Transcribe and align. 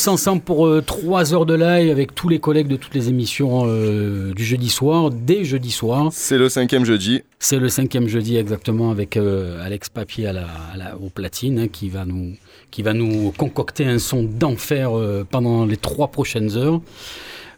tous 0.00 0.08
ensemble 0.08 0.40
pour 0.42 0.66
euh, 0.66 0.80
trois 0.80 1.00
3 1.00 1.34
heures 1.34 1.46
de 1.46 1.54
live 1.54 1.90
avec 1.90 2.14
tous 2.14 2.28
les 2.28 2.38
collègues 2.38 2.68
de 2.68 2.76
toutes 2.76 2.94
les 2.94 3.08
émissions 3.08 3.64
euh, 3.66 4.32
du 4.32 4.44
jeudi 4.44 4.70
soir, 4.70 5.10
dès 5.10 5.44
jeudi 5.44 5.70
soir. 5.70 6.08
C'est 6.12 6.38
le 6.38 6.48
cinquième 6.48 6.84
jeudi. 6.84 7.22
C'est 7.38 7.58
le 7.58 7.68
cinquième 7.68 8.06
jeudi 8.08 8.36
exactement 8.36 8.90
avec 8.90 9.16
euh, 9.16 9.64
Alex 9.64 9.88
Papier 9.88 10.28
à 10.28 10.32
la, 10.32 10.96
au 11.02 11.10
platine 11.10 11.58
hein, 11.58 11.68
qui, 11.68 11.88
va 11.90 12.04
nous, 12.04 12.34
qui 12.70 12.82
va 12.82 12.94
nous 12.94 13.32
concocter 13.36 13.84
un 13.84 13.98
son 13.98 14.22
d'enfer 14.22 14.90
pendant 15.30 15.66
les 15.66 15.76
trois 15.76 16.08
prochaines 16.08 16.56
heures. 16.56 16.80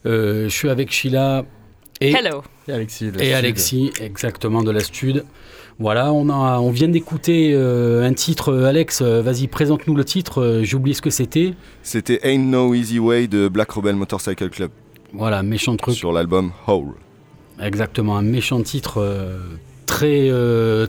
je 0.04 0.48
suis 0.48 0.68
avec 0.68 0.90
Sheila 0.90 1.44
et, 2.00 2.14
Alexis, 2.68 3.12
et 3.20 3.34
Alexis 3.34 3.92
exactement 4.00 4.62
de 4.62 4.70
la 4.72 4.80
Stud. 4.80 5.24
Voilà, 5.78 6.12
on, 6.12 6.28
a, 6.28 6.58
on 6.58 6.70
vient 6.70 6.88
d'écouter 6.88 7.52
euh, 7.54 8.06
un 8.06 8.12
titre. 8.12 8.52
Euh, 8.52 8.66
Alex, 8.66 9.00
euh, 9.00 9.22
vas-y, 9.22 9.48
présente-nous 9.48 9.94
le 9.94 10.04
titre. 10.04 10.60
J'ai 10.62 10.76
oublié 10.76 10.94
ce 10.94 11.02
que 11.02 11.10
c'était. 11.10 11.54
C'était 11.82 12.20
Ain't 12.22 12.50
No 12.50 12.74
Easy 12.74 12.98
Way 12.98 13.26
de 13.26 13.48
Black 13.48 13.70
Rebel 13.72 13.96
Motorcycle 13.96 14.50
Club. 14.50 14.70
Voilà, 15.12 15.42
méchant 15.42 15.76
truc. 15.76 15.94
Sur 15.94 16.12
l'album 16.12 16.52
Hole. 16.66 16.94
Exactement, 17.60 18.16
un 18.16 18.22
méchant 18.22 18.62
titre 18.62 19.04
très, 19.86 20.30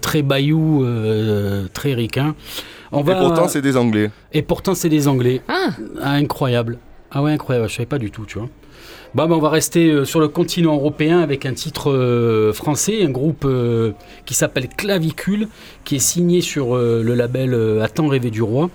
très 0.01 0.21
bayou, 0.21 0.85
très 1.73 1.93
ricain. 1.93 2.35
On 2.91 3.01
va... 3.01 3.13
Et 3.13 3.15
pourtant, 3.19 3.47
c'est 3.47 3.61
des 3.61 3.75
Anglais. 3.75 4.11
Et 4.31 4.41
pourtant, 4.41 4.75
c'est 4.75 4.89
des 4.89 5.07
Anglais. 5.07 5.41
Ah. 5.47 5.69
ah. 6.01 6.11
Incroyable. 6.11 6.77
Ah 7.11 7.21
ouais, 7.21 7.31
incroyable. 7.31 7.67
Je 7.67 7.75
savais 7.75 7.85
pas 7.85 7.99
du 7.99 8.11
tout, 8.11 8.25
tu 8.25 8.39
vois. 8.39 8.49
Bon, 9.15 9.27
ben, 9.27 9.35
on 9.35 9.39
va 9.39 9.49
rester 9.49 9.91
euh, 9.91 10.05
sur 10.05 10.19
le 10.19 10.27
continent 10.27 10.73
européen 10.73 11.19
avec 11.19 11.45
un 11.45 11.53
titre 11.53 11.91
euh, 11.91 12.51
français, 12.51 13.03
un 13.03 13.11
groupe 13.11 13.45
euh, 13.45 13.91
qui 14.25 14.33
s'appelle 14.33 14.67
Clavicule, 14.67 15.49
qui 15.83 15.97
est 15.97 15.99
signé 15.99 16.41
sur 16.41 16.75
le 16.75 17.13
label 17.13 17.53
À 17.79 17.87
temps 17.89 18.07
rêvé 18.07 18.31
du 18.31 18.41
roi 18.41 18.71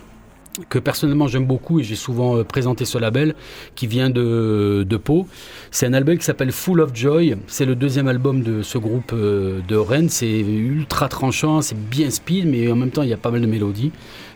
que 0.67 0.79
personnellement 0.79 1.27
j'aime 1.27 1.45
beaucoup 1.45 1.79
et 1.79 1.83
j'ai 1.83 1.95
souvent 1.95 2.43
présenté 2.43 2.83
ce 2.83 2.97
label 2.97 3.35
qui 3.75 3.87
vient 3.87 4.09
de, 4.09 4.85
de 4.87 4.97
Pau. 4.97 5.25
C'est 5.71 5.85
un 5.85 5.93
album 5.93 6.17
qui 6.17 6.25
s'appelle 6.25 6.51
Full 6.51 6.81
of 6.81 6.93
Joy. 6.93 7.37
C'est 7.47 7.65
le 7.65 7.75
deuxième 7.75 8.07
album 8.09 8.41
de 8.41 8.61
ce 8.61 8.77
groupe 8.77 9.13
de 9.13 9.75
Rennes. 9.75 10.09
C'est 10.09 10.39
ultra 10.39 11.07
tranchant, 11.07 11.61
c'est 11.61 11.79
bien 11.79 12.09
speed, 12.09 12.45
mais 12.45 12.69
en 12.69 12.75
même 12.75 12.91
temps 12.91 13.03
il 13.03 13.09
y 13.09 13.13
a 13.13 13.17
pas 13.17 13.31
mal 13.31 13.41
de 13.41 13.47
mélodies. 13.47 13.91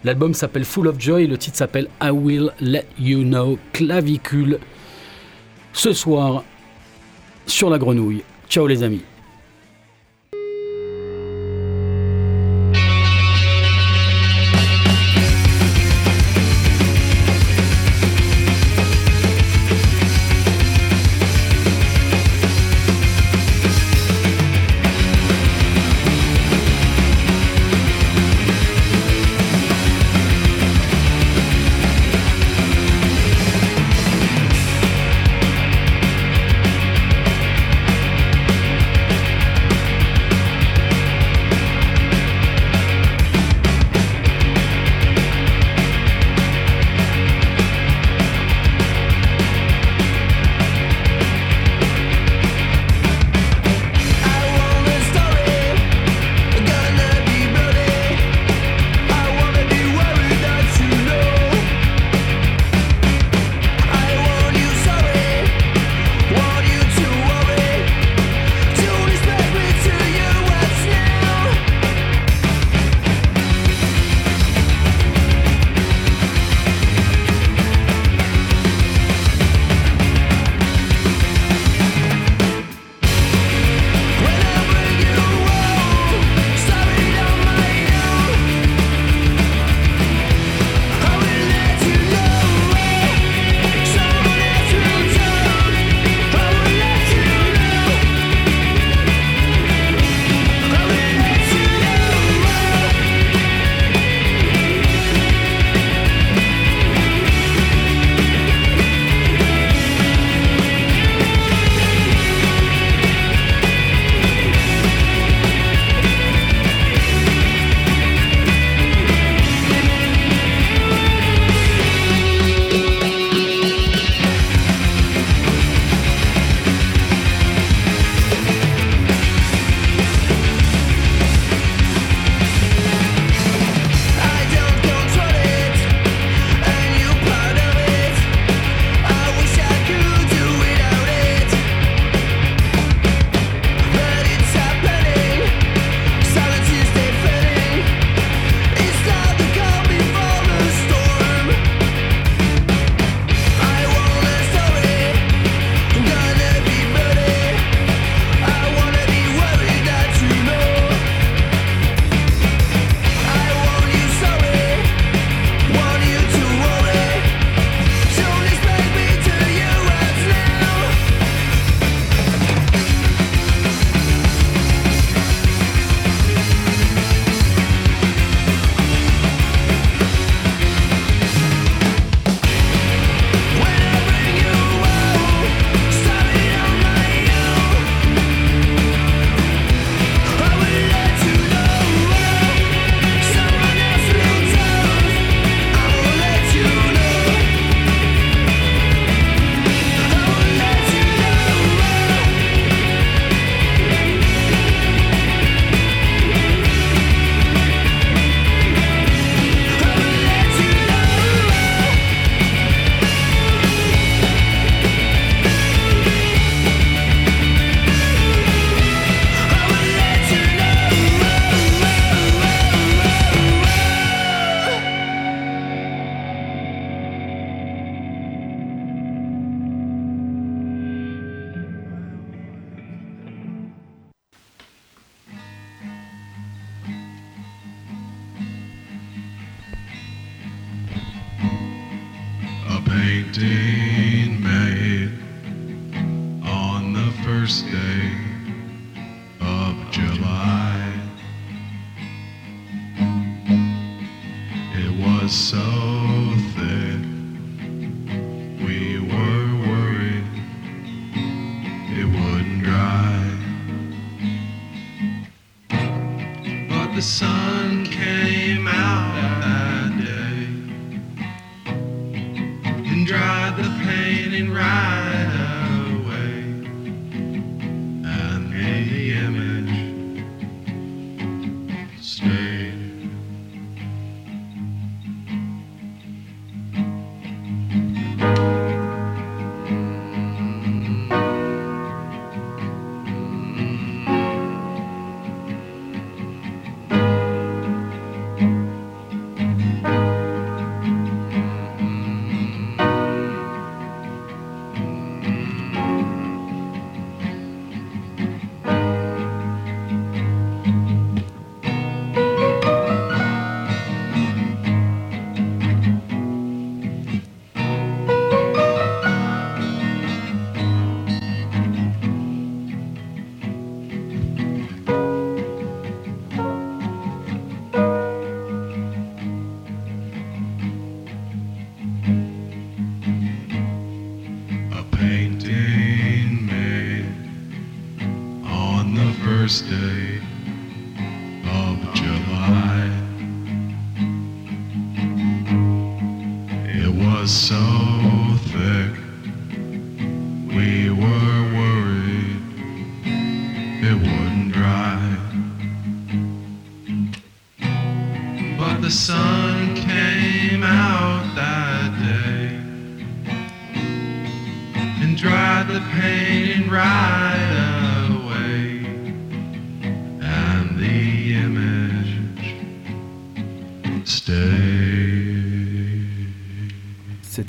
L'album 0.05 0.33
s'appelle 0.33 0.63
Full 0.63 0.87
of 0.87 0.99
Joy, 0.99 1.27
le 1.27 1.37
titre 1.37 1.57
s'appelle 1.57 1.87
I 2.01 2.09
Will 2.09 2.51
Let 2.61 2.85
You 2.99 3.23
Know. 3.23 3.57
Clavicule 3.73 4.59
ce 5.73 5.91
soir 5.91 6.43
sur 7.45 7.69
la 7.69 7.77
grenouille. 7.77 8.23
Ciao 8.49 8.67
les 8.67 8.83
amis. 8.83 9.01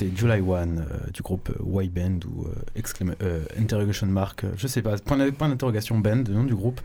C'était 0.04 0.16
July 0.16 0.40
One 0.40 0.86
euh, 0.90 1.10
du 1.12 1.22
groupe 1.22 1.50
euh, 1.50 1.82
Y 1.82 1.88
Band 1.90 2.18
ou 2.28 2.46
euh, 2.46 3.14
euh, 3.22 3.44
Interrogation 3.58 4.06
Mark, 4.06 4.44
je 4.56 4.66
sais 4.66 4.82
pas, 4.82 4.96
point, 4.98 5.30
point 5.30 5.48
d'interrogation 5.48 5.98
Band, 5.98 6.24
le 6.26 6.34
nom 6.34 6.44
du 6.44 6.54
groupe. 6.54 6.80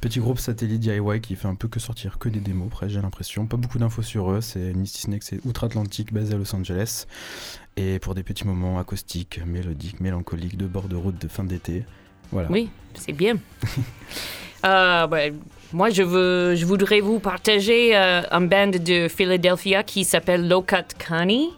Petit 0.00 0.20
groupe 0.20 0.38
satellite 0.38 0.80
DIY 0.80 1.20
qui 1.20 1.36
fait 1.36 1.48
un 1.48 1.54
peu 1.54 1.68
que 1.68 1.80
sortir 1.80 2.18
que 2.18 2.28
des 2.28 2.40
démos, 2.40 2.68
presque 2.70 2.94
j'ai 2.94 3.02
l'impression. 3.02 3.46
Pas 3.46 3.56
beaucoup 3.56 3.78
d'infos 3.78 4.02
sur 4.02 4.30
eux, 4.30 4.40
c'est 4.40 4.72
ni 4.74 4.86
si 4.86 5.06
c'est 5.20 5.40
outre-Atlantique 5.44 6.12
basé 6.12 6.34
à 6.34 6.38
Los 6.38 6.54
Angeles. 6.54 7.06
Et 7.76 7.98
pour 7.98 8.14
des 8.14 8.22
petits 8.22 8.46
moments 8.46 8.78
acoustiques, 8.78 9.40
mélodiques, 9.44 10.00
mélancoliques, 10.00 10.56
de 10.56 10.66
bord 10.66 10.88
de 10.88 10.96
route 10.96 11.20
de 11.20 11.28
fin 11.28 11.44
d'été. 11.44 11.84
Voilà. 12.32 12.50
Oui, 12.50 12.70
c'est 12.94 13.12
bien. 13.12 13.36
Euh, 14.66 15.30
moi, 15.72 15.90
je, 15.90 16.02
voudrais 16.64 17.00
vous 17.00 17.18
partager 17.20 17.96
euh, 17.96 18.22
un 18.30 18.40
band 18.40 18.68
de 18.68 19.08
Philadelphia 19.08 19.82
qui 19.82 20.04
s'appelle 20.04 20.48
Low 20.48 20.62
Cut 20.62 20.94
Connie. 21.06 21.50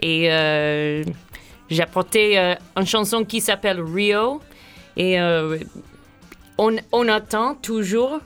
Et 0.00 0.30
euh, 0.30 1.04
j'ai 1.70 1.82
apporté 1.82 2.38
euh, 2.38 2.54
une 2.76 2.86
chanson 2.86 3.24
qui 3.24 3.40
s'appelle 3.40 3.80
Rio. 3.80 4.40
Et 4.96 5.20
euh, 5.20 5.58
on, 6.58 7.08
attend 7.08 7.54
toujours 7.54 8.20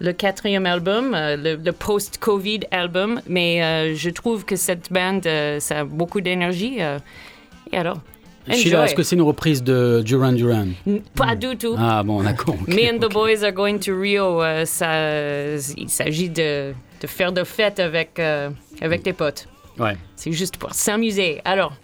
le 0.00 0.12
quatrième 0.12 0.66
album, 0.66 1.12
le, 1.14 1.70
post-Covid 1.70 2.60
album. 2.70 3.20
Mais 3.28 3.94
je 3.94 4.10
trouve 4.10 4.44
que 4.44 4.56
cette 4.56 4.92
band, 4.92 5.20
ça 5.60 5.80
a 5.80 5.84
beaucoup 5.84 6.20
d'énergie. 6.20 6.78
et 6.78 7.76
alors, 7.76 8.00
Sheila, 8.48 8.84
est-ce 8.84 8.94
que 8.94 9.02
c'est 9.02 9.16
une 9.16 9.22
reprise 9.22 9.62
de 9.62 10.02
Duran 10.04 10.32
Duran? 10.32 10.68
Pas 11.14 11.34
du 11.36 11.56
tout. 11.56 11.74
Ah 11.78 12.02
bon, 12.02 12.22
d'accord. 12.22 12.54
ok, 12.60 12.68
Me 12.74 12.92
and 12.92 12.98
the 12.98 13.12
boys 13.12 13.44
are 13.44 13.52
going 13.52 13.78
to 13.78 13.92
Rio. 13.98 14.42
euh, 14.42 14.64
ça, 14.64 15.56
il 15.76 15.88
s'agit 15.88 16.30
de, 16.30 16.72
de 17.00 17.06
faire 17.06 17.32
de 17.32 17.44
fêtes 17.44 17.78
avec, 17.80 18.18
euh, 18.18 18.50
avec 18.80 19.02
tes 19.02 19.12
potes. 19.12 19.46
Ouais. 19.78 19.96
C'est 20.16 20.32
juste 20.32 20.56
pour 20.56 20.72
s'amuser. 20.74 21.40
Alors, 21.44 21.74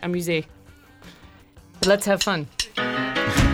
amuser. 0.00 0.44
Let's 1.86 2.06
have 2.08 2.22
fun. 2.22 2.44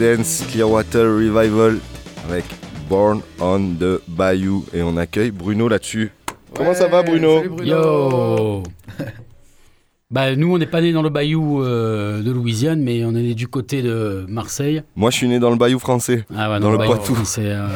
Creedence 0.00 0.46
Clearwater 0.50 1.14
Revival 1.14 1.78
avec 2.26 2.46
Born 2.88 3.20
on 3.38 3.74
the 3.78 4.00
Bayou. 4.08 4.64
Et 4.72 4.80
on 4.82 4.96
accueille 4.96 5.30
Bruno 5.30 5.68
là-dessus. 5.68 6.10
Comment 6.56 6.72
ça 6.72 6.88
va, 6.88 7.02
Bruno 7.02 7.36
Salut, 7.36 7.48
Bruno. 7.50 7.70
Yo 7.70 8.62
Bah 10.10 10.34
nous 10.34 10.54
on 10.54 10.56
n'est 10.56 10.66
pas 10.66 10.80
né 10.80 10.92
dans 10.92 11.02
le 11.02 11.10
bayou 11.10 11.62
euh, 11.62 12.22
de 12.22 12.32
Louisiane 12.32 12.80
mais 12.82 13.04
on 13.04 13.10
est 13.10 13.22
né 13.22 13.34
du 13.34 13.46
côté 13.46 13.82
de 13.82 14.24
Marseille. 14.26 14.82
Moi, 14.96 15.10
je 15.10 15.16
suis 15.18 15.28
né 15.28 15.38
dans 15.38 15.50
le 15.50 15.56
Bayou 15.56 15.78
français. 15.78 16.24
Ah 16.34 16.50
ouais, 16.50 16.60
Dans 16.60 16.72
le 16.72 16.78
bayou, 16.78 16.94
Poitou. 16.94 17.16
c'est, 17.24 17.44
euh, 17.44 17.68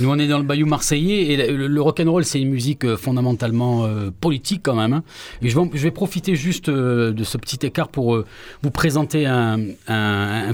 nous 0.00 0.08
on 0.08 0.18
est 0.18 0.28
dans 0.28 0.38
le 0.38 0.44
bayou 0.44 0.66
marseillais 0.66 1.32
et 1.32 1.36
le, 1.52 1.66
le 1.66 1.82
rock'n'roll 1.82 2.24
c'est 2.24 2.40
une 2.40 2.50
musique 2.50 2.84
euh, 2.84 2.96
fondamentalement 2.96 3.84
euh, 3.84 4.10
politique 4.20 4.60
quand 4.62 4.74
même. 4.74 4.92
hein. 4.94 5.02
Je 5.42 5.58
vais, 5.78 5.90
profiter 5.90 6.34
juste 6.36 6.68
euh, 6.68 7.12
de 7.12 7.24
ce 7.24 7.36
petit 7.36 7.58
écart 7.66 7.88
pour 7.88 8.22
vous 8.62 8.70
présenter 8.70 9.26
un, 9.26 9.58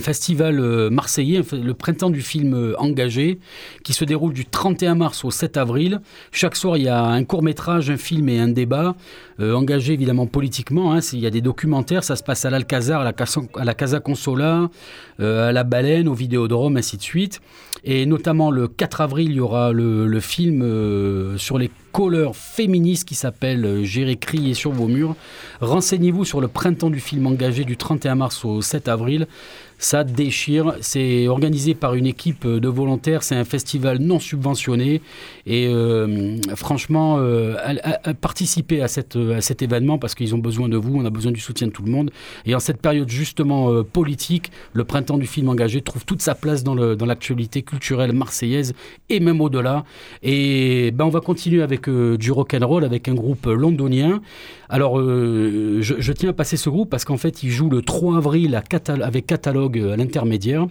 festival 0.01 0.91
marseillais, 0.91 1.43
le 1.53 1.75
printemps 1.75 2.11
du 2.11 2.23
film 2.23 2.75
engagé, 2.79 3.39
qui 3.83 3.93
se 3.93 4.05
déroule 4.05 4.33
du 4.33 4.45
31 4.45 4.95
mars 4.95 5.25
au 5.25 5.31
7 5.31 5.57
avril. 5.57 6.01
Chaque 6.33 6.57
soir 6.57 6.77
il 6.77 6.85
y 6.85 6.89
a 6.89 7.03
un 7.03 7.25
court 7.25 7.43
métrage, 7.43 7.91
un 7.91 7.97
film 7.97 8.29
et 8.29 8.39
un 8.39 8.49
débat, 8.49 8.95
engagé 9.41 9.93
évidemment 9.95 10.27
politiquement. 10.27 10.93
hein. 10.93 11.01
Il 11.13 11.21
y 11.21 11.27
a 11.27 11.31
des 11.31 11.41
documentaires, 11.41 12.05
ça 12.05 12.17
se 12.17 12.23
passe 12.23 12.45
à 12.45 12.51
l'Alcazar, 12.51 13.01
à 13.01 13.05
la 13.05 13.13
Casa, 13.13 13.41
à 13.57 13.65
la 13.65 13.75
Casa 13.75 14.01
Consola, 14.01 14.69
à 15.19 15.53
la 15.53 15.65
Baleine, 15.65 16.09
au 16.09 16.15
Vidéodrome, 16.15 16.77
ainsi 16.77 16.97
de 16.97 17.03
suite. 17.03 17.41
Et 17.85 18.05
notamment 18.05 18.51
le 18.51 18.67
4 18.67 19.01
avril, 19.01 19.33
il 19.37 19.41
y 19.41 19.43
aura 19.43 19.71
le, 19.71 20.19
film 20.21 20.63
euh, 20.63 21.37
sur 21.37 21.59
les 21.59 21.71
couleurs 21.93 22.35
féministes 22.35 23.07
qui 23.07 23.15
s'appelle 23.15 23.67
euh, 23.67 23.85
J'irai 23.85 24.17
crier 24.17 24.55
sur 24.55 24.71
vos 24.71 24.89
murs. 24.89 25.15
Renseignez-vous 25.61 26.25
sur 26.25 26.41
le 26.41 26.49
printemps 26.49 26.89
du 26.89 27.01
film 27.01 27.27
engagé 27.27 27.65
du 27.65 27.77
31 27.77 28.15
mars 28.15 28.47
au 28.47 28.63
7 28.63 28.89
avril. 28.89 29.27
Ça 29.79 30.05
déchire. 30.05 30.75
C'est 30.81 31.29
organisé 31.29 31.75
par 31.75 31.95
une 31.95 32.07
équipe 32.07 32.47
de 32.47 32.69
volontaires. 32.69 33.23
C'est 33.23 33.35
un 33.35 33.45
festival 33.45 33.99
non 33.99 34.19
subventionné. 34.19 35.03
Et 35.47 35.69
euh, 35.69 36.37
franchement, 36.55 37.19
euh, 37.19 37.57
à- 37.63 38.09
à- 38.09 38.15
participer 38.15 38.81
à, 38.83 38.89
cet 38.89 39.63
événement 39.63 39.99
parce 39.99 40.15
qu'ils 40.15 40.35
ont 40.35 40.39
besoin 40.39 40.69
de 40.71 40.79
vous. 40.79 40.97
On 40.97 41.05
a 41.05 41.11
besoin 41.11 41.31
du 41.31 41.41
soutien 41.41 41.67
de 41.67 41.73
tout 41.73 41.83
le 41.83 41.91
monde. 41.91 42.11
Et 42.47 42.55
en 42.55 42.59
cette 42.61 42.81
période 42.81 43.09
justement 43.11 43.71
euh, 43.71 43.83
politique, 43.83 44.51
le 44.73 44.85
printemps 44.85 45.19
du 45.19 45.27
film 45.27 45.49
engagé 45.51 45.83
trouve 45.83 46.05
toute 46.07 46.23
sa 46.23 46.35
place 46.35 46.65
dans 46.65 46.75
dans 46.75 47.07
l'actualité 47.07 47.63
culturelle 47.63 48.13
marseillaise 48.13 48.73
et 49.11 49.21
même 49.21 49.41
au-delà. 49.43 49.85
Et 50.23 50.91
ben, 50.93 51.05
on 51.05 51.11
va 51.11 51.21
continuer 51.21 51.63
avec 51.63 51.89
euh, 51.89 52.17
du 52.17 52.33
rock 52.33 52.55
and 52.55 52.67
roll 52.67 52.85
avec 52.85 53.09
un 53.09 53.15
groupe 53.15 53.47
londonien. 53.47 54.21
Alors, 54.69 54.99
euh, 54.99 55.79
je, 55.81 56.13
tiens 56.13 56.31
à 56.31 56.33
passer 56.33 56.57
ce 56.57 56.69
groupe 56.69 56.91
parce 56.91 57.05
qu'en 57.05 57.17
fait, 57.17 57.43
ils 57.43 57.51
jouent 57.51 57.71
le 57.71 57.83
3 57.83 58.17
avril 58.17 58.61
avec 59.03 59.27
Catalogue 59.27 59.79
euh, 59.79 59.93
à 59.93 59.97
l'intermédiaire. 59.97 60.67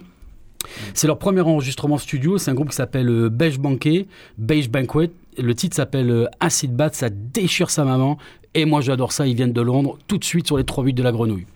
C'est 0.94 1.06
leur 1.06 1.18
premier 1.18 1.40
enregistrement 1.40 1.98
studio. 1.98 2.38
C'est 2.38 2.50
un 2.50 2.54
groupe 2.54 2.70
qui 2.70 2.76
s'appelle 2.76 3.08
euh, 3.08 3.28
Beige 3.28 3.58
Banquet, 3.58 4.06
Beige 4.36 4.68
Banquet. 4.68 5.10
Le 5.38 5.54
titre 5.54 5.76
s'appelle 5.76 6.28
Acid 6.40 6.74
Bat. 6.74 6.90
Ça 6.92 7.08
déchire 7.10 7.70
sa 7.70 7.84
maman. 7.84 8.18
Et 8.54 8.64
moi, 8.64 8.80
j'adore 8.80 9.12
ça. 9.12 9.26
Ils 9.26 9.36
viennent 9.36 9.52
de 9.52 9.60
Londres. 9.60 9.98
Tout 10.08 10.18
de 10.18 10.24
suite 10.24 10.46
sur 10.46 10.58
les 10.58 10.64
3 10.64 10.84
8 10.84 10.92
de 10.94 11.02
la 11.02 11.12
grenouille. 11.12 11.46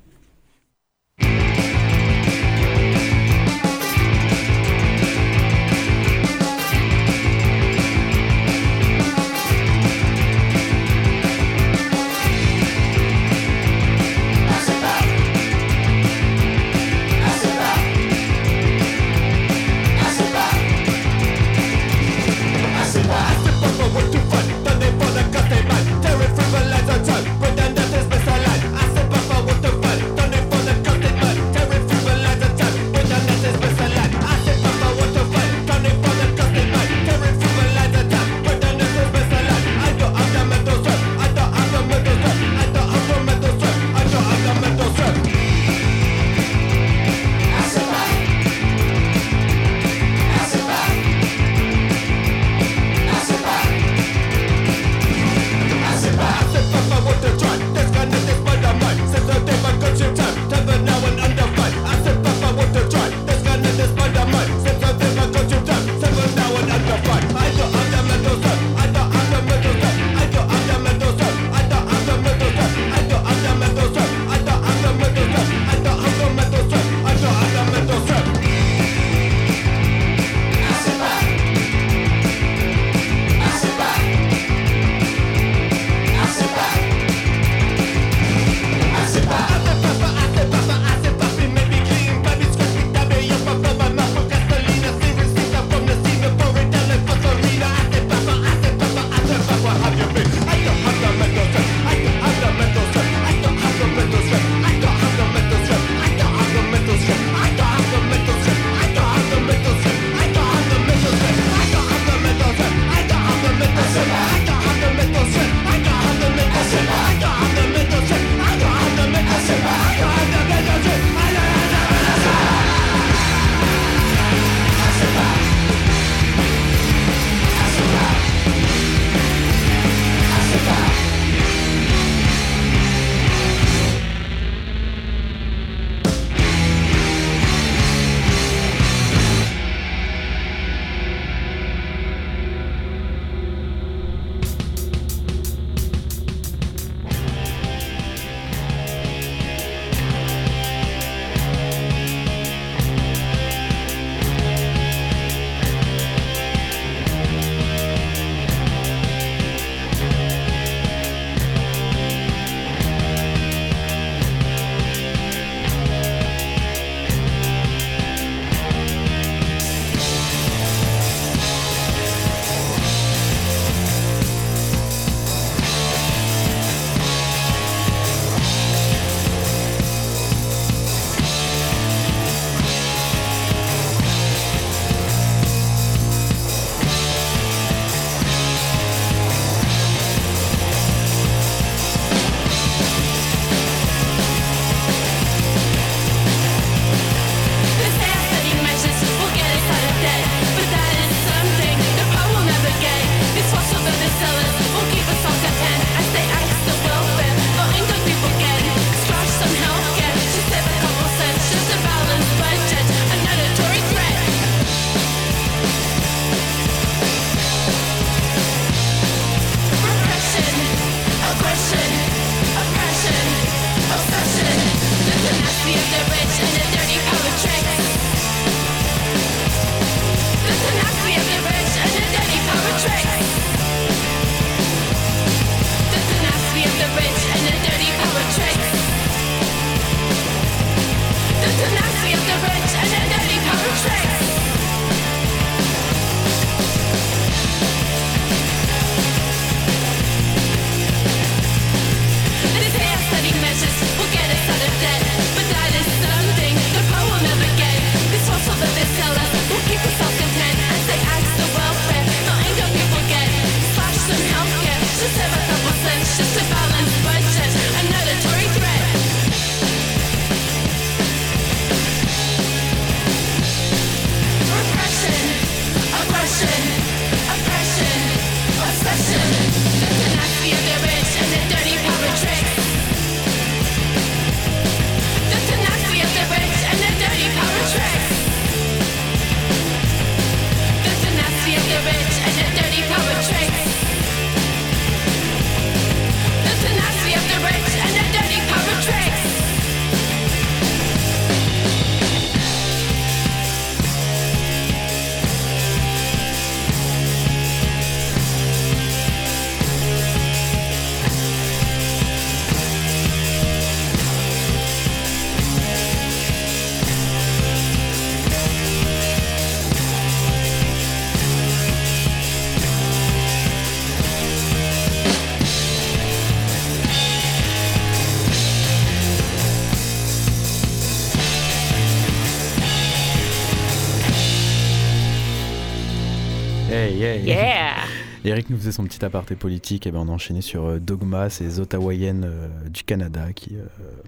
Eric 338.30 338.48
nous 338.50 338.56
faisait 338.56 338.72
son 338.72 338.84
petit 338.84 339.04
aparté 339.04 339.34
politique, 339.34 339.86
et 339.86 339.90
ben 339.90 340.00
on 340.00 340.08
a 340.08 340.12
enchaîné 340.12 340.40
sur 340.40 340.64
euh, 340.66 340.78
Dogma, 340.78 341.28
ces 341.30 341.60
Ottawayennes 341.60 342.24
euh, 342.24 342.48
du 342.68 342.82
Canada 342.84 343.26
qui, 343.34 343.56
euh, 343.56 343.64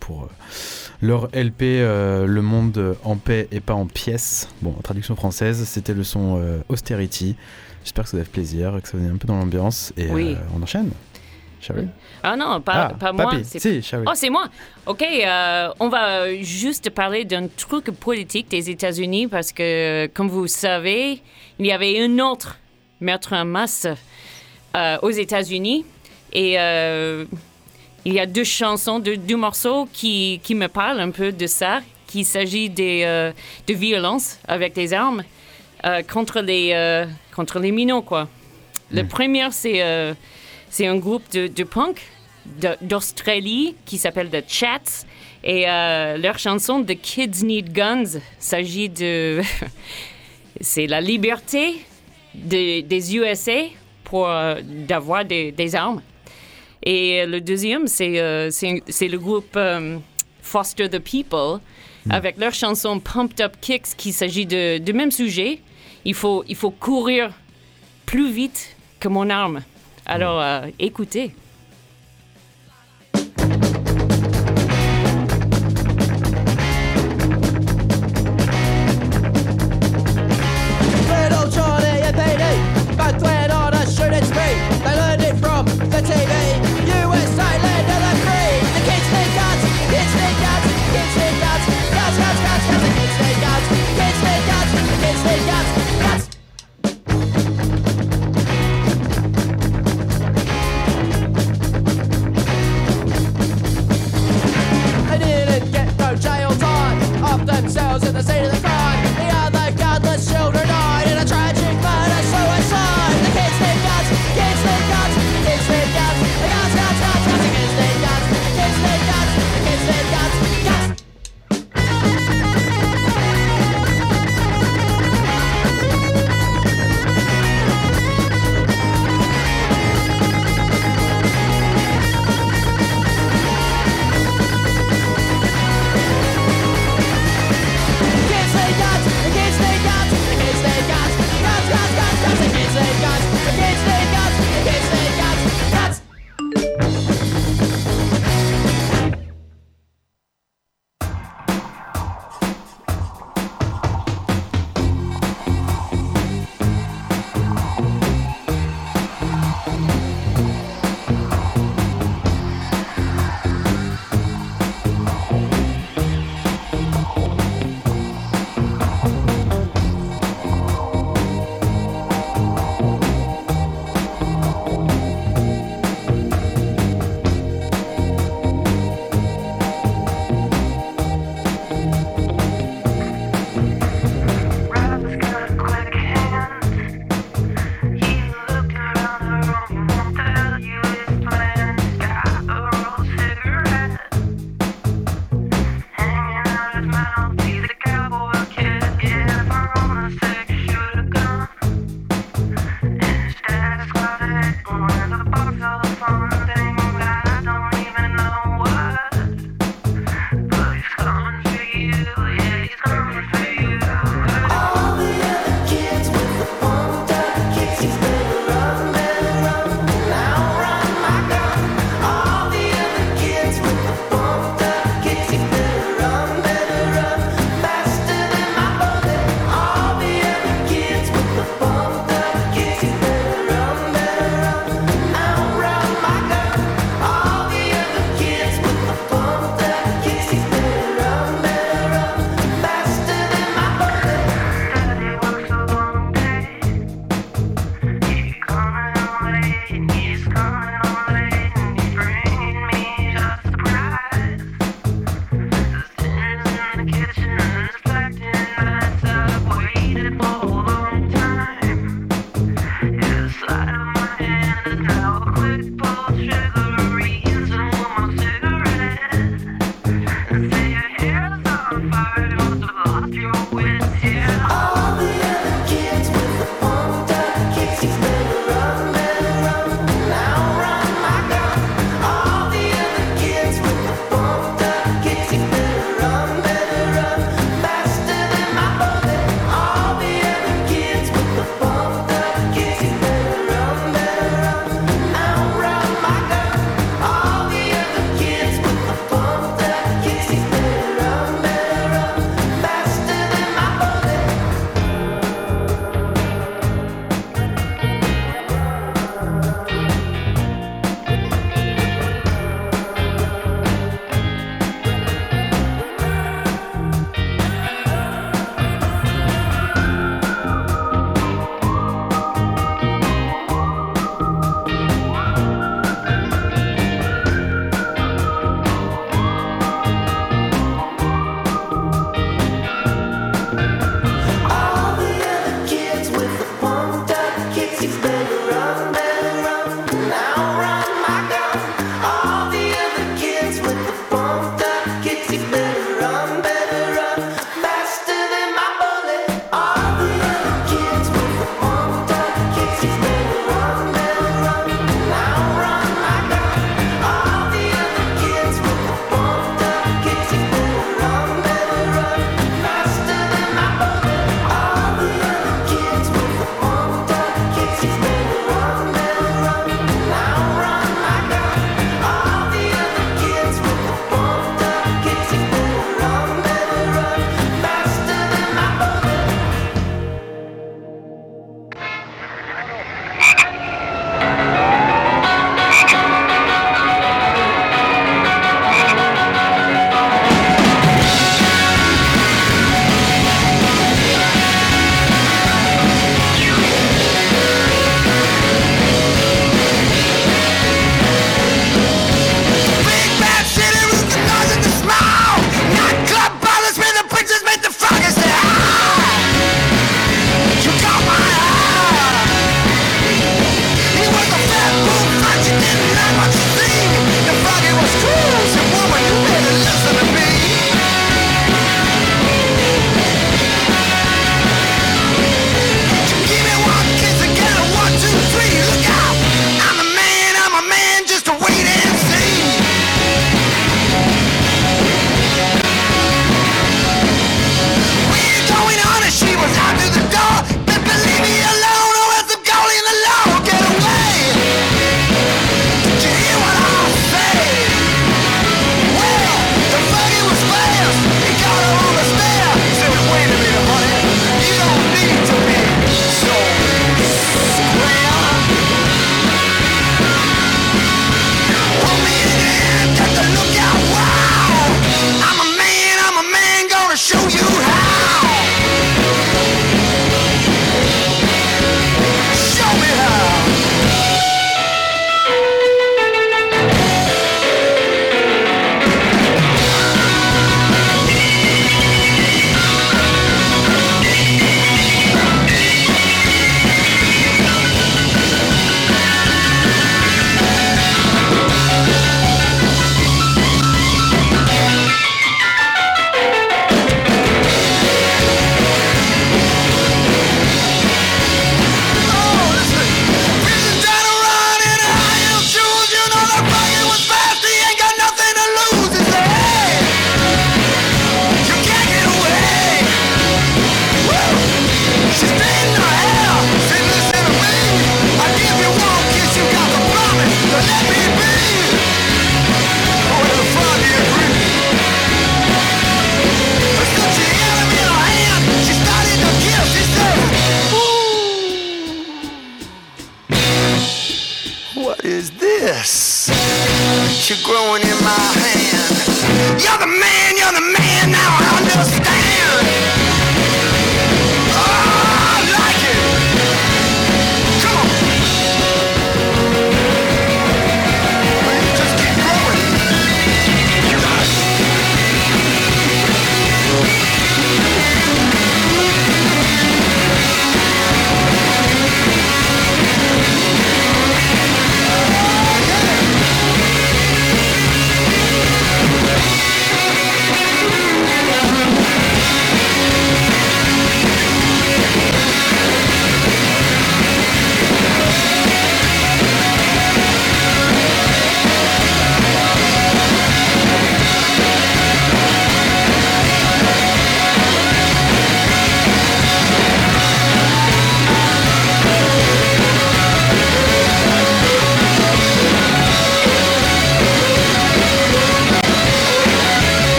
pour 0.00 0.28
leur 1.02 1.28
LP 1.34 1.60
Le 1.62 2.40
monde 2.40 2.96
en 3.04 3.16
paix 3.16 3.48
et 3.52 3.60
pas 3.60 3.74
en 3.74 3.86
pièces, 3.86 4.48
bon, 4.62 4.74
en 4.78 4.80
traduction 4.82 5.14
française, 5.16 5.64
c'était 5.64 5.94
le 5.94 6.04
son 6.04 6.40
Austerity. 6.68 7.36
J'espère 7.84 8.04
que 8.04 8.10
ça 8.10 8.16
vous 8.16 8.24
fait 8.24 8.30
plaisir, 8.30 8.78
que 8.82 8.88
ça 8.88 8.96
vous 8.96 9.04
met 9.04 9.10
un 9.10 9.16
peu 9.16 9.28
dans 9.28 9.36
l'ambiance, 9.38 9.92
et 9.96 10.10
Oui. 10.10 10.36
on 10.56 10.62
enchaîne. 10.62 10.90
Charlie? 11.60 11.88
Ah 12.22 12.36
non, 12.36 12.60
pas, 12.60 12.90
pas 12.90 13.12
moi. 13.12 13.32
c'est- 13.42 13.58
Si. 13.58 13.94
Oh, 14.06 14.10
c'est 14.14 14.30
moi. 14.30 14.44
OK, 14.86 15.02
euh, 15.02 15.68
on 15.80 15.88
va 15.88 16.32
juste 16.42 16.90
parler 16.90 17.24
d'un 17.24 17.48
truc 17.48 17.86
politique 17.90 18.48
des 18.50 18.70
États-Unis 18.70 19.26
parce 19.26 19.52
que, 19.52 20.06
comme 20.08 20.28
vous 20.28 20.46
savez, 20.46 21.22
il 21.58 21.66
y 21.66 21.72
avait 21.72 22.00
un 22.02 22.18
autre 22.18 22.58
meurtre 23.00 23.32
en 23.34 23.44
masse 23.44 23.86
euh, 24.76 24.98
aux 25.02 25.10
États-Unis. 25.10 25.84
Et 26.32 26.58
euh, 26.58 27.24
il 28.04 28.12
y 28.12 28.20
a 28.20 28.26
deux 28.26 28.44
chansons, 28.44 28.98
deux, 28.98 29.16
deux 29.16 29.36
morceaux 29.36 29.88
qui, 29.92 30.40
qui 30.42 30.54
me 30.54 30.68
parlent 30.68 31.00
un 31.00 31.10
peu 31.10 31.32
de 31.32 31.46
ça, 31.46 31.80
qu'il 32.06 32.24
s'agit 32.24 32.68
des, 32.70 33.02
euh, 33.04 33.32
de 33.66 33.74
violence 33.74 34.38
avec 34.46 34.74
des 34.74 34.92
armes 34.92 35.22
euh, 35.84 36.02
contre, 36.02 36.40
les, 36.40 37.04
contre 37.34 37.58
les 37.58 37.72
minots, 37.72 38.02
quoi. 38.02 38.28
Le 38.92 39.02
premier, 39.04 39.48
c'est 39.50 40.14
c'est 40.68 40.86
un 40.86 40.96
groupe 40.96 41.22
de, 41.32 41.46
de 41.48 41.64
punk 41.64 42.00
de- 42.60 42.76
d'Australie 42.82 43.74
qui 43.84 43.98
s'appelle 43.98 44.30
The 44.30 44.44
Chats. 44.46 45.04
Et 45.42 45.64
leur 45.66 46.38
chanson 46.38 46.82
The 46.84 47.00
Kids 47.00 47.44
Need 47.44 47.72
Guns 47.72 48.20
s'agit 48.38 48.88
de. 48.88 49.40
c'est 50.60 50.86
la 50.86 51.00
liberté 51.00 51.74
de- 52.44 52.80
des 52.82 53.16
USA 53.16 53.62
pour 54.04 54.28
euh, 54.28 54.60
d'avoir 54.64 55.24
des, 55.24 55.52
des 55.52 55.74
armes. 55.74 56.02
Et 56.82 57.24
le 57.26 57.40
deuxième, 57.40 57.86
c'est 57.88 58.20
euh, 58.20 58.50
le 58.50 59.16
groupe 59.16 59.54
euh, 59.56 59.98
Foster 60.42 60.88
the 60.88 60.98
People 61.00 61.60
avec 62.08 62.36
leur 62.38 62.52
chanson 62.54 63.00
Pumped 63.00 63.40
Up 63.40 63.54
Kicks 63.60 63.96
qui 63.96 64.12
s'agit 64.12 64.46
de, 64.46 64.78
du 64.78 64.92
même 64.92 65.10
sujet. 65.10 65.58
Il 66.04 66.14
faut, 66.14 66.44
il 66.48 66.54
faut 66.54 66.70
courir 66.70 67.32
plus 68.04 68.30
vite 68.30 68.76
que 69.00 69.08
mon 69.08 69.28
arme. 69.28 69.62
Alors, 70.06 70.40
euh, 70.40 70.66
écoutez. 70.78 71.32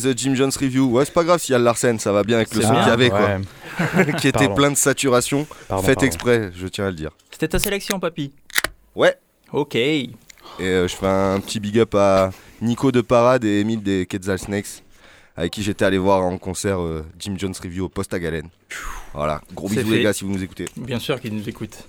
The 0.00 0.16
Jim 0.16 0.34
Jones 0.34 0.50
Review. 0.60 0.86
Ouais, 0.90 1.04
c'est 1.04 1.12
pas 1.14 1.24
grave 1.24 1.40
s'il 1.40 1.52
y 1.52 1.54
a 1.54 1.58
le 1.58 1.64
Larsen, 1.64 1.98
ça 1.98 2.12
va 2.12 2.22
bien 2.24 2.36
avec 2.36 2.54
le 2.54 2.62
son 2.62 2.74
qu'il 2.74 2.86
y 2.86 2.90
avait, 2.90 3.10
quoi. 3.10 3.38
Qui 4.18 4.28
était 4.28 4.38
Pardon. 4.40 4.54
plein 4.54 4.70
de 4.70 4.76
saturation. 4.76 5.46
Pardon, 5.68 5.84
Faites 5.84 5.96
pardon. 5.96 6.06
exprès, 6.06 6.50
je 6.54 6.66
tiens 6.66 6.86
à 6.86 6.90
le 6.90 6.96
dire. 6.96 7.10
C'était 7.30 7.48
ta 7.48 7.58
sélection, 7.58 8.00
papy 8.00 8.32
Ouais. 8.94 9.14
Ok. 9.52 9.74
Et 9.76 10.12
euh, 10.60 10.88
je 10.88 10.94
fais 10.96 11.06
un 11.06 11.38
petit 11.40 11.60
big 11.60 11.78
up 11.78 11.94
à 11.94 12.30
Nico 12.60 12.90
de 12.90 13.00
Parade 13.00 13.44
et 13.44 13.60
Emile 13.60 13.82
des 13.82 14.06
Quetzal 14.06 14.38
Snakes, 14.38 14.82
avec 15.36 15.52
qui 15.52 15.62
j'étais 15.62 15.84
allé 15.84 15.98
voir 15.98 16.22
en 16.22 16.38
concert 16.38 16.80
euh, 16.80 17.04
Jim 17.18 17.34
Jones 17.36 17.54
Review 17.62 17.84
au 17.84 17.88
Poste 17.88 18.12
à 18.14 18.18
Galen. 18.18 18.48
Voilà, 19.14 19.40
gros 19.54 19.68
bisous 19.68 19.88
fait. 19.88 19.96
les 19.96 20.02
gars 20.02 20.12
si 20.12 20.24
vous 20.24 20.32
nous 20.32 20.42
écoutez. 20.42 20.66
Bien 20.76 20.98
sûr 20.98 21.20
qu'ils 21.20 21.34
nous 21.34 21.48
écoutent. 21.48 21.86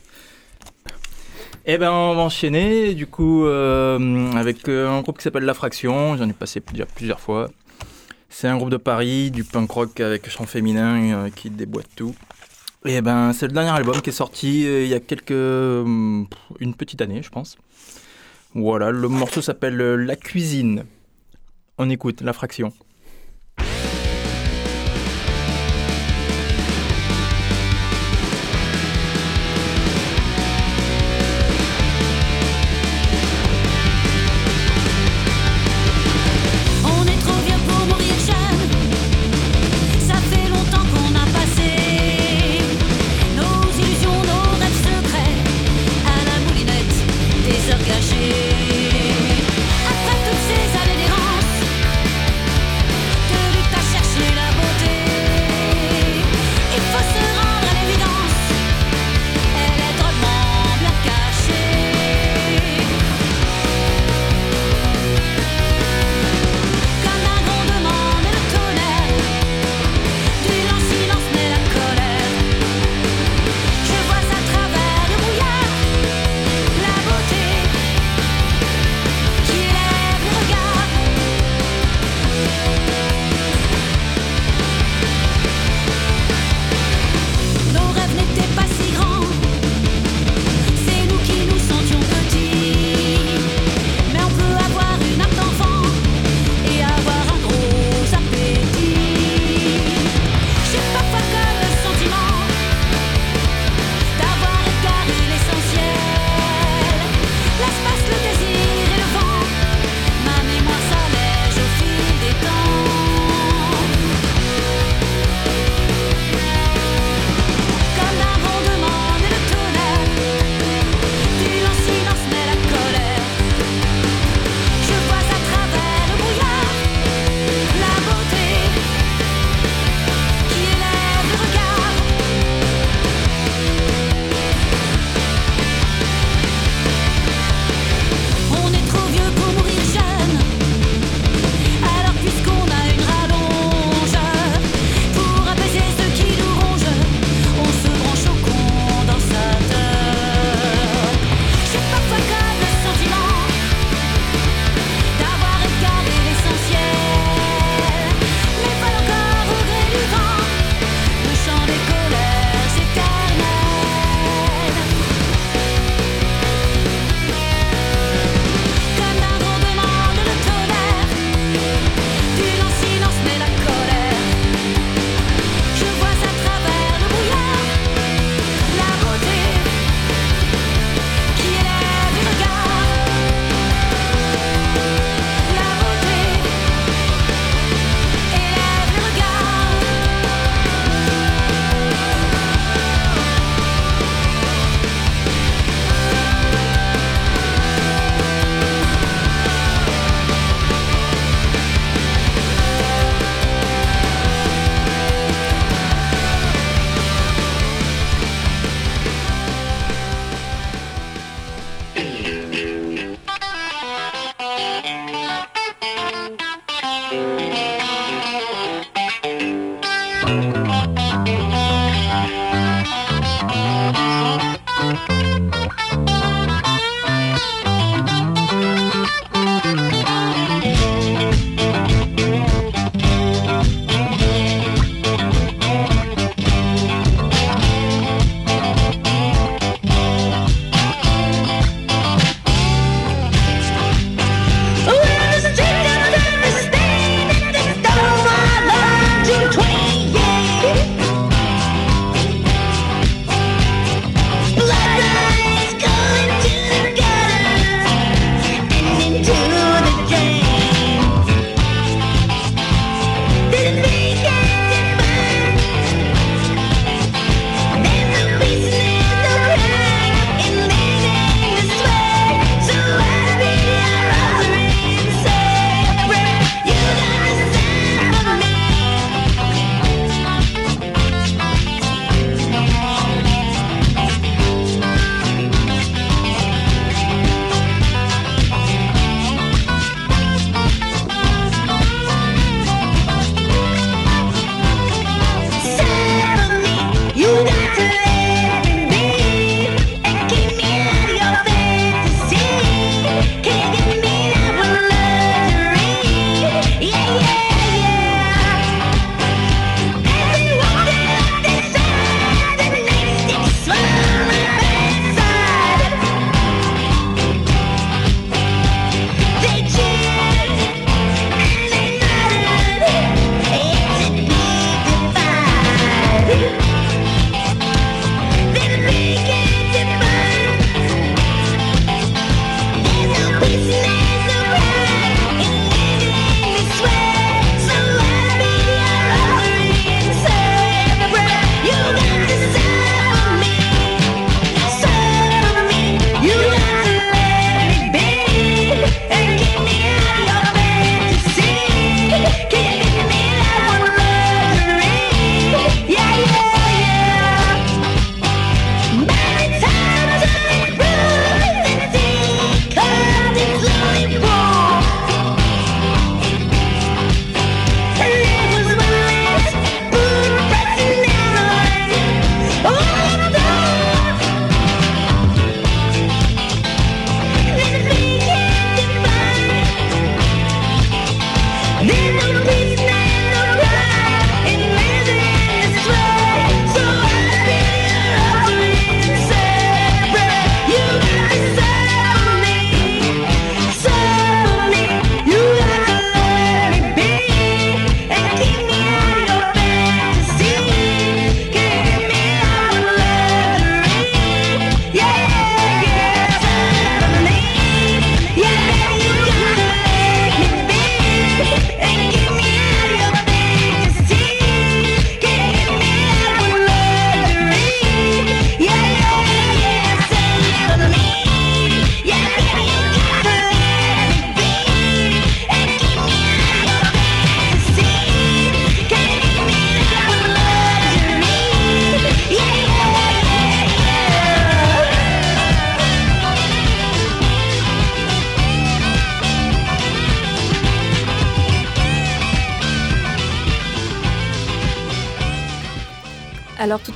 Eh 1.65 1.77
ben, 1.77 1.91
on 1.91 2.15
va 2.15 2.21
enchaîner, 2.21 2.93
du 2.95 3.05
coup, 3.05 3.45
euh, 3.45 4.31
avec 4.31 4.67
euh, 4.69 4.89
un 4.89 5.01
groupe 5.01 5.17
qui 5.17 5.23
s'appelle 5.23 5.43
La 5.43 5.53
Fraction. 5.53 6.17
J'en 6.17 6.27
ai 6.27 6.33
passé 6.33 6.61
déjà 6.71 6.85
plusieurs 6.85 7.19
fois. 7.19 7.49
C'est 8.39 8.47
un 8.47 8.55
groupe 8.55 8.69
de 8.69 8.77
Paris, 8.77 9.31
du 9.31 9.43
punk 9.43 9.69
rock 9.69 9.99
avec 9.99 10.29
chant 10.29 10.45
féminin 10.45 11.25
euh, 11.25 11.29
qui 11.29 11.49
déboîte 11.49 11.89
tout. 11.93 12.15
Et 12.85 13.01
ben, 13.01 13.33
c'est 13.33 13.47
le 13.47 13.51
dernier 13.51 13.71
album 13.71 13.99
qui 13.99 14.11
est 14.11 14.13
sorti 14.13 14.65
euh, 14.65 14.83
il 14.85 14.87
y 14.87 14.93
a 14.93 15.01
quelques. 15.01 15.31
hum, 15.31 16.25
une 16.61 16.73
petite 16.73 17.01
année, 17.01 17.21
je 17.21 17.29
pense. 17.29 17.57
Voilà, 18.55 18.91
le 18.91 19.09
morceau 19.09 19.41
s'appelle 19.41 19.81
euh, 19.81 19.97
La 19.97 20.15
Cuisine. 20.15 20.85
On 21.77 21.89
écoute 21.89 22.21
La 22.21 22.31
Fraction. 22.31 22.71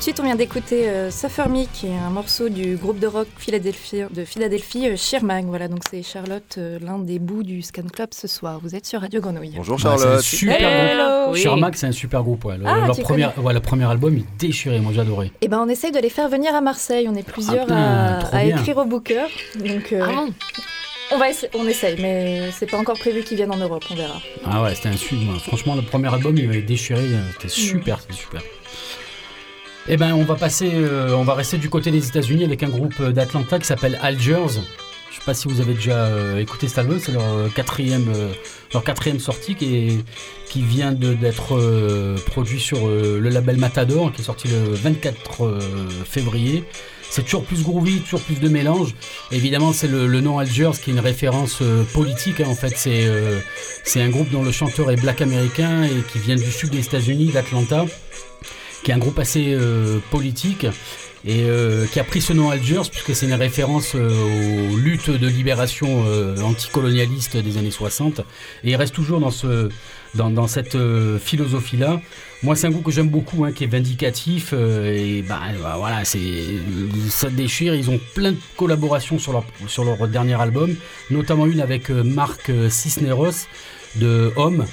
Suite, 0.04 0.20
on 0.20 0.24
vient 0.24 0.36
d'écouter 0.36 0.90
euh, 0.90 1.10
Suffer 1.12 1.48
Me, 1.50 1.66
qui 1.72 1.88
est 1.88 1.96
un 1.96 2.10
morceau 2.10 2.50
du 2.50 2.76
groupe 2.76 3.00
de 3.00 3.08
rock 3.08 3.28
Philadelphie, 3.38 4.02
de 4.14 4.26
Philadelphie, 4.26 4.90
euh, 4.90 4.98
Sheermag. 4.98 5.46
Voilà, 5.46 5.70
donc 5.70 5.80
c'est 5.90 6.04
Charlotte, 6.04 6.56
euh, 6.58 6.78
l'un 6.82 6.98
des 7.00 7.20
bouts 7.20 7.44
du 7.44 7.62
Scan 7.62 7.84
Club 7.92 8.10
ce 8.12 8.28
soir. 8.28 8.60
Vous 8.62 8.76
êtes 8.76 8.86
sur 8.86 9.00
Radio 9.00 9.22
Grenouille. 9.22 9.54
Bonjour 9.56 9.76
Ouais, 9.78 9.82
c'est 9.82 9.88
un 9.88 9.98
Charlotte. 9.98 10.22
super 10.22 10.60
Hello. 10.62 11.24
groupe. 11.32 11.34
Oui. 11.64 11.72
C'est 11.76 11.88
un 11.88 11.92
super 11.94 12.22
groupe. 12.22 12.44
Ouais. 12.44 12.58
Le- 12.58 12.66
Ah, 12.68 12.86
leur, 12.86 12.98
premier, 13.00 13.28
connais. 13.30 13.48
ouais, 13.48 13.54
le 13.54 13.60
premier 13.62 13.86
album, 13.86 14.18
il 14.18 14.26
déchirait. 14.38 14.80
Moi, 14.80 14.92
j'ai 14.94 15.00
adoré. 15.02 15.32
Eh 15.42 15.48
ben, 15.48 15.60
on 15.66 15.70
essaye 15.70 15.92
de 15.92 16.00
les 16.00 16.10
faire 16.10 16.28
venir 16.28 16.54
à 16.54 16.60
Marseille. 16.60 17.08
On 17.10 17.16
est 17.16 17.24
plusieurs 17.26 17.66
putain, 17.66 18.20
à, 18.34 18.44
écrire 18.44 18.78
au 18.80 18.86
booker. 18.86 19.24
Donc, 19.56 19.94
euh, 19.94 20.02
Ah 20.06 20.12
bon 20.12 20.34
on, 21.14 21.18
va 21.18 21.30
essa- 21.30 21.48
on 21.54 21.66
essaye, 21.68 21.96
mais 22.02 22.50
c'est 22.52 22.70
pas 22.70 22.78
encore 22.78 22.98
prévu 23.00 23.24
qu'ils 23.24 23.38
viennent 23.38 23.52
en 23.54 23.58
Europe. 23.58 23.86
On 23.90 23.96
verra. 23.96 24.20
Ah 24.46 24.64
ouais, 24.64 24.76
c'était 24.76 24.90
un 24.90 24.98
super. 24.98 25.40
Franchement, 25.48 25.76
le 25.76 25.82
premier 25.84 26.12
album, 26.14 26.36
il 26.38 26.48
m'avait 26.48 26.62
déchiré. 26.62 27.02
C'était 27.34 27.48
super, 27.50 28.02
c'était 28.02 28.14
super. 28.16 28.42
Eh 29.90 29.98
ben, 29.98 30.14
on 30.14 30.24
va 30.24 30.36
passer, 30.36 30.72
euh, 30.74 31.14
on 31.14 31.24
va 31.24 31.34
rester 31.34 31.58
du 31.58 31.70
côté 31.70 31.92
des 31.92 32.08
États-Unis 32.08 32.46
avec 32.46 32.64
un 32.64 32.70
groupe 32.70 32.96
euh, 33.02 33.12
d'Atlanta 33.12 33.60
qui 33.60 33.66
s'appelle 33.66 34.00
Algiers. 34.02 34.62
Je 35.12 35.20
sais 35.20 35.26
pas 35.26 35.34
si 35.34 35.50
vous 35.50 35.60
avez 35.60 35.74
déjà 35.74 36.06
euh, 36.06 36.40
écouté 36.40 36.70
cet 36.70 36.78
album, 36.78 37.00
c'est 37.00 37.12
leur 37.12 37.54
quatrième, 37.54 39.20
sortie 39.20 39.56
qui, 39.56 40.04
vient 40.56 40.94
d'être 40.94 41.60
produit 42.28 42.62
sur 42.62 42.88
le 42.88 43.30
label 43.30 43.58
Matador, 43.58 44.12
qui 44.14 44.22
est 44.22 44.26
sorti 44.26 44.48
le 44.48 44.74
24 44.74 45.44
euh, 45.44 45.60
février. 46.06 46.64
C'est 47.10 47.24
toujours 47.24 47.44
plus 47.44 47.62
groovy, 47.62 48.00
toujours 48.00 48.22
plus 48.22 48.40
de 48.40 48.48
mélange. 48.48 48.96
Évidemment, 49.32 49.74
c'est 49.74 49.88
le, 49.88 50.08
nom 50.22 50.40
Algiers 50.40 50.72
qui 50.82 50.92
est 50.92 50.94
une 50.94 51.00
référence 51.00 51.62
politique. 51.94 52.40
hein, 52.40 52.48
en 52.48 52.56
fait, 52.56 52.76
c'est 53.84 54.02
un 54.02 54.10
groupe 54.10 54.32
dont 54.32 54.44
le 54.44 54.52
chanteur 54.52 54.90
est 54.90 54.96
black 54.96 55.22
américain 55.22 55.84
et 55.84 56.02
qui 56.12 56.20
vient 56.20 56.36
du 56.36 56.52
sud 56.52 56.72
des 56.72 56.80
États-Unis, 56.80 57.32
d'Atlanta, 57.32 57.86
qui 58.84 58.92
est 58.92 58.94
un 58.94 59.00
groupe 59.00 59.20
assez 59.20 59.54
euh, 59.54 60.00
politique 60.12 60.66
et 61.26 61.44
euh, 61.44 61.86
qui 61.88 62.00
a 62.00 62.04
pris 62.04 62.22
ce 62.22 62.34
nom 62.34 62.50
Algiers 62.50 62.82
puisque 62.92 63.16
c'est 63.16 63.26
une 63.26 63.34
référence 63.34 63.94
euh, 63.96 64.72
aux 64.72 64.78
luttes 64.78 65.10
de 65.10 65.28
libération 65.28 66.04
euh, 66.06 66.38
anticolonialistes 66.42 67.38
des 67.38 67.58
années 67.58 67.72
60 67.72 68.20
et 68.20 68.24
il 68.72 68.76
reste 68.76 68.94
toujours 68.94 69.20
dans 69.20 69.32
ce 69.32 69.70
dans, 70.16 70.30
dans 70.30 70.48
cette 70.48 70.76
euh, 70.76 71.18
philosophie 71.18 71.78
là 71.78 72.02
moi 72.44 72.58
c'est 72.58 72.68
un 72.68 72.72
groupe 72.72 72.84
que 72.84 72.92
j'aime 72.92 73.08
beaucoup 73.08 73.46
hein, 73.46 73.54
qui 73.54 73.64
est 73.64 73.68
vindicatif 73.68 74.52
et 74.52 75.24
bah, 75.28 75.40
bah, 75.62 75.76
voilà 75.78 76.04
c'est 76.04 76.20
ça 77.10 77.30
déchire. 77.30 77.74
Ils 77.74 77.90
ont 77.90 78.00
plein 78.14 78.34
de 78.34 78.38
collaborations 78.58 79.18
sur 79.18 79.32
leur 79.32 79.46
sur 79.68 79.86
leur 79.86 80.06
dernier 80.10 80.40
album 80.40 80.76
notamment 81.10 81.46
une 81.46 81.62
avec 81.62 81.90
Marc 81.90 82.52
Cisneros 82.70 83.48
de 83.96 84.34
Homme 84.36 84.66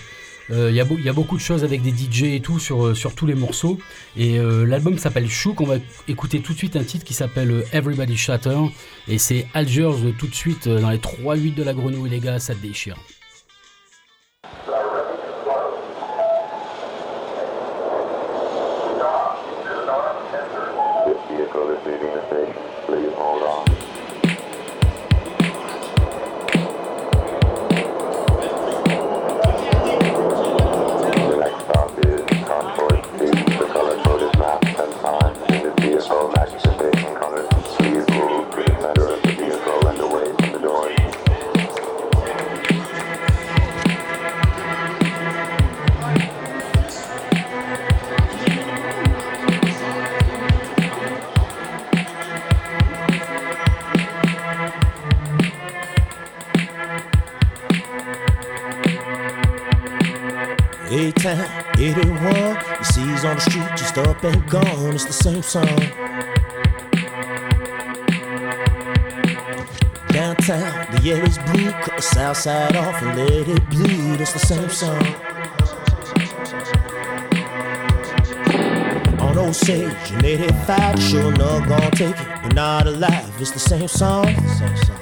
Euh, 0.53 0.70
Il 0.70 0.76
y, 0.76 0.80
a 0.80 0.84
beau- 0.84 0.96
il 0.98 1.05
y 1.05 1.09
a 1.09 1.12
beaucoup 1.12 1.36
de 1.36 1.40
choses 1.42 1.62
avec 1.64 1.82
des 1.82 1.90
DJ 1.92 2.24
et 2.34 2.40
tout 2.40 2.59
sur, 2.59 2.86
euh, 2.86 2.94
sur 2.94 3.14
tous 3.14 3.26
les 3.26 3.34
morceaux. 3.34 3.78
Et 4.16 4.38
euh, 4.38 4.64
l'album 4.66 4.98
s'appelle 4.98 5.28
Chouk. 5.30 5.61
On 5.61 5.66
va 5.66 5.76
écouter 6.09 6.40
tout 6.40 6.53
de 6.53 6.59
suite 6.59 6.76
un 6.76 6.84
titre 6.84 7.05
qui 7.05 7.14
s'appelle 7.14 7.51
euh, 7.51 7.62
Everybody 7.72 8.16
Shatter. 8.16 8.57
Et 9.09 9.18
c'est 9.18 9.46
Algiers 9.55 9.82
euh, 9.84 10.12
tout 10.18 10.26
de 10.26 10.34
suite 10.34 10.66
euh, 10.66 10.80
dans 10.80 10.90
les 10.90 10.98
3-8 10.98 11.55
de 11.55 11.62
la 11.62 11.72
grenouille, 11.74 12.11
les 12.11 12.18
gars, 12.20 12.38
ça 12.38 12.55
déchire. 12.55 12.96
A-Town, 61.21 61.64
81, 61.79 62.57
you 62.79 62.85
see 62.85 63.03
he's 63.03 63.27
on 63.27 63.35
the 63.35 63.41
street, 63.43 63.68
just 63.77 63.99
up 63.99 64.25
and 64.25 64.49
gone, 64.49 64.95
it's 64.95 65.05
the 65.05 65.12
same 65.12 65.43
song. 65.43 65.66
Downtown, 70.09 70.87
the 70.93 71.11
air 71.11 71.23
is 71.23 71.37
blue, 71.39 71.71
cut 71.73 71.97
the 71.97 72.03
south 72.03 72.39
side 72.39 72.75
off 72.75 73.03
and 73.03 73.18
let 73.18 73.49
it 73.49 73.68
bleed, 73.68 74.18
it's 74.18 74.33
the 74.33 74.39
same 74.39 74.71
song. 74.71 75.05
On 79.21 79.37
Osage 79.37 80.12
in 80.12 80.25
85, 80.25 81.03
sure 81.03 81.35
enough 81.35 81.68
gonna 81.68 81.91
take 81.91 82.18
it, 82.18 82.29
but 82.43 82.55
not 82.55 82.87
alive, 82.87 83.31
it's 83.39 83.51
the 83.51 83.59
same 83.59 83.89
song. 83.89 84.25
Same 84.25 84.77
song. 84.77 84.97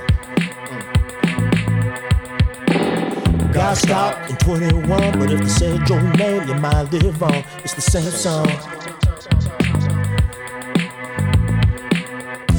Got 3.53 3.77
stopped 3.77 4.28
in 4.28 4.28
21, 4.49 5.19
but 5.19 5.31
if 5.31 5.41
they 5.41 5.47
said 5.47 5.89
your 5.91 6.01
name, 6.17 6.49
you 6.49 6.55
might 6.55 6.91
live 6.91 7.23
on. 7.23 7.45
It's 7.63 7.75
the 7.75 7.83
same 7.83 8.11
song. 8.11 8.47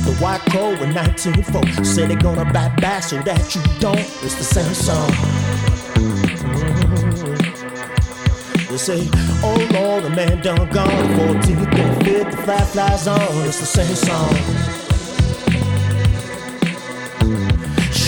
The 0.05 0.15
white 0.19 0.39
crow 0.51 0.69
in 0.83 0.93
1904 0.93 1.83
said 1.83 2.11
they're 2.11 2.17
gonna 2.17 2.45
bite 2.53 2.79
back 2.79 3.01
so 3.01 3.19
that 3.23 3.55
you 3.55 3.61
don't. 3.79 3.97
It's 3.97 4.35
the 4.35 4.43
same 4.43 4.71
song. 4.75 5.09
They 8.69 8.77
say, 8.77 9.09
oh 9.41 9.57
Lord, 9.73 10.03
the 10.03 10.11
man 10.11 10.43
done 10.43 10.69
gone. 10.69 10.89
14th 11.17 11.75
and 11.75 12.01
5th, 12.03 12.29
the 12.29 12.37
fly 12.37 12.61
flies 12.65 13.07
on. 13.07 13.47
It's 13.47 13.59
the 13.61 13.65
same 13.65 13.95
song. 13.95 14.88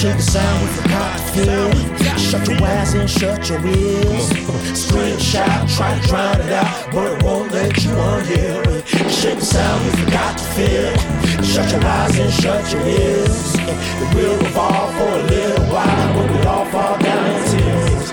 Shake 0.02 0.18
the 0.18 0.24
sound 0.24 0.64
with 0.64 0.82
the 0.82 0.89
cop 0.89 1.20
feel. 1.30 2.18
Shut 2.18 2.47
your 2.47 2.64
eyes 2.64 2.95
and 2.95 3.08
shut 3.08 3.47
your 3.47 3.64
ears. 3.64 4.30
Scream, 4.76 5.20
shout, 5.20 5.70
try 5.70 5.93
to 5.93 6.08
drown 6.08 6.41
it 6.41 6.52
out, 6.52 6.91
but 6.91 7.06
it 7.14 7.24
won't 7.24 7.52
let 7.52 7.84
you 7.84 7.91
unhear 7.91 8.66
it. 8.66 9.12
Shake 9.12 9.38
the 9.38 9.45
sound 9.45 9.86
with 9.86 10.04
the 10.04 10.12
got 10.12 10.39
to 10.39 10.43
feel. 10.58 11.43
Shut 11.43 11.70
your 11.72 11.86
eyes 11.86 12.18
and 12.18 12.34
shut 12.34 12.74
your 12.74 12.82
ears. 12.82 13.54
It 13.54 14.16
will 14.16 14.39
revolve 14.39 14.91
for 14.95 15.08
a 15.08 15.22
little 15.22 15.66
while, 15.68 16.14
but 16.16 16.32
we 16.32 16.47
all 16.47 16.66
fall 16.66 16.97
down 16.97 17.26
in 17.36 17.43
tears. 17.52 18.12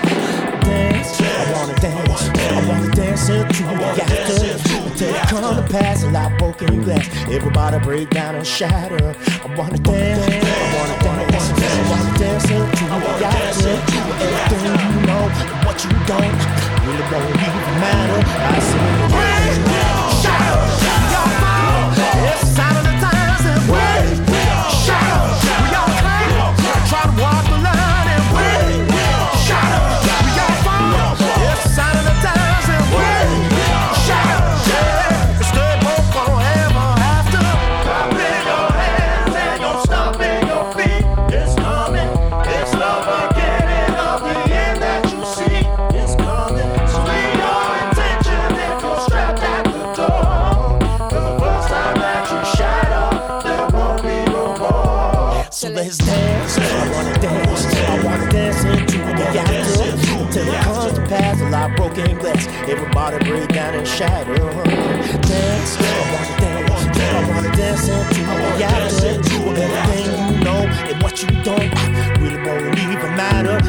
Dance, 0.61 1.21
I 1.21 1.53
wanna 1.53 1.75
dance, 1.79 2.29
I 2.37 2.67
wanna 2.69 2.91
dance 2.91 3.29
into 3.29 3.63
the 3.63 4.03
after. 4.03 4.79
Until 4.89 5.15
it 5.15 5.21
come 5.27 5.55
to 5.55 5.73
pass, 5.73 6.03
a 6.03 6.11
lot 6.11 6.37
broken 6.37 6.83
glass. 6.83 7.09
Everybody 7.31 7.79
break 7.79 8.11
down 8.11 8.35
and 8.35 8.45
shatter. 8.45 9.15
I 9.43 9.55
wanna 9.55 9.79
dance, 9.79 10.45
I 10.45 10.77
wanna 10.77 10.98
I 12.21 12.27
wanna 12.27 13.17
dance 13.17 13.63
into 13.63 13.95
the 13.95 14.27
after. 14.27 14.59
Everything 14.59 14.91
you 14.91 15.07
know 15.07 15.23
and 15.39 15.49
what 15.63 15.79
you 15.79 15.91
don't 16.03 16.35
really 16.83 17.05
don't 17.07 17.31
even 17.31 17.79
matter. 17.79 18.19
I 18.19 18.59
say, 18.59 18.91
break, 19.07 19.55
shatter, 20.19 20.59
y'all 21.15 21.31
fall. 21.39 21.95
It's 22.27 22.43
sign 22.43 22.75
of 22.75 22.83
the 22.83 22.95
times 22.99 23.43
and 23.47 23.63
break, 23.71 24.19
shatter. 24.83 25.31
We 25.63 25.71
all 25.79 25.87
claim, 25.95 26.59
try 26.91 27.03
to 27.07 27.15
walk 27.23 27.38
broken 61.93 62.17
glass. 62.17 62.47
Everybody 62.67 63.29
break 63.29 63.49
down 63.49 63.75
and 63.75 63.87
shatter. 63.87 64.35
Dance. 64.35 65.77
I 65.77 66.65
wanna 66.69 66.93
dance. 66.93 67.15
I 67.15 67.29
wanna 67.29 67.55
dance 67.55 67.89
into 67.89 68.21
after. 68.63 69.07
Everything 69.57 70.37
you 70.37 70.43
know 70.43 70.61
and 70.89 71.03
what 71.03 71.21
you 71.21 71.29
don't 71.43 71.69
really 72.19 72.37
won't 72.43 72.79
even 72.79 73.15
matter. 73.15 73.68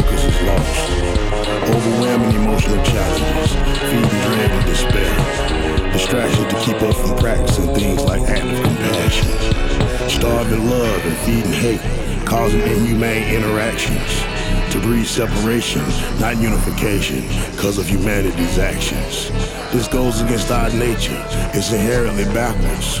Focus 0.00 0.24
is 0.24 0.42
lost. 0.42 0.90
Overwhelming 1.68 2.36
emotional 2.36 2.84
challenges, 2.84 3.52
feeding 3.90 4.20
dread 4.24 4.50
and 4.50 4.66
despair. 4.66 5.92
Distractions 5.92 6.46
to 6.48 6.60
keep 6.60 6.82
us 6.82 6.96
from 7.00 7.18
practicing 7.18 7.74
things 7.74 8.00
like 8.02 8.22
active 8.22 8.62
compassion. 8.62 9.28
Starving 10.08 10.68
love 10.70 11.04
and 11.04 11.16
feeding 11.18 11.52
hate, 11.52 12.26
causing 12.26 12.60
inhumane 12.60 13.34
interactions. 13.34 14.22
To 14.72 14.80
breed 14.80 15.06
separation, 15.06 15.82
not 16.20 16.38
unification, 16.38 17.22
because 17.52 17.78
of 17.78 17.88
humanity's 17.88 18.58
actions. 18.58 19.30
This 19.72 19.88
goes 19.88 20.20
against 20.20 20.50
our 20.50 20.70
nature. 20.70 21.22
It's 21.52 21.72
inherently 21.72 22.24
backwards. 22.24 23.00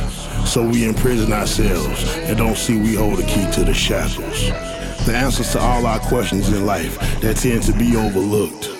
So 0.50 0.66
we 0.66 0.84
imprison 0.84 1.32
ourselves 1.32 2.04
and 2.26 2.36
don't 2.36 2.56
see 2.56 2.76
we 2.78 2.94
hold 2.94 3.18
the 3.18 3.26
key 3.26 3.50
to 3.52 3.64
the 3.64 3.74
shackles. 3.74 4.69
The 5.06 5.16
answers 5.16 5.52
to 5.52 5.60
all 5.60 5.86
our 5.86 5.98
questions 6.00 6.48
in 6.50 6.66
life 6.66 6.98
that 7.20 7.36
tend 7.36 7.62
to 7.64 7.72
be 7.72 7.96
overlooked 7.96 8.70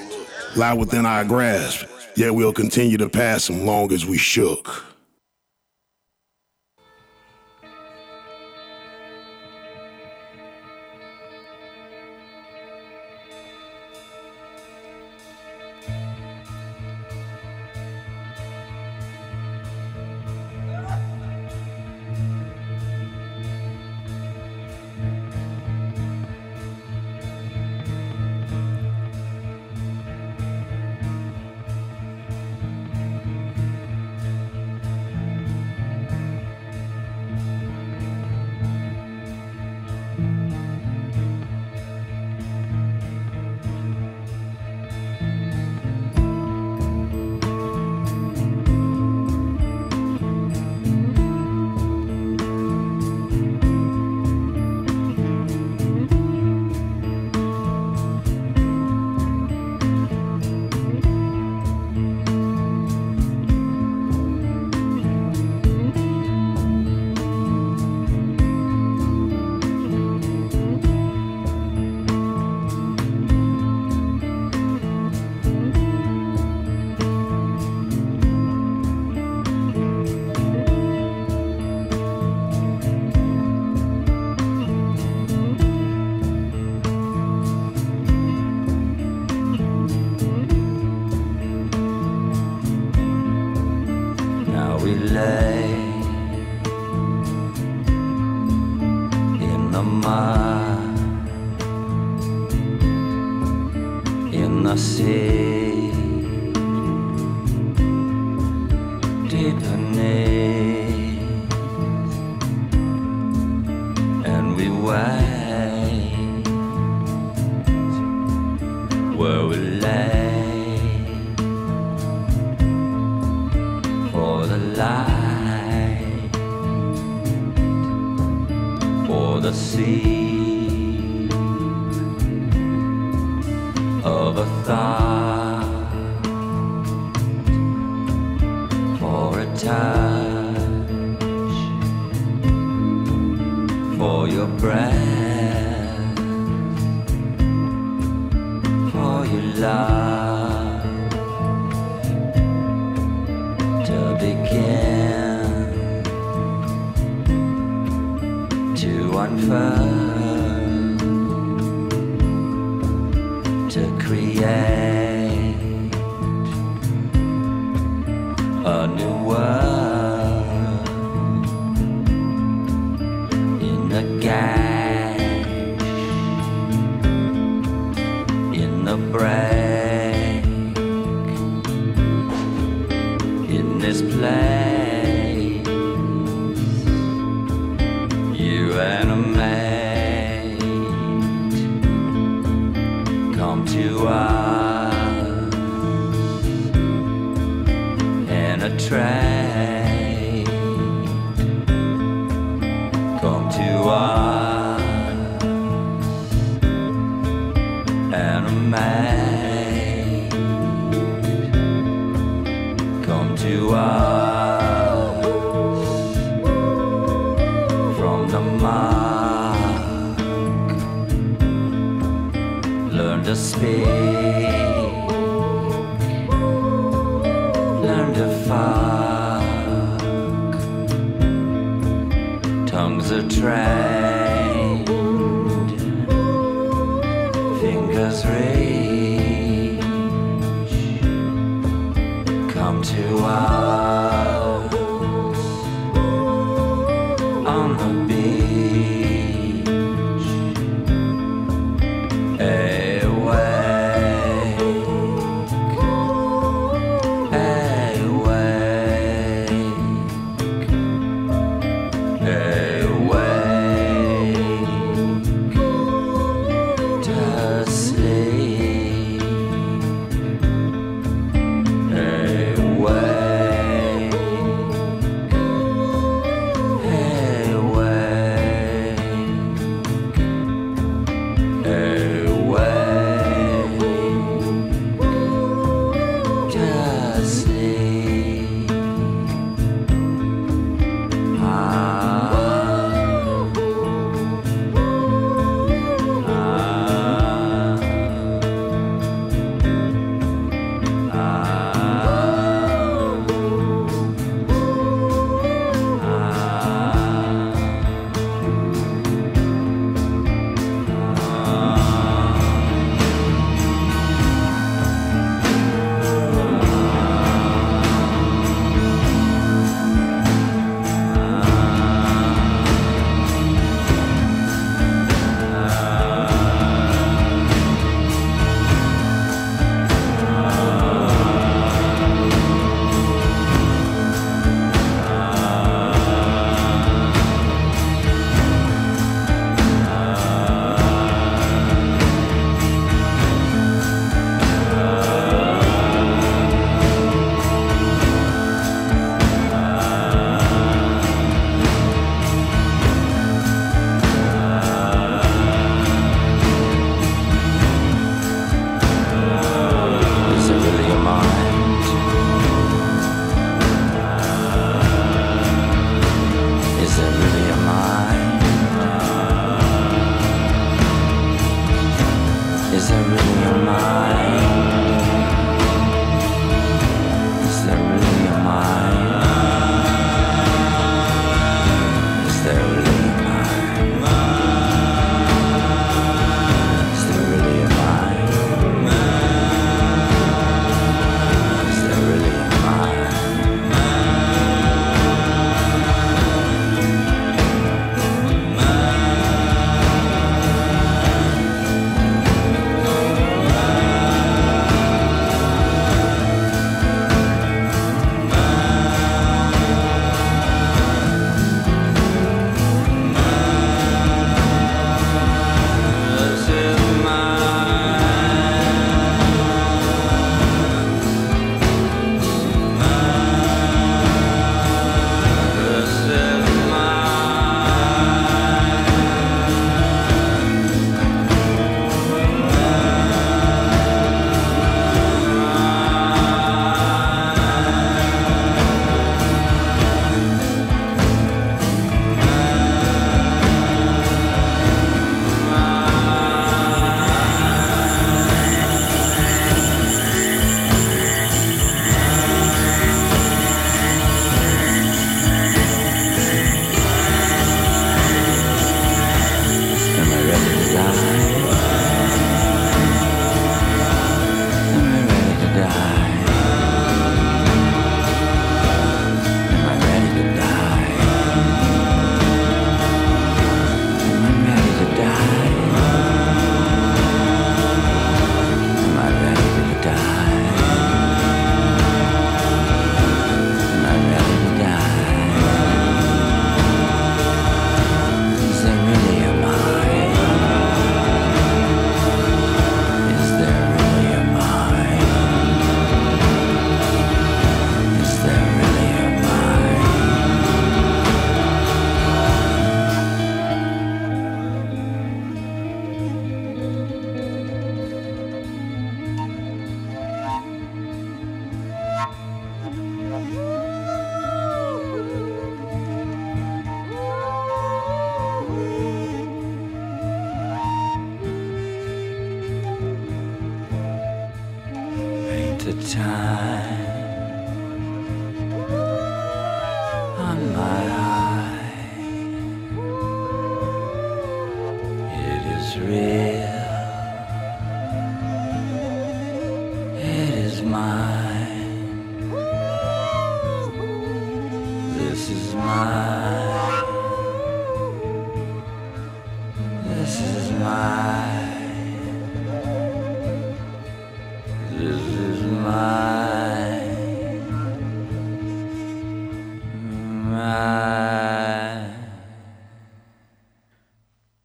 lie 0.56 0.74
within 0.74 1.06
our 1.06 1.24
grasp, 1.24 1.86
yet 2.16 2.34
we'll 2.34 2.52
continue 2.52 2.98
to 2.98 3.08
pass 3.08 3.46
them 3.46 3.64
long 3.64 3.92
as 3.92 4.04
we 4.04 4.18
shook. 4.18 4.89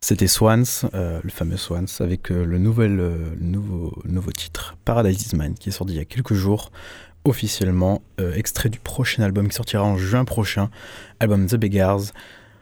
C'était 0.08 0.28
Swans, 0.28 0.62
euh, 0.94 1.20
le 1.24 1.32
fameux 1.32 1.58
Swans, 1.58 1.88
avec 2.00 2.32
euh, 2.32 2.44
euh, 2.44 2.46
le 2.46 2.60
nouveau, 2.60 3.92
nouveau 4.06 4.32
titre, 4.32 4.78
Paradise 4.86 5.34
is 5.34 5.36
Mine, 5.36 5.56
qui 5.56 5.70
est 5.70 5.72
sorti 5.72 5.94
il 5.94 5.98
y 5.98 6.00
a 6.00 6.06
quelques 6.06 6.36
jours, 6.36 6.72
officiellement, 7.24 8.04
extrait 8.20 8.70
du 8.70 8.78
prochain 8.78 9.24
album 9.24 9.48
qui 9.48 9.56
sortira 9.56 9.84
en 9.84 9.98
juin 9.98 10.24
prochain, 10.24 10.70
album 11.20 11.48
The 11.48 11.56
Beggars, 11.56 12.12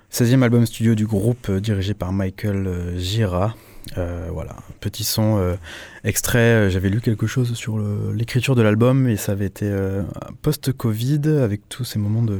16e 0.10 0.42
album 0.42 0.66
studio 0.66 0.96
du 0.96 1.06
groupe 1.06 1.52
dirigé 1.52 1.94
par 1.94 2.14
Michael 2.14 2.98
Gira. 2.98 3.58
Voilà, 3.98 4.56
petit 4.80 5.04
son 5.04 5.58
extrait. 6.06 6.72
J'avais 6.72 6.88
lu 6.88 7.02
quelque 7.02 7.28
chose 7.28 7.56
sur 7.56 7.78
l'écriture 8.14 8.56
de 8.56 8.62
l'album 8.62 9.10
et 9.10 9.18
ça 9.18 9.34
avait 9.34 9.48
été 9.48 9.70
post-Covid 10.44 11.28
avec 11.44 11.68
tous 11.68 11.84
ces 11.84 12.00
moments 12.00 12.24
de, 12.24 12.40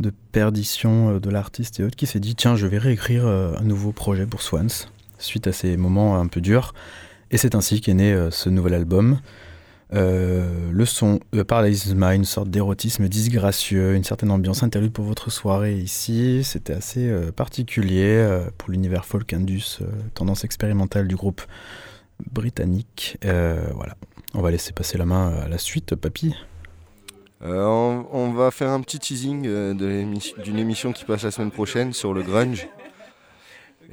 de 0.00 0.12
perdition 0.32 1.16
euh, 1.16 1.20
de 1.20 1.30
l'artiste 1.30 1.80
et 1.80 1.84
autres 1.84 1.96
qui 1.96 2.06
s'est 2.06 2.20
dit 2.20 2.34
tiens, 2.34 2.56
je 2.56 2.66
vais 2.66 2.78
réécrire 2.78 3.26
euh, 3.26 3.54
un 3.58 3.64
nouveau 3.64 3.92
projet 3.92 4.26
pour 4.26 4.42
Swans 4.42 4.68
suite 5.18 5.46
à 5.46 5.52
ces 5.52 5.76
moments 5.76 6.18
un 6.18 6.26
peu 6.26 6.40
durs. 6.40 6.74
Et 7.30 7.36
c'est 7.36 7.54
ainsi 7.54 7.80
qu'est 7.80 7.94
né 7.94 8.12
euh, 8.12 8.30
ce 8.30 8.48
nouvel 8.48 8.74
album. 8.74 9.18
Le 9.90 10.84
son 10.84 11.18
euh, 11.34 11.44
Paradise 11.44 11.90
une 11.90 12.24
sorte 12.24 12.50
d'érotisme 12.50 13.08
disgracieux, 13.08 13.94
une 13.94 14.04
certaine 14.04 14.30
ambiance 14.30 14.62
interlude 14.62 14.92
pour 14.92 15.04
votre 15.04 15.30
soirée 15.30 15.78
ici. 15.78 16.44
C'était 16.44 16.74
assez 16.74 17.10
particulier 17.34 18.42
pour 18.58 18.70
l'univers 18.70 19.06
folk 19.06 19.32
indus, 19.32 19.80
tendance 20.14 20.44
expérimentale 20.44 21.08
du 21.08 21.16
groupe 21.16 21.42
britannique. 22.30 23.16
Voilà, 23.22 23.96
on 24.34 24.42
va 24.42 24.50
laisser 24.50 24.72
passer 24.72 24.98
la 24.98 25.06
main 25.06 25.32
à 25.42 25.48
la 25.48 25.58
suite, 25.58 25.94
papy. 25.94 26.34
Euh, 27.42 27.64
on, 27.64 28.06
on 28.12 28.32
va 28.32 28.50
faire 28.50 28.70
un 28.70 28.80
petit 28.80 28.98
teasing 28.98 29.46
euh, 29.46 29.72
de 29.74 29.86
l'émission- 29.86 30.36
d'une 30.42 30.58
émission 30.58 30.92
qui 30.92 31.04
passe 31.04 31.22
la 31.22 31.30
semaine 31.30 31.50
prochaine 31.52 31.92
sur 31.92 32.12
le 32.12 32.22
grunge. 32.22 32.68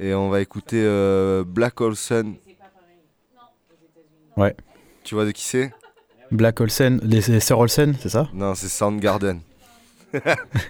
Et 0.00 0.14
on 0.14 0.28
va 0.30 0.40
écouter 0.40 0.82
euh, 0.84 1.44
Black 1.46 1.80
Hole 1.80 1.96
Sun. 1.96 2.34
Ouais. 4.36 4.54
Tu 5.04 5.14
vois 5.14 5.24
de 5.24 5.30
qui 5.30 5.44
c'est? 5.44 5.72
Black 6.32 6.60
Olsen, 6.60 6.98
les, 7.04 7.20
les 7.20 7.40
sœurs 7.40 7.60
Olsen, 7.60 7.94
c'est 8.00 8.08
ça? 8.08 8.28
Non, 8.34 8.54
c'est 8.56 8.68
Soundgarden. 8.68 9.40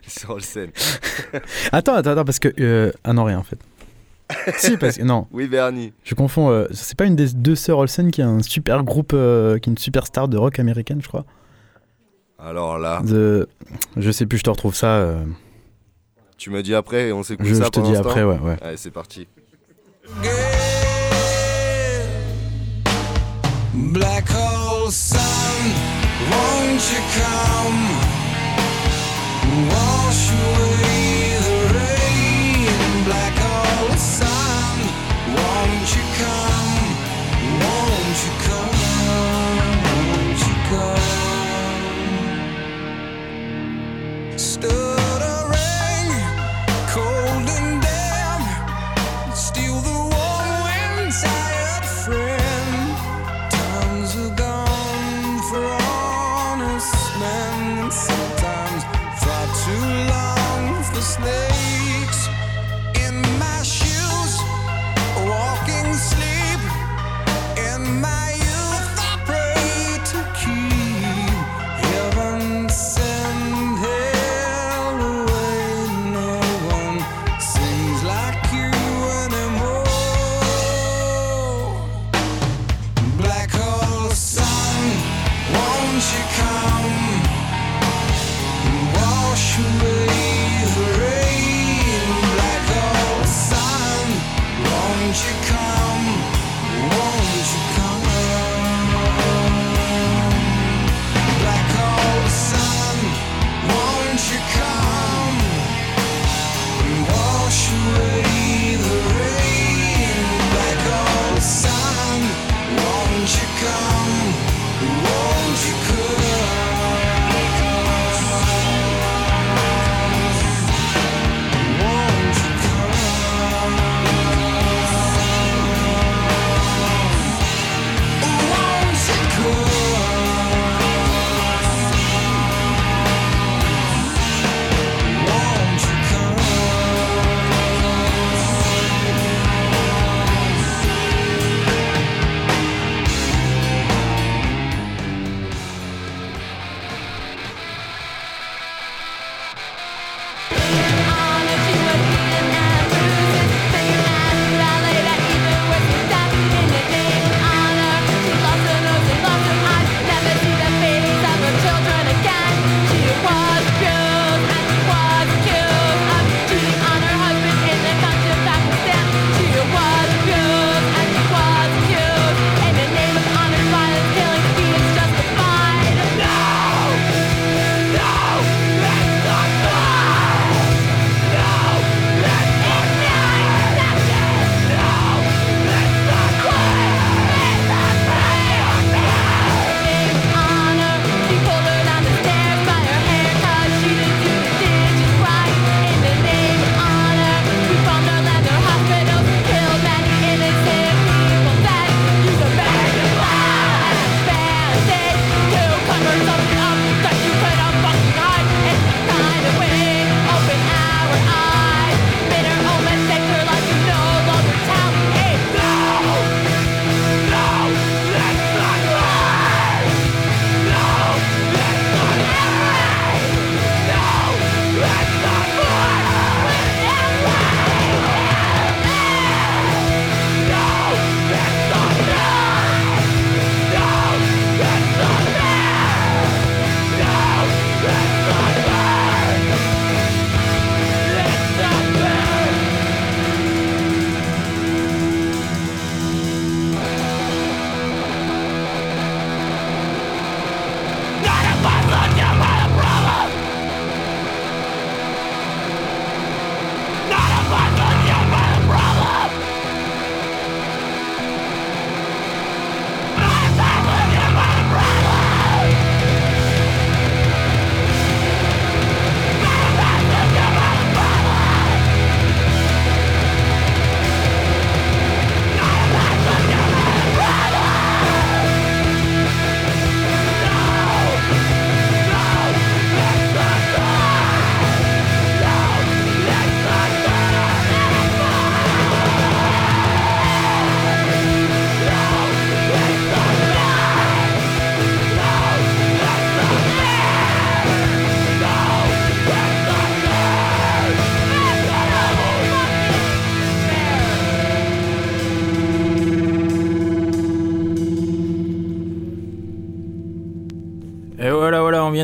sur 0.07 0.31
Olsen. 0.31 0.71
Attends, 1.73 1.95
attends, 1.95 2.11
attends, 2.11 2.25
parce 2.25 2.39
que. 2.39 2.93
Ah 3.05 3.13
non, 3.15 3.25
rien 3.25 3.39
en 3.39 3.43
fait. 3.43 3.59
si, 4.59 4.77
parce 4.77 4.99
que. 4.99 5.03
Non. 5.03 5.27
Oui, 5.33 5.47
Bernie. 5.49 5.93
Je 6.05 6.15
confonds. 6.15 6.67
c'est 6.73 6.97
pas 6.97 7.07
une 7.07 7.17
des 7.17 7.29
deux 7.31 7.55
sœurs 7.55 7.79
Olsen 7.79 8.11
qui 8.11 8.21
est 8.21 8.25
un 8.25 8.43
super 8.43 8.85
groupe, 8.85 9.11
qui 9.13 9.17
est 9.17 9.67
une 9.67 9.79
superstar 9.79 10.29
de 10.29 10.37
rock 10.37 10.59
américaine, 10.59 11.01
je 11.03 11.09
crois? 11.09 11.25
Alors 12.39 12.79
là, 12.79 13.01
De... 13.03 13.49
Je 13.97 14.11
sais 14.11 14.27
plus, 14.27 14.39
je 14.39 14.43
te 14.45 14.51
retrouve 14.51 14.75
ça. 14.75 14.97
euh, 14.97 15.25
tu 16.37 16.51
me 16.51 16.63
dis 16.63 16.75
après 16.75 17.09
et 17.09 17.13
on 17.13 17.23
s'écoute 17.23 17.47
Je- 17.47 17.55
ça 17.55 17.65
je 17.65 17.71
te 17.71 17.81
dis 17.81 17.97
après, 17.97 18.23
ouais, 18.25 18.39
ouais. 18.39 18.57
Allez, 18.63 18.77
c'est 18.77 18.91
parti. 18.91 19.27
Black 23.75 24.25
hole 24.31 24.91
sun, 24.91 25.19
won't 26.31 26.83
you 26.93 27.03
come? 27.17 27.83
Wash 29.69 30.31
away 30.33 31.06
come? 44.59 45.06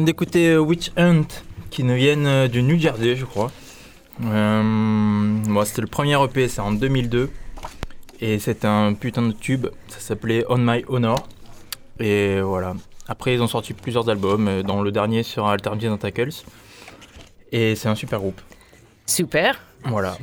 Vient 0.03 0.07
d'écouter 0.07 0.49
euh, 0.49 0.59
Witch 0.59 0.91
Hunt, 0.97 1.29
qui 1.71 1.85
nous 1.85 1.95
viennent 1.95 2.27
euh, 2.27 2.49
du 2.49 2.63
New 2.63 2.77
Jersey, 2.77 3.15
je 3.15 3.25
crois. 3.25 3.53
Euh, 4.25 5.39
bon, 5.47 5.65
c'était 5.65 5.81
le 5.81 5.87
premier 5.87 6.21
EP, 6.25 6.49
c'est 6.49 6.61
en 6.61 6.73
2002. 6.73 7.31
Et 8.21 8.41
c'est 8.41 8.65
un 8.65 8.95
putain 8.95 9.23
de 9.23 9.33
tube, 9.33 9.69
ça 9.87 10.01
s'appelait 10.01 10.45
On 10.49 10.59
My 10.59 10.85
Honor. 10.89 11.29
Et 12.01 12.41
voilà. 12.41 12.75
Après, 13.07 13.35
ils 13.35 13.43
ont 13.43 13.47
sorti 13.47 13.75
plusieurs 13.75 14.09
albums, 14.09 14.49
euh, 14.49 14.63
dont 14.65 14.83
le 14.83 14.91
dernier 14.91 15.23
sur 15.23 15.47
Alternative 15.47 15.91
Tentacles. 15.91 16.43
Et 17.53 17.77
c'est 17.77 17.89
un 17.89 17.95
super 17.95 18.19
groupe. 18.19 18.41
Super. 19.07 19.61
Voilà. 19.85 20.17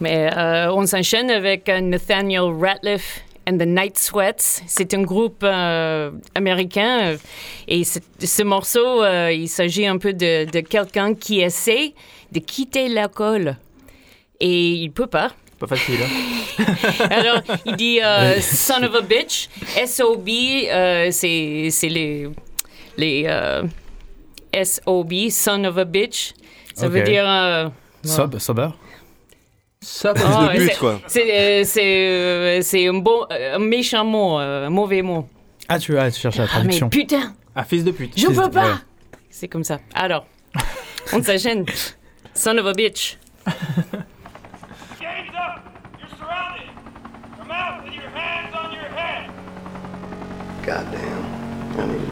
Mais 0.00 0.30
euh, 0.36 0.72
on 0.72 0.84
s'enchaîne 0.84 1.30
avec 1.30 1.68
Nathaniel 1.68 2.52
Ratliff 2.60 3.24
and 3.48 3.58
the 3.58 3.66
Night 3.66 3.98
Sweats. 3.98 4.62
C'est 4.66 4.94
un 4.94 5.02
groupe 5.02 5.42
euh, 5.42 6.10
américain 6.34 7.00
euh, 7.02 7.16
et 7.68 7.84
ce, 7.84 7.98
ce 8.18 8.42
morceau, 8.42 9.02
euh, 9.02 9.32
il 9.32 9.48
s'agit 9.48 9.86
un 9.86 9.98
peu 9.98 10.12
de, 10.12 10.50
de 10.50 10.60
quelqu'un 10.60 11.14
qui 11.14 11.40
essaie 11.40 11.94
de 12.30 12.38
quitter 12.40 12.88
l'école 12.88 13.56
et 14.40 14.70
il 14.72 14.90
peut 14.90 15.06
pas. 15.06 15.32
Pas 15.58 15.66
facile, 15.66 16.00
hein 16.02 16.64
Alors, 17.10 17.40
il 17.66 17.76
dit 17.76 18.00
euh, 18.02 18.40
son 18.40 18.82
of 18.82 18.94
a 18.94 19.00
bitch. 19.00 19.48
SOB, 19.86 20.28
c'est 21.12 21.88
les, 21.88 22.28
les 22.96 23.26
SOB, 24.64 25.12
son 25.30 25.64
of 25.64 25.78
a 25.78 25.84
bitch. 25.84 26.32
Ça 26.74 26.88
veut 26.88 27.02
dire. 27.02 27.70
Sob, 28.04 28.38
sober 28.38 28.68
Ça, 29.84 30.14
Ah, 30.16 30.52
de 30.54 30.58
but, 30.58 30.68
c'est- 30.70 30.78
quoi. 30.78 31.00
C'est 31.08 31.60
euh, 31.60 31.64
c'est, 31.64 31.82
euh, 32.08 32.60
c'est 32.62 32.86
un, 32.86 32.94
bon, 32.94 33.26
un 33.30 33.58
méchant 33.58 34.04
mot, 34.04 34.38
euh, 34.38 34.66
un 34.68 34.70
mauvais 34.70 35.02
mot. 35.02 35.26
Ah, 35.68 35.78
tu, 35.78 35.98
ah, 35.98 36.08
tu 36.10 36.20
cherches 36.20 36.36
la 36.38 36.44
Ah, 36.44 36.46
mais 36.46 36.60
traduction. 36.60 36.88
putain, 36.88 37.34
Ah, 37.56 37.64
fils 37.64 37.82
de 37.84 37.90
pute. 37.90 38.12
je 38.16 38.26
Fils 38.26 38.36
peux 38.36 38.48
de- 38.48 38.54
pas. 38.54 38.64
ouais. 38.64 38.72
C'est 39.28 39.48
comme 39.48 39.64
ça. 39.64 39.80
Alors, 39.94 40.24
on 41.12 41.22
s'enchaîne. 41.22 41.66
Son 42.34 42.56
of 42.58 42.66
a 42.66 42.72
bitch. 42.74 43.18
Gates 43.44 45.34
up! 45.34 45.60
You're 51.84 52.11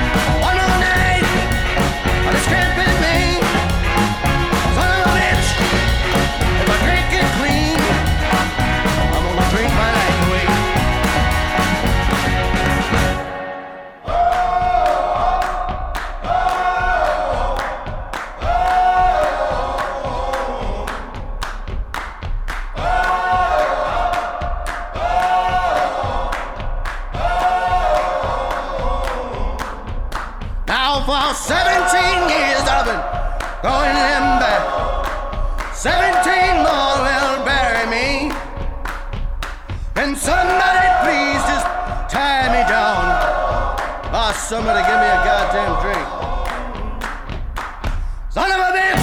Boss, 44.31 44.47
somebody 44.47 44.79
give 44.87 44.99
me 44.99 45.07
a 45.07 45.19
goddamn 45.27 45.73
drink. 45.81 46.07
Son 48.29 48.49
of 48.49 48.59
a 48.59 48.71
bitch, 48.77 49.00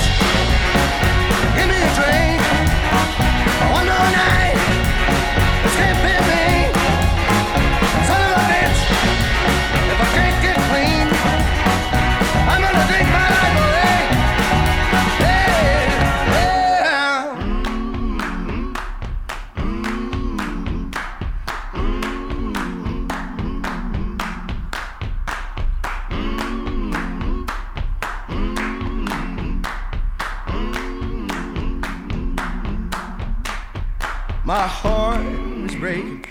My 34.49 34.67
heart 34.67 35.27
is 35.67 35.77
breaking, 35.77 36.25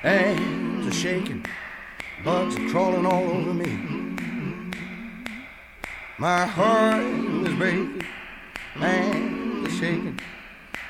hands 0.00 0.86
are 0.86 0.90
shaking, 0.90 1.44
bugs 2.24 2.56
are 2.56 2.68
crawling 2.70 3.04
all 3.04 3.24
over 3.24 3.52
me. 3.52 4.16
My 6.16 6.46
heart 6.46 7.04
is 7.04 7.54
breaking, 7.56 8.06
hands 8.72 9.68
are 9.68 9.70
shaking, 9.70 10.18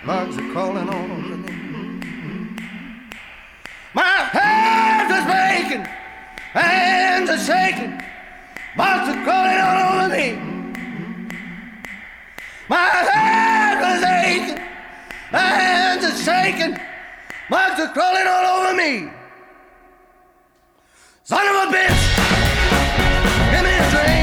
bugs 0.07 0.39
are 0.39 0.53
crawling 0.53 0.89
all 0.89 1.11
over 1.11 1.37
me. 1.37 1.53
My 3.93 4.17
hands 4.31 5.13
are 5.19 5.27
breaking, 5.33 5.85
hands 6.53 7.29
are 7.29 7.39
shaking, 7.39 8.01
bugs 8.77 9.09
are 9.09 9.25
crawling 9.25 9.59
all 9.59 9.99
over 9.99 10.15
me. 10.15 10.27
My 12.69 12.89
hands 13.11 14.05
are 14.05 14.25
aching, 14.27 14.72
my 15.33 15.39
hands 15.39 16.05
are 16.05 16.17
shaking, 16.23 16.79
bugs 17.49 17.81
are 17.81 17.93
crawling 17.93 18.27
all 18.27 18.61
over 18.61 18.75
me. 18.77 19.11
Son 21.25 21.47
of 21.47 21.69
a 21.69 21.77
bitch, 21.77 22.01
give 23.51 23.65
me 23.65 23.73
a 23.73 23.91
drink. 23.91 24.22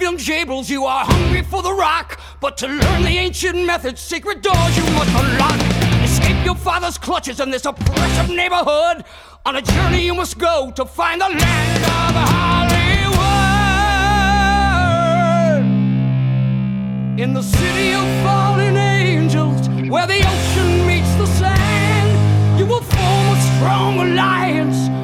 Young 0.00 0.16
jables, 0.16 0.68
you 0.68 0.84
are 0.84 1.04
hungry 1.04 1.42
for 1.42 1.62
the 1.62 1.72
rock. 1.72 2.20
But 2.40 2.56
to 2.58 2.66
learn 2.66 3.02
the 3.02 3.16
ancient 3.16 3.64
methods, 3.64 4.00
secret 4.00 4.42
doors 4.42 4.76
you 4.76 4.84
must 4.92 5.10
unlock. 5.10 5.60
Escape 6.02 6.44
your 6.44 6.54
father's 6.54 6.98
clutches 6.98 7.40
in 7.40 7.50
this 7.50 7.64
oppressive 7.64 8.30
neighborhood. 8.34 9.04
On 9.46 9.56
a 9.56 9.62
journey 9.62 10.04
you 10.04 10.14
must 10.14 10.38
go 10.38 10.70
to 10.76 10.84
find 10.84 11.20
the 11.20 11.28
land 11.28 11.84
of 11.84 12.14
Hollywood. 12.32 13.18
In 17.20 17.32
the 17.34 17.42
city 17.42 17.92
of 17.94 18.06
fallen 18.24 18.76
angels, 18.76 19.68
where 19.90 20.06
the 20.06 20.18
ocean 20.18 20.86
meets 20.86 21.14
the 21.14 21.26
sand, 21.26 22.58
you 22.58 22.66
will 22.66 22.82
form 22.82 23.28
a 23.28 23.40
strong 23.56 23.98
alliance 24.00 24.97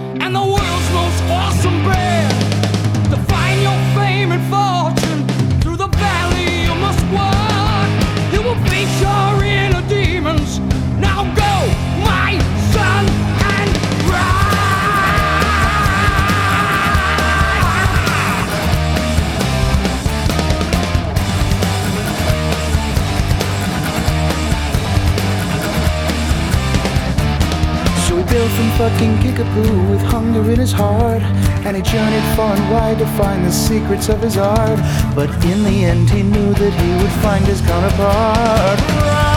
fucking 28.77 29.19
Kickapoo 29.19 29.91
with 29.91 30.01
hunger 30.03 30.51
in 30.51 30.59
his 30.59 30.73
heart. 30.73 31.23
And 31.65 31.77
he 31.77 31.83
journeyed 31.83 32.37
far 32.37 32.55
and 32.57 32.71
wide 32.73 32.99
to 32.99 33.07
find 33.19 33.45
the 33.45 33.53
secrets 33.53 34.09
of 34.09 34.21
his 34.21 34.37
art. 34.37 34.79
But 35.15 35.31
in 35.45 35.63
the 35.63 35.85
end, 35.85 36.11
he 36.11 36.23
knew 36.23 36.53
that 36.55 36.73
he 36.83 37.03
would 37.03 37.13
find 37.23 37.45
his 37.47 37.61
counterpart. 37.61 39.34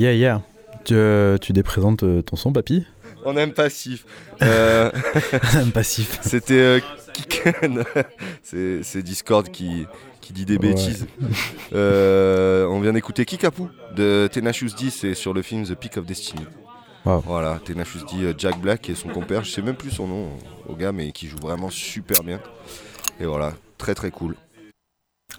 Yeah, 0.00 0.14
yeah. 0.14 0.40
Tu, 0.84 0.94
euh, 0.94 1.36
tu 1.36 1.52
déprésentes 1.52 2.04
euh, 2.04 2.22
ton 2.22 2.34
son, 2.34 2.54
papy? 2.54 2.86
On 3.26 3.36
aime 3.36 3.52
passif. 3.52 4.06
Euh, 4.40 4.90
On 5.54 5.58
aime 5.60 5.72
passif. 5.72 6.18
C'était 6.22 6.54
euh, 6.54 6.80
Kiken. 7.12 7.84
c'est 8.42 9.02
Discord 9.02 9.50
qui, 9.50 9.86
qui 10.22 10.32
dit 10.32 10.46
des 10.46 10.54
Ouais. 10.54 10.68
bêtises. 10.68 11.06
Euh, 11.74 12.64
on 12.68 12.80
vient 12.80 12.94
d'écouter 12.94 13.26
Kikapu 13.26 13.64
de 13.94 14.26
Tenacious 14.32 14.70
D, 14.78 14.88
c'est 14.88 15.12
sur 15.12 15.34
le 15.34 15.42
film 15.42 15.64
The 15.66 15.74
Peak 15.74 15.98
of 15.98 16.06
Destiny. 16.06 16.46
Wow. 17.04 17.22
Voilà, 17.26 17.60
Tenacious 17.62 18.06
D, 18.10 18.32
Jack 18.38 18.58
Black 18.58 18.88
et 18.88 18.94
son 18.94 19.08
compère, 19.08 19.44
je 19.44 19.50
sais 19.50 19.60
même 19.62 19.76
plus 19.76 19.90
son 19.90 20.06
nom 20.06 20.28
au 20.66 20.74
gars, 20.76 20.92
mais 20.92 21.12
qui 21.12 21.28
joue 21.28 21.38
vraiment 21.42 21.68
super 21.68 22.22
bien. 22.22 22.40
Et 23.20 23.26
voilà, 23.26 23.52
très 23.76 23.94
très 23.94 24.10
cool. 24.10 24.34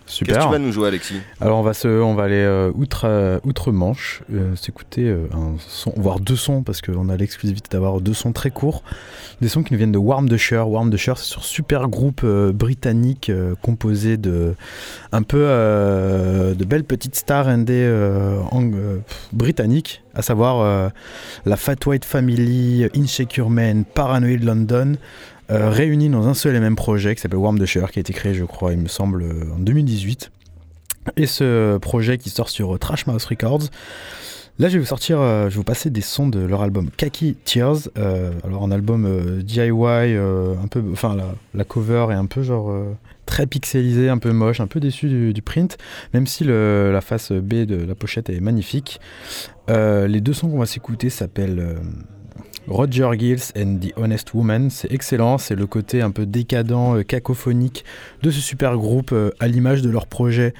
Super. 0.05 0.35
Qu'est-ce 0.35 0.45
que 0.45 0.49
tu 0.49 0.51
vas 0.51 0.59
nous 0.59 0.71
jouer, 0.73 0.89
Alexis? 0.89 1.21
Alors 1.39 1.57
on 1.59 1.61
va 1.61 1.73
se, 1.73 1.87
on 1.87 2.15
va 2.15 2.23
aller 2.23 2.35
euh, 2.35 2.71
outre, 2.75 3.05
euh, 3.05 3.39
outre 3.45 3.71
Manche, 3.71 4.23
euh, 4.33 4.55
s'écouter 4.57 5.05
euh, 5.05 5.27
un 5.33 5.53
son, 5.65 5.93
voire 5.95 6.19
deux 6.19 6.35
sons 6.35 6.63
parce 6.63 6.81
qu'on 6.81 7.07
a 7.07 7.15
l'exclusivité 7.15 7.69
d'avoir 7.71 8.01
deux 8.01 8.13
sons 8.13 8.33
très 8.33 8.51
courts, 8.51 8.83
des 9.39 9.47
sons 9.47 9.63
qui 9.63 9.73
nous 9.73 9.77
viennent 9.77 9.93
de 9.93 9.97
Warm 9.97 10.27
the 10.27 10.35
Shore. 10.35 10.69
Warm 10.69 10.91
the 10.91 10.97
Shore, 10.97 11.17
c'est 11.17 11.25
sur 11.31 11.45
super 11.45 11.87
groupe 11.87 12.25
britannique 12.25 13.31
composé 13.61 14.17
de 14.17 14.53
un 15.13 15.23
peu 15.23 15.39
de 15.39 16.65
belles 16.65 16.83
petites 16.83 17.15
stars 17.15 17.47
indé 17.47 17.89
britanniques, 19.31 20.03
à 20.13 20.21
savoir 20.21 20.91
la 21.45 21.55
Fat 21.55 21.75
White 21.85 22.05
Family, 22.05 22.87
Insecure 22.95 23.49
Men, 23.49 23.85
Paranoid 23.85 24.43
London. 24.43 24.95
Euh, 25.51 25.69
réunis 25.69 26.09
dans 26.09 26.27
un 26.27 26.33
seul 26.33 26.55
et 26.55 26.59
même 26.59 26.75
projet 26.75 27.13
qui 27.13 27.21
s'appelle 27.21 27.39
Warm 27.39 27.59
the 27.59 27.65
Shore, 27.65 27.91
qui 27.91 27.99
a 27.99 28.01
été 28.01 28.13
créé, 28.13 28.33
je 28.33 28.45
crois, 28.45 28.71
il 28.71 28.79
me 28.79 28.87
semble, 28.87 29.23
euh, 29.23 29.53
en 29.53 29.59
2018. 29.59 30.31
Et 31.17 31.25
ce 31.25 31.77
projet 31.77 32.17
qui 32.17 32.29
sort 32.29 32.49
sur 32.49 32.75
euh, 32.75 32.77
Trash 32.77 33.05
Mouse 33.05 33.25
Records. 33.25 33.63
Là, 34.59 34.69
je 34.69 34.75
vais 34.75 34.79
vous 34.79 34.85
sortir, 34.85 35.17
je 35.17 35.45
vais 35.45 35.55
vous 35.55 35.63
passer 35.63 35.89
des 35.89 36.01
sons 36.01 36.27
de 36.27 36.39
leur 36.39 36.61
album 36.61 36.91
Kaki 36.91 37.35
Tears. 37.45 37.89
Alors, 37.95 38.63
un 38.63 38.69
album 38.69 39.41
DIY, 39.41 39.71
un 39.71 40.67
peu, 40.69 40.83
enfin, 40.91 41.17
la, 41.55 41.63
cover 41.63 42.07
est 42.11 42.15
un 42.15 42.27
peu 42.27 42.43
genre 42.43 42.71
très 43.25 43.47
pixelisée, 43.47 44.09
un 44.09 44.19
peu 44.19 44.31
moche, 44.33 44.59
un 44.59 44.67
peu 44.67 44.79
déçu 44.79 45.33
du, 45.33 45.41
print, 45.41 45.79
même 46.13 46.27
si 46.27 46.43
la 46.43 47.01
face 47.01 47.31
B 47.31 47.65
de 47.65 47.77
la 47.77 47.95
pochette 47.95 48.29
est 48.29 48.41
magnifique. 48.41 48.99
Les 49.67 50.21
deux 50.21 50.33
sons 50.33 50.49
qu'on 50.49 50.59
va 50.59 50.67
s'écouter 50.67 51.09
s'appellent 51.09 51.79
Roger 52.67 53.09
Gills 53.17 53.51
and 53.57 53.77
the 53.79 53.93
Honest 53.97 54.33
Woman. 54.33 54.69
C'est 54.69 54.91
excellent, 54.91 55.37
c'est 55.37 55.55
le 55.55 55.67
côté 55.67 56.01
un 56.01 56.11
peu 56.11 56.25
décadent, 56.25 56.97
euh, 56.97 57.03
cacophonique 57.03 57.85
de 58.21 58.31
ce 58.31 58.39
super 58.39 58.77
groupe 58.77 59.11
euh, 59.11 59.31
à 59.39 59.47
l'image 59.47 59.81
de 59.81 59.89
leur 59.89 60.07
projet 60.07 60.53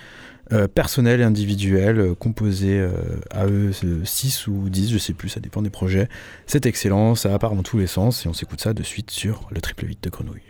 euh, 0.53 0.67
personnel 0.67 1.21
et 1.21 1.23
individuel, 1.23 1.99
euh, 1.99 2.15
composé 2.15 2.85
à 3.29 3.45
eux 3.45 3.71
6 4.03 4.47
ou 4.47 4.69
10, 4.69 4.91
je 4.91 4.97
sais 4.97 5.13
plus, 5.13 5.29
ça 5.29 5.39
dépend 5.39 5.61
des 5.61 5.69
projets. 5.69 6.09
C'est 6.47 6.65
excellent, 6.65 7.15
ça 7.15 7.37
part 7.39 7.55
dans 7.55 7.63
tous 7.63 7.77
les 7.77 7.87
sens 7.87 8.25
et 8.25 8.29
on 8.29 8.33
s'écoute 8.33 8.61
ça 8.61 8.73
de 8.73 8.83
suite 8.83 9.11
sur 9.11 9.47
le 9.51 9.61
triple 9.61 9.85
8 9.85 10.03
de 10.03 10.09
Grenouille. 10.09 10.41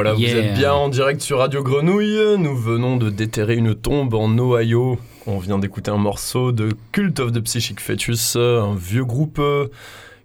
Voilà, 0.00 0.12
vous 0.12 0.22
êtes 0.22 0.54
bien 0.54 0.72
en 0.72 0.88
direct 0.88 1.20
sur 1.20 1.38
Radio 1.38 1.60
Grenouille. 1.64 2.38
Nous 2.38 2.56
venons 2.56 2.98
de 2.98 3.10
déterrer 3.10 3.56
une 3.56 3.74
tombe 3.74 4.14
en 4.14 4.28
Ohio. 4.38 4.96
On 5.26 5.38
vient 5.38 5.58
d'écouter 5.58 5.90
un 5.90 5.96
morceau 5.96 6.52
de 6.52 6.68
Cult 6.92 7.18
of 7.18 7.32
the 7.32 7.40
Psychic 7.40 7.80
Fetus, 7.80 8.36
un 8.36 8.76
vieux 8.76 9.04
groupe 9.04 9.40
euh, 9.40 9.66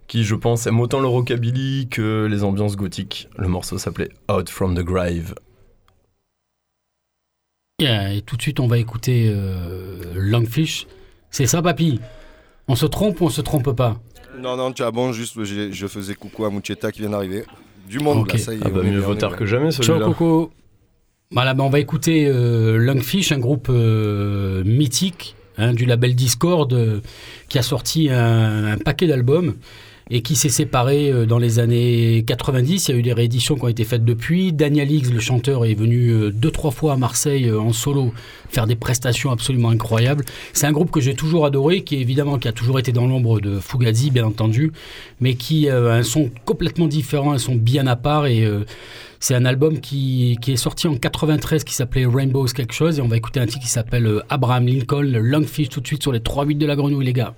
qui, 0.06 0.26
je 0.26 0.36
pense, 0.36 0.68
aime 0.68 0.80
autant 0.80 1.00
le 1.00 1.08
rockabilly 1.08 1.88
que 1.90 2.28
les 2.30 2.44
ambiances 2.44 2.76
gothiques. 2.76 3.30
Le 3.36 3.48
morceau 3.48 3.80
s'appelait 3.80 4.10
Out 4.32 4.48
from 4.48 4.76
the 4.76 4.84
Grave. 4.84 5.34
Yeah, 7.82 8.14
et 8.14 8.22
tout 8.22 8.38
de 8.38 8.44
suite, 8.44 8.60
on 8.60 8.68
va 8.68 8.78
écouter 8.78 9.32
euh, 9.34 10.14
Longfish. 10.14 10.86
C'est 11.32 11.48
ça, 11.48 11.64
papy? 11.64 12.00
On 12.68 12.76
se 12.76 12.86
trompe 12.86 13.22
ou 13.22 13.26
on 13.26 13.30
se 13.30 13.42
trompe 13.42 13.72
pas? 13.72 14.00
Non, 14.38 14.56
non, 14.56 14.72
tu 14.72 14.84
as 14.84 14.92
bon, 14.92 15.14
juste 15.14 15.44
je, 15.44 15.72
je 15.72 15.88
faisais 15.88 16.14
coucou 16.14 16.46
à 16.46 16.52
Mucheta 16.52 16.92
qui 16.92 17.00
vient 17.00 17.10
d'arriver. 17.10 17.44
Du 17.94 18.00
monde 18.00 18.20
Ok. 18.20 18.34
là, 18.34 18.40
ça 18.40 18.54
y 18.54 18.58
est. 18.58 18.62
Ah 18.66 18.70
bah, 18.70 18.82
mieux 18.84 19.00
vaut 19.00 19.14
tard 19.16 19.36
que 19.36 19.46
jamais, 19.46 19.70
Ciao, 19.72 19.84
celui-là. 19.84 20.06
Coco. 20.08 20.52
Voilà, 21.32 21.54
ben 21.54 21.64
on 21.64 21.70
va 21.70 21.80
écouter 21.80 22.26
euh, 22.28 22.78
Lungfish, 22.78 23.32
un 23.32 23.40
groupe 23.40 23.68
euh, 23.70 24.64
mythique 24.66 25.36
hein, 25.58 25.74
du 25.74 25.86
label 25.86 26.16
Discord 26.16 26.72
euh, 26.74 27.02
qui 27.50 27.58
a 27.60 27.62
sorti 27.62 28.10
un, 28.10 28.66
un 28.74 28.78
paquet 28.78 29.08
d'albums 29.08 29.54
et 30.10 30.22
qui 30.22 30.36
s'est 30.36 30.50
séparé 30.50 31.12
euh, 31.12 31.26
dans 31.26 31.38
les 31.38 31.60
années 31.60 32.24
90. 32.26 32.88
Il 32.88 32.92
y 32.92 32.96
a 32.96 32.98
eu 32.98 33.02
des 33.02 33.14
rééditions 33.14 33.56
qui 33.56 33.64
ont 33.64 33.68
été 33.68 33.84
faites 33.84 34.06
depuis. 34.06 34.54
Daniel 34.54 34.92
Higgs, 34.92 35.12
le 35.14 35.20
chanteur, 35.20 35.66
est 35.66 35.74
venu 35.74 36.10
euh, 36.10 36.32
deux, 36.32 36.52
trois 36.52 36.72
fois 36.72 36.94
à 36.94 36.98
Marseille 36.98 37.48
euh, 37.48 37.60
en 37.60 37.74
solo 37.74 38.14
faire 38.50 38.68
des 38.68 38.76
prestations 38.76 39.32
absolument 39.32 39.70
incroyables. 39.70 40.26
C'est 40.52 40.68
un 40.68 40.72
groupe 40.72 40.92
que 40.92 41.02
j'ai 41.02 41.16
toujours 41.16 41.46
adoré, 41.46 41.84
qui 41.84 41.96
évidemment 41.96 42.38
qui 42.38 42.48
a 42.48 42.52
toujours 42.52 42.80
été 42.80 42.92
dans 42.92 43.08
l'ombre 43.08 43.40
de 43.40 43.60
Fugazi, 43.60 44.12
bien 44.12 44.26
entendu, 44.26 44.72
mais 45.20 45.34
qui 45.36 45.70
a 45.70 45.78
un 45.78 46.04
son 46.04 46.30
complètement 46.46 46.88
différent, 46.88 47.32
un 47.32 47.40
son 47.40 47.56
bien 47.56 47.88
à 47.88 47.96
part 47.96 48.28
et 48.28 48.48
c'est 49.20 49.34
un 49.34 49.46
album 49.46 49.80
qui, 49.80 50.38
est 50.46 50.56
sorti 50.56 50.88
en 50.88 50.98
93 50.98 51.64
qui 51.64 51.74
s'appelait 51.74 52.06
Rainbows 52.06 52.46
quelque 52.46 52.74
chose 52.74 53.00
et 53.00 53.02
on 53.02 53.08
va 53.08 53.18
écouter 53.18 53.40
un 53.40 53.48
titre 53.48 53.62
qui 53.62 53.70
s'appelle 53.70 54.22
Abraham 54.30 54.68
Lincoln, 54.68 55.02
Longfish 55.02 55.70
tout 55.70 55.82
de 55.82 55.88
suite 55.88 56.04
sur 56.04 56.12
les 56.12 56.20
3-8 56.20 56.58
de 56.58 56.66
la 56.68 56.76
grenouille 56.76 57.06
les 57.06 57.14
gars. 57.14 57.34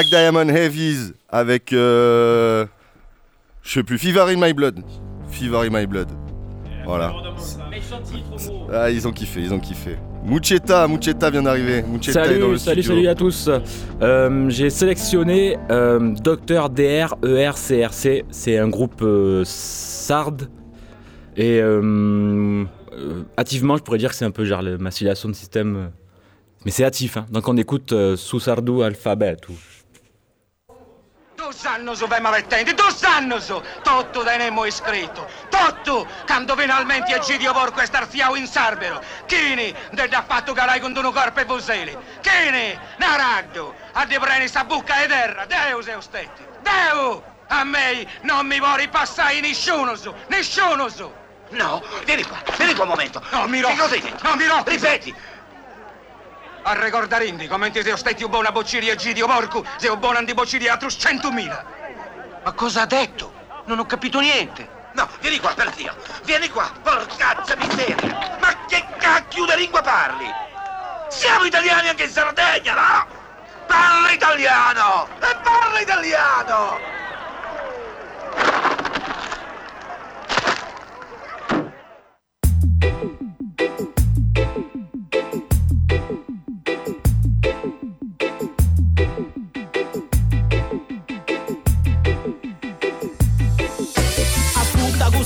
Black 0.00 0.08
Diamond 0.08 0.48
Heavies 0.48 1.12
avec. 1.28 1.72
euh, 1.74 2.64
je 3.62 3.70
sais 3.72 3.82
plus, 3.82 3.98
Fever 3.98 4.24
in 4.28 4.36
My 4.36 4.54
Blood. 4.54 4.80
Fever 5.30 5.66
in 5.66 5.70
My 5.78 5.86
Blood. 5.86 6.08
Voilà. 6.86 7.12
Ah, 8.72 8.90
ils 8.90 9.06
ont 9.06 9.12
kiffé, 9.12 9.40
ils 9.42 9.52
ont 9.52 9.58
kiffé. 9.60 9.96
Mucheta, 10.24 10.88
Mucheta 10.88 11.28
vient 11.30 11.42
d'arriver. 11.42 11.82
Mucheta 11.82 12.26
est 12.32 12.38
dans 12.38 12.48
le 12.48 12.56
Salut, 12.56 12.82
salut, 12.82 12.82
studio. 12.82 12.96
salut 12.96 13.08
à 13.08 13.14
tous. 13.14 13.50
Euh, 14.00 14.48
J'ai 14.48 14.70
sélectionné 14.70 15.58
euh, 15.70 16.14
Dr 16.24 16.70
DR 16.70 17.16
ERCRC. 17.22 18.24
C'est 18.30 18.56
un 18.58 18.68
groupe 18.68 19.02
euh, 19.02 19.42
sarde. 19.44 20.48
Et 21.36 21.60
euh, 21.60 22.64
hâtivement, 23.38 23.76
je 23.76 23.82
pourrais 23.82 23.98
dire 23.98 24.08
que 24.10 24.16
c'est 24.16 24.24
un 24.24 24.30
peu 24.30 24.46
genre 24.46 24.62
le 24.62 24.78
Sound 25.14 25.34
System. 25.34 25.76
euh, 25.76 25.86
Mais 26.64 26.70
c'est 26.70 26.84
hâtif. 26.84 27.18
hein. 27.18 27.26
Donc 27.30 27.46
on 27.48 27.56
écoute 27.58 27.92
sous 28.16 28.40
sardu 28.40 28.82
alphabet. 28.82 29.36
ou- 29.50 29.52
Tu 31.50 31.56
sanno 31.56 31.96
su 31.96 32.06
Vema 32.06 32.30
Vettenti, 32.30 32.74
tu 32.74 32.88
sanno 32.94 33.40
su! 33.40 33.60
Tutto 33.82 34.22
tenemmo 34.22 34.66
iscritto! 34.66 35.28
Tutto! 35.48 36.06
Quando 36.24 36.54
finalmente 36.54 37.12
Egidio 37.12 37.52
Porco 37.52 37.80
è 37.80 37.86
starfiao 37.86 38.36
in 38.36 38.46
Sarbero! 38.46 39.02
Chini, 39.26 39.74
de 39.90 40.06
da 40.06 40.22
fatto 40.22 40.52
che 40.52 40.64
l'hai 40.64 40.78
con 40.78 40.94
un 40.94 41.12
corpo 41.12 41.40
e 41.40 41.44
fuseli! 41.44 41.98
Chini, 42.20 42.78
Naragdo! 42.98 43.74
A 43.94 44.06
di 44.06 44.16
preni 44.20 44.46
sta 44.46 44.62
bucca 44.62 45.00
di 45.00 45.08
terra! 45.08 45.44
Deu 45.46 45.80
se 45.80 45.96
stetti! 45.98 46.46
Deu! 46.60 47.20
A 47.48 47.64
me 47.64 48.06
non 48.20 48.46
mi 48.46 48.60
vuoi 48.60 48.86
passare 48.86 49.40
nessuno 49.40 49.96
su! 49.96 50.14
Nessuno 50.28 50.88
su! 50.88 51.12
No, 51.48 51.82
vieni 52.04 52.22
qua, 52.22 52.40
vieni 52.58 52.74
qua 52.74 52.84
un 52.84 52.90
momento. 52.90 53.20
No, 53.30 53.48
mi 53.48 53.60
Che 53.60 53.74
cosa 53.76 53.94
hai 53.94 54.00
detto? 54.00 54.28
No, 54.28 54.36
mi 54.36 54.46
rompi! 54.46 54.70
Ripeti. 54.70 55.14
A 56.62 56.74
ricordare 56.74 57.24
indi 57.24 57.48
come 57.48 57.70
ti 57.70 57.82
sei 57.82 57.96
stetti 57.96 58.22
un 58.22 58.30
buona 58.30 58.52
bocciri 58.52 58.88
Egidio 58.88 59.26
Porco, 59.26 59.64
sei 59.78 59.88
un 59.88 59.98
buon 59.98 60.24
di 60.24 60.34
bocciri 60.34 60.68
altri 60.68 60.90
centomila! 60.90 61.64
Ma 62.44 62.52
cosa 62.52 62.82
ha 62.82 62.86
detto? 62.86 63.32
Non 63.64 63.78
ho 63.78 63.86
capito 63.86 64.20
niente. 64.20 64.68
No, 64.92 65.08
vieni 65.20 65.38
qua, 65.38 65.52
per 65.54 65.70
Dio. 65.70 65.94
Vieni 66.24 66.48
qua, 66.50 66.70
porcazza 66.82 67.56
miseria. 67.56 68.36
Ma 68.40 68.54
che 68.66 68.84
cacchio 68.98 69.46
di 69.46 69.56
lingua 69.56 69.80
parli? 69.80 70.30
Siamo 71.08 71.44
italiani 71.44 71.88
anche 71.88 72.04
in 72.04 72.10
Sardegna, 72.10 72.74
no? 72.74 73.06
Parla 73.66 74.10
italiano! 74.10 75.08
E 75.20 75.36
parla 75.42 75.80
italiano! 75.80 76.78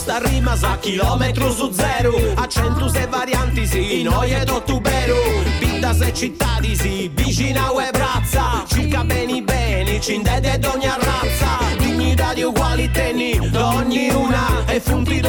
sta 0.05 0.19
rima 0.19 0.53
a 0.53 0.79
chilometro 0.79 1.51
su 1.51 1.73
zero. 1.73 2.13
Accentus 2.35 2.93
se 2.93 3.07
varianti 3.07 3.67
sì, 3.67 4.03
noie 4.03 4.43
ed 4.43 4.51
ottubero. 4.51 5.17
Pindas 5.59 6.01
e 6.03 6.13
cittadi 6.13 6.77
sì, 6.77 7.11
vicina 7.15 7.73
o 7.73 7.81
e 7.81 7.91
brazza 7.91 8.65
Circa 8.67 9.03
beni 9.05 9.41
beni, 9.41 10.01
cindede 10.01 10.59
d'ogni 10.59 10.87
razza 10.87 11.77
Dignità 11.79 12.35
di 12.35 12.43
uguali 12.43 12.91
tenni, 12.91 13.49
d'ogni 13.51 14.11
una. 14.11 14.65
E 14.67 14.79
funti 14.81 15.23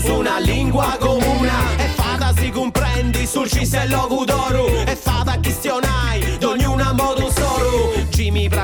su 0.00 0.14
una 0.14 0.38
lingua 0.38 0.96
comuna. 0.98 1.76
E 1.76 1.88
fata 1.88 2.32
si 2.34 2.50
comprendi 2.50 3.26
sul 3.26 3.48
cisello 3.48 4.06
gudoro 4.08 4.68
E 4.86 4.96
fata 4.96 5.36
chi 5.38 5.50
stionai 5.50 6.27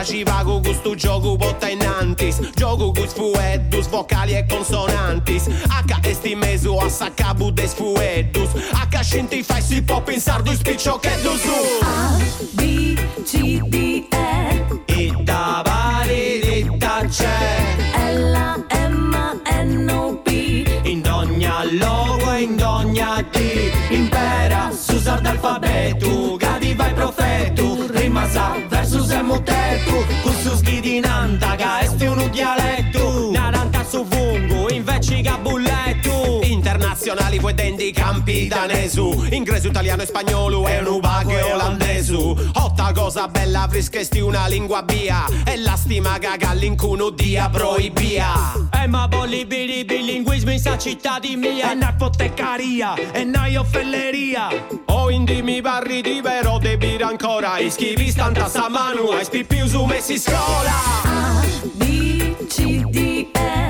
ci 0.05 0.23
vago 0.23 0.61
gusto 0.61 0.95
gioco 0.95 1.37
botta 1.37 1.69
in 1.69 1.85
antis. 1.85 2.39
Gioco 2.55 2.93
cus 2.93 3.13
fueddus, 3.13 3.89
vocali 3.89 4.35
e 4.35 4.45
consonantis. 4.47 5.47
H 5.47 5.99
estimeso 6.03 6.77
a 6.79 6.89
saccabu 6.89 7.45
budes 7.45 7.75
fueddus 7.75 8.51
H 8.55 9.03
scintifai 9.03 9.63
si 9.63 9.83
può 9.83 10.03
pensar 10.03 10.43
due 10.43 10.57
su. 11.37 11.51
A, 11.83 12.17
B, 12.53 12.97
C, 13.25 13.61
D, 13.69 14.07
E. 14.11 14.65
Itta 14.87 15.63
validità 15.65 17.05
c'è. 17.09 18.13
L, 18.13 18.65
M, 18.91 19.41
N, 19.63 19.89
O, 19.89 20.17
P. 20.23 20.29
In 20.85 21.09
ogni 21.11 21.47
logo 21.79 22.33
e 22.33 22.43
in 22.43 22.63
ogni 22.63 23.03
T 23.31 23.73
Impera, 23.89 24.71
su 24.71 25.01
alfabeto 25.07 26.34
Poi 37.45 37.53
dendi 37.53 37.93
campi 37.93 38.49
danesu. 38.49 39.27
Ingreso 39.29 39.67
italiano 39.67 40.01
e 40.01 40.07
spagnolo 40.07 40.67
e 40.67 40.79
un 40.79 40.99
bug 40.99 41.43
olandesu. 41.53 42.35
Otta 42.55 42.91
cosa 42.95 43.29
bella 43.29 43.67
freschesti 43.69 44.21
una 44.21 44.47
lingua 44.47 44.83
via 44.83 45.27
E 45.45 45.59
la 45.59 45.77
stima 45.77 46.17
gaga 46.17 46.49
all'incuno 46.49 47.11
dia 47.11 47.51
proibia. 47.51 48.55
E 48.73 48.87
ma 48.87 49.09
bolli 49.09 49.45
bili 49.45 49.85
bilinguismo 49.85 50.53
in 50.53 50.59
sa 50.59 50.79
città 50.79 51.19
di 51.19 51.37
mia. 51.37 51.71
E 51.73 51.75
narcotecaria 51.75 52.95
e 53.13 53.25
naiofelleria 53.25 54.49
O 54.87 55.11
indi 55.11 55.43
mi 55.43 55.61
barri 55.61 56.01
di 56.01 56.23
vero 56.23 56.57
debire 56.57 57.05
ancora. 57.05 57.59
Ischivi 57.59 58.11
stanta 58.11 58.49
sa 58.49 58.71
manu 58.71 59.11
Ai 59.11 59.25
spipiu 59.27 59.67
su 59.67 59.85
messi 59.85 60.19
scola. 60.19 60.73
A, 61.05 61.45
B, 61.75 62.47
C, 62.47 62.87
D, 62.89 62.97
E 62.97 63.29
E 63.33 63.64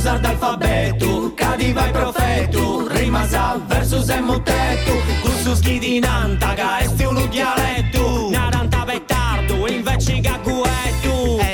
usar 0.00 0.18
d'alfabetu 0.18 1.34
Cadiva 1.34 1.84
il 1.84 1.90
profetu 1.90 2.88
Rimasa 2.88 3.60
versus 3.66 4.08
e 4.08 4.20
mutetu 4.20 4.92
Cursus 5.22 5.60
chi 5.60 5.78
dinanta 5.78 6.54
Ca 6.54 6.80
esti 6.80 7.04
unu 7.04 7.28
dialetto 7.28 8.30
Naranta 8.30 8.84
bettardu 8.84 9.66
Invece 9.66 10.20
ca 10.20 10.40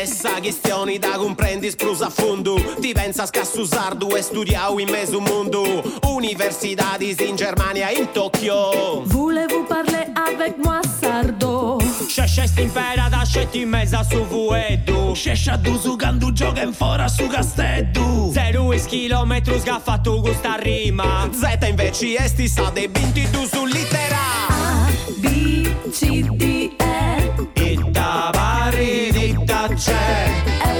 Essa 0.00 0.40
questioni 0.40 0.98
da 0.98 1.16
comprendi 1.16 1.70
sprus 1.70 2.00
a 2.00 2.10
fondo 2.10 2.54
Ti 2.80 2.92
pensas 2.92 3.30
ca 3.30 3.42
E 3.42 4.22
studiau 4.22 4.78
in 4.78 4.90
mesu 4.90 5.20
mondo 5.20 5.82
Universidades 6.02 7.18
in 7.20 7.36
Germania 7.36 7.90
in 7.90 8.10
Tokyo. 8.12 9.02
Volevo 9.04 9.64
parlare 9.64 10.10
parler 10.14 10.28
avec 10.28 10.56
moi 10.58 10.80
sardo. 11.00 11.85
Scescesti 12.06 12.62
impera 12.62 13.08
da 13.08 13.24
scetti 13.24 13.60
in 13.60 13.68
mezzo 13.68 14.02
su 14.08 14.24
vuedo 14.26 15.12
Scescia 15.14 15.56
du 15.56 15.78
su 15.78 15.96
candu 15.96 16.32
gioca 16.32 16.62
in 16.62 16.72
fora 16.72 17.08
su 17.08 17.26
casteddu 17.26 18.32
Zero 18.32 18.66
chilometri 18.86 19.58
sgaffato 19.58 20.20
questa 20.20 20.56
rima. 20.56 21.28
Z 21.30 21.66
invece 21.68 22.16
esti 22.16 22.48
sa 22.48 22.70
dei 22.70 22.88
binti 22.88 23.28
tu 23.30 23.44
su 23.46 23.64
littera 23.64 24.16
A, 24.48 24.86
B, 25.16 25.68
C, 25.90 26.22
D, 26.22 26.70
E. 26.76 27.76
Da 27.90 28.30
vari 28.32 29.10
ditta 29.10 29.68
c'è. 29.74 30.28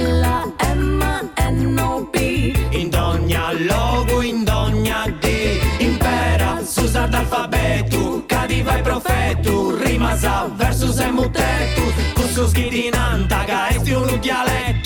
L, 0.01 0.25
M, 0.75 1.31
N, 1.39 1.77
O, 1.79 2.05
P. 2.05 2.53
In 2.71 2.95
ogni 2.95 3.35
logo, 3.65 4.21
in 4.21 4.47
ogni 4.47 4.91
D. 5.19 5.59
Impera 5.79 6.61
s'usar 6.63 7.09
d'alfabeto. 7.09 8.25
Cadi 8.25 8.26
vai 8.67 8.81
profetul 8.81 9.79
Rimazau 9.83 10.51
versus 10.57 10.99
emutetul 10.99 11.91
Cu 12.13 12.21
sus 12.33 12.51
ghidinan, 12.51 13.27
taga 13.27 13.59
estiul 13.75 14.19
dialect 14.21 14.76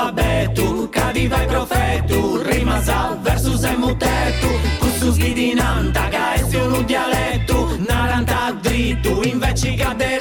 alfabeto, 0.00 0.88
caviva 0.88 1.42
e 1.42 1.46
profetu, 1.46 2.42
rimas 2.42 2.88
ao 2.88 3.16
versus 3.20 3.64
e 3.64 3.76
mutetu, 3.76 4.48
cursus 4.78 5.16
ghi 5.18 5.34
dinanta, 5.34 6.08
no 6.68 6.82
dialettu, 6.82 7.78
naranta 7.86 8.52
dritto, 8.62 9.22
invece 9.28 9.74
cadere 9.74 10.19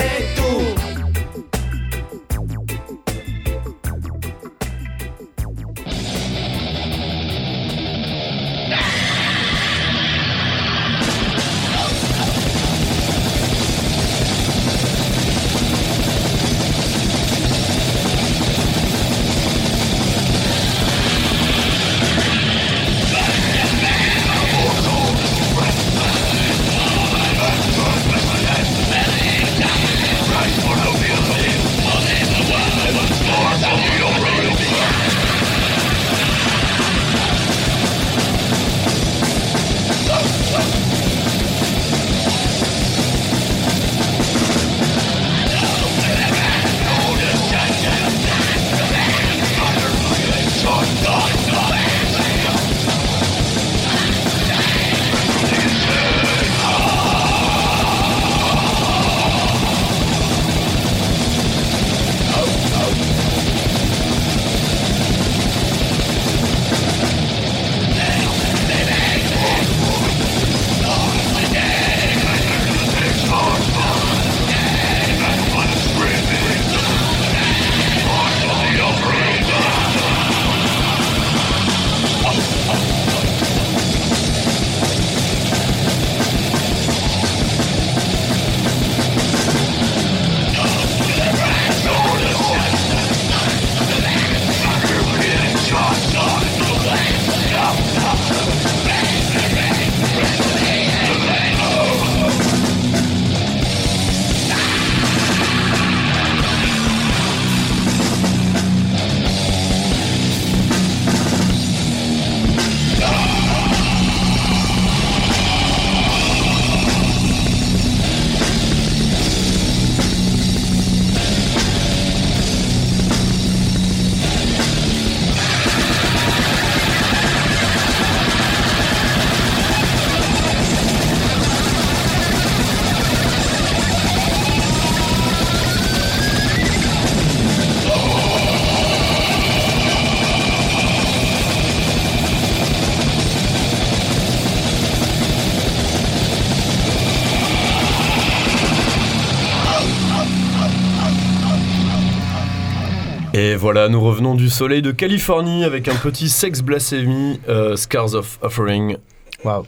Et 153.39 153.55
voilà, 153.55 153.87
nous 153.87 154.01
revenons 154.01 154.35
du 154.35 154.49
soleil 154.49 154.81
de 154.81 154.91
Californie 154.91 155.63
avec 155.63 155.87
un 155.87 155.95
petit 155.95 156.27
sex 156.27 156.59
blasphemy, 156.61 157.39
euh, 157.47 157.77
Scars 157.77 158.13
of 158.15 158.37
Offering. 158.41 158.97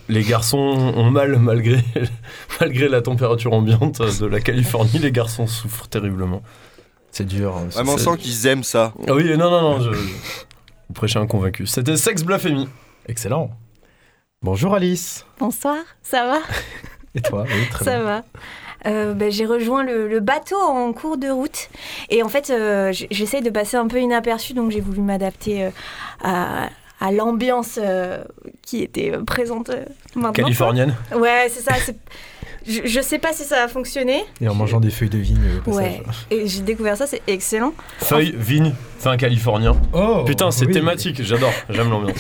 Les 0.10 0.23
garçons 0.23 0.57
ont 0.57 1.10
mal 1.10 1.39
malgré, 1.39 1.77
malgré 2.60 2.89
la 2.89 3.02
température 3.02 3.53
ambiante 3.53 4.02
de 4.19 4.26
la 4.26 4.41
Californie, 4.41 4.99
les 4.99 5.14
garçons 5.14 5.48
souffrent 5.48 5.88
terriblement. 5.88 6.41
C'est 7.11 7.23
dur. 7.26 7.56
hein, 7.56 7.68
Vraiment, 7.69 7.93
on 7.93 7.98
sent 7.98 8.18
qu'ils 8.19 8.45
aiment 8.45 8.65
ça. 8.65 8.93
Ah 9.07 9.14
oui, 9.14 9.23
non, 9.38 9.49
non, 9.49 9.61
non, 9.61 9.80
je... 9.80 9.91
vous 9.91 10.93
prêchez 10.93 11.19
un 11.19 11.26
convaincu. 11.27 11.65
C'était 11.65 11.95
sex 11.95 12.23
blasphemy. 12.23 12.68
Excellent. 13.07 13.52
Bonjour 14.41 14.76
Alice. 14.76 15.26
Bonsoir, 15.39 15.77
ça 16.02 16.26
va? 16.27 16.39
Et 17.15 17.22
toi? 17.22 17.45
Oui, 17.48 17.69
très 17.69 17.85
Ça 17.85 17.95
bien. 17.95 18.03
va. 18.03 18.23
Euh, 18.88 19.14
ben, 19.14 19.32
j'ai 19.32 19.45
rejoint 19.45 19.84
le, 19.84 20.08
le 20.08 20.20
bateau 20.20 20.58
en 20.60 20.91
cours 20.91 21.18
de 21.18 21.30
route 21.30 21.70
et 22.10 22.24
en 22.24 22.30
fait 22.30 22.49
euh, 22.49 22.91
j- 22.91 23.08
j'essaye 23.12 23.41
de 23.44 23.52
passer 23.52 23.78
un 23.78 23.88
peu 23.88 23.99
inaperçu 23.99 24.53
donc 24.53 24.72
j'ai 24.72 24.80
voulu 24.82 25.02
m'adapter 25.02 25.66
euh, 25.66 25.70
à, 26.24 26.70
à 26.99 27.12
l'ambiance 27.12 27.78
euh, 27.80 28.24
qui 28.64 28.82
était 28.82 29.12
présente 29.28 29.70
maintenant. 30.16 30.32
Californienne. 30.32 30.95
Ouais 31.16 31.48
c'est 31.49 31.62
ça. 31.62 31.76
c'est- 31.76 31.95
Je, 32.68 32.82
je 32.86 33.02
sais 33.02 33.18
pas 33.20 33.34
si 33.34 33.44
ça 33.44 33.56
va 33.56 33.68
fonctionner. 33.68 34.24
Et 34.40 34.48
en 34.48 34.53
mangeant 34.56 34.80
des 34.80 34.91
feuilles 34.91 35.10
de 35.10 35.18
vigne 35.18 35.40
au 35.60 35.62
passage. 35.72 35.84
Ouais. 35.84 36.03
Et 36.38 36.48
j'ai 36.48 36.62
découvert 36.62 36.95
ça, 36.95 37.08
c'est 37.08 37.22
excellent. 37.28 37.74
Feuille, 37.98 38.36
vigne, 38.38 38.74
fin 38.99 39.18
californien. 39.18 39.76
Oh, 39.94 40.24
Putain, 40.28 40.52
c'est 40.52 40.68
oui. 40.68 40.74
thématique, 40.74 41.24
j'adore, 41.24 41.53
j'aime 41.70 41.90
l'ambiance. 41.90 42.18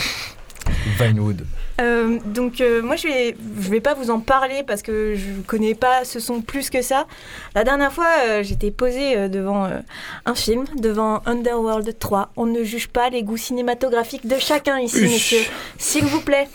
Vinewood. 0.99 1.45
Euh, 1.79 2.19
donc 2.25 2.59
euh, 2.61 2.81
moi 2.81 2.95
je 2.95 3.07
vais 3.07 3.35
je 3.59 3.69
vais 3.69 3.79
pas 3.79 3.93
vous 3.93 4.11
en 4.11 4.19
parler 4.19 4.63
parce 4.67 4.81
que 4.81 5.15
je 5.15 5.41
connais 5.47 5.73
pas 5.73 6.03
ce 6.03 6.19
son 6.19 6.41
plus 6.41 6.69
que 6.69 6.81
ça. 6.81 7.07
La 7.55 7.63
dernière 7.63 7.91
fois 7.93 8.07
euh, 8.27 8.43
j'étais 8.43 8.71
posée 8.71 9.17
euh, 9.17 9.27
devant 9.29 9.65
euh, 9.65 9.79
un 10.25 10.35
film, 10.35 10.65
devant 10.77 11.21
Underworld 11.25 11.97
3. 11.97 12.31
On 12.35 12.45
ne 12.45 12.63
juge 12.63 12.87
pas 12.87 13.09
les 13.09 13.23
goûts 13.23 13.37
cinématographiques 13.37 14.27
de 14.27 14.37
chacun 14.37 14.79
ici, 14.79 15.05
Huch. 15.05 15.09
messieurs, 15.11 15.43
s'il 15.77 16.05
vous 16.05 16.21
plaît. 16.21 16.47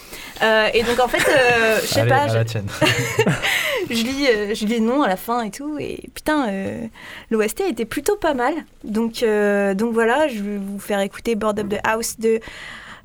Euh, 0.43 0.69
et 0.75 0.83
donc 0.83 1.01
en 1.01 1.09
fait, 1.09 1.27
euh, 1.29 1.79
je 1.81 1.87
sais 1.87 2.01
Allez, 2.01 2.11
pas, 2.11 2.27
je, 3.91 3.95
lis 3.95 4.27
euh, 4.29 4.55
je 4.55 4.67
lis 4.67 4.81
le 4.81 4.85
nom 4.87 5.03
à 5.03 5.09
la 5.09 5.17
fin 5.17 5.43
et 5.43 5.51
tout 5.51 5.79
et 5.79 6.01
putain 6.15 6.49
euh, 6.51 6.87
l'OST 7.31 7.61
était 7.63 7.87
plutôt 7.87 8.17
pas 8.17 8.35
mal. 8.35 8.55
Donc 8.85 9.23
euh, 9.23 9.75
donc 9.75 9.95
voilà, 9.95 10.29
je 10.29 10.43
vais 10.43 10.59
vous 10.59 10.79
faire 10.79 11.01
écouter 11.01 11.35
Board 11.37 11.59
of 11.59 11.69
the 11.69 11.79
House 11.85 12.17
de 12.19 12.41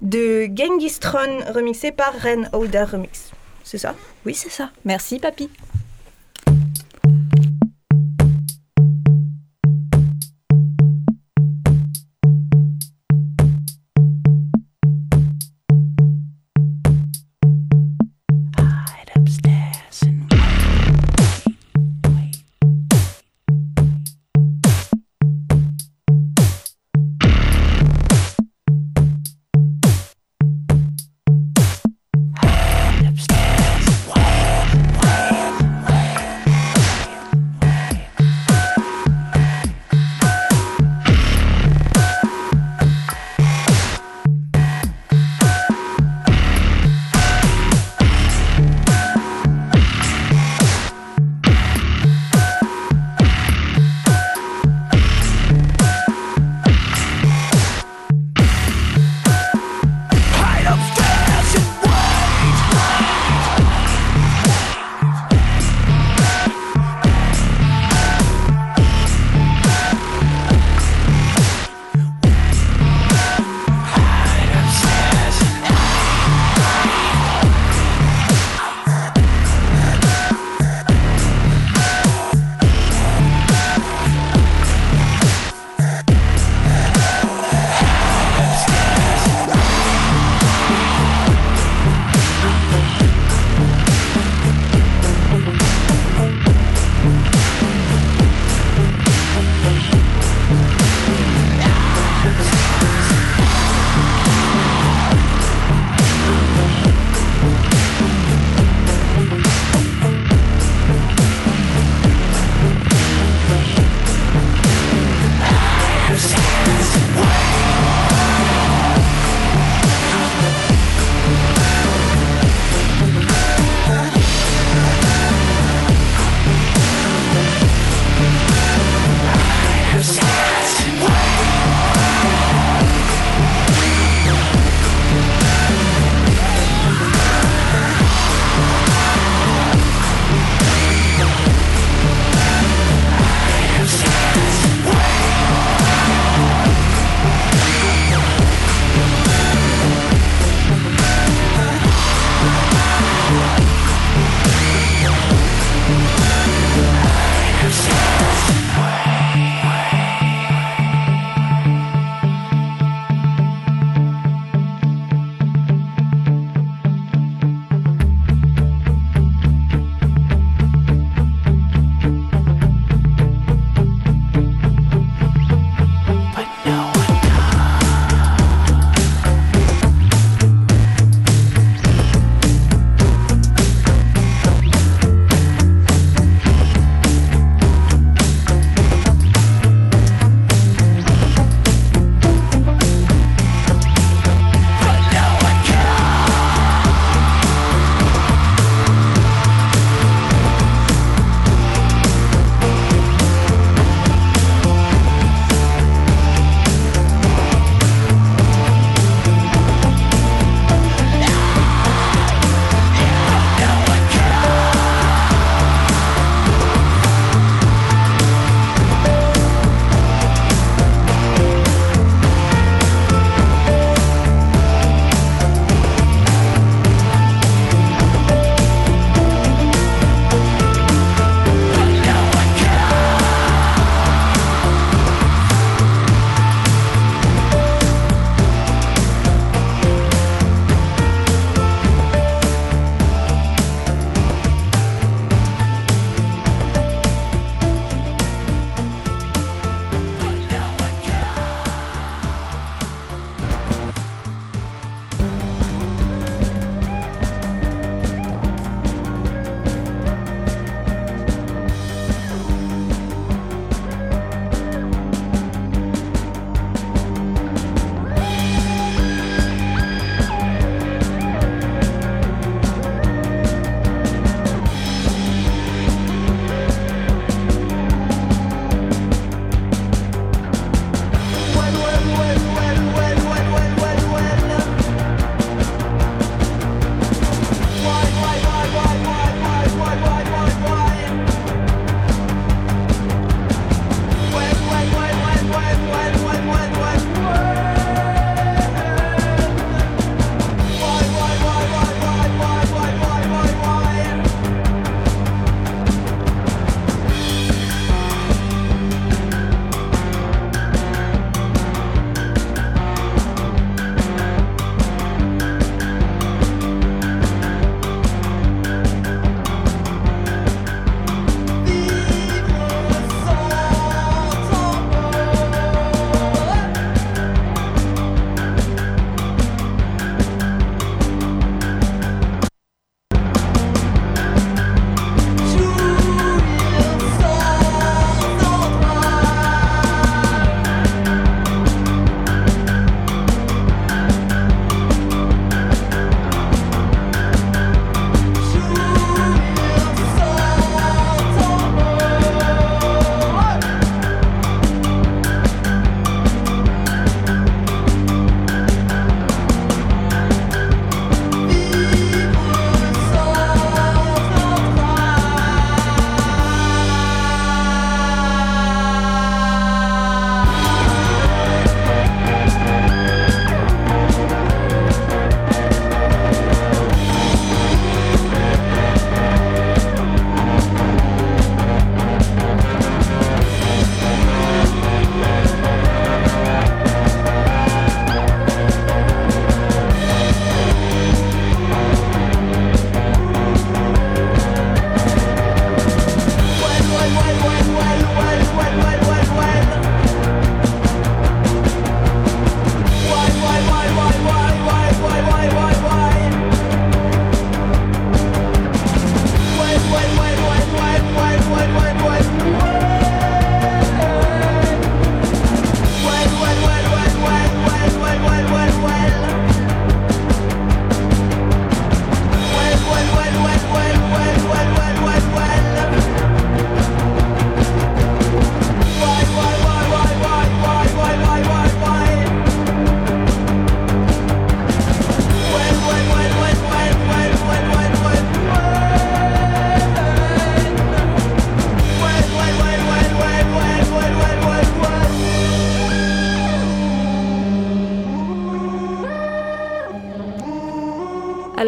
de 0.01 0.49
Genghis 0.55 0.99
Tron 0.99 1.39
remixé 1.53 1.91
par 1.91 2.13
Ren 2.21 2.49
Holder 2.53 2.83
Remix. 2.83 3.31
C'est 3.63 3.77
ça? 3.77 3.95
Oui, 4.25 4.33
c'est 4.33 4.49
ça. 4.49 4.71
Merci, 4.83 5.19
papy. 5.19 5.49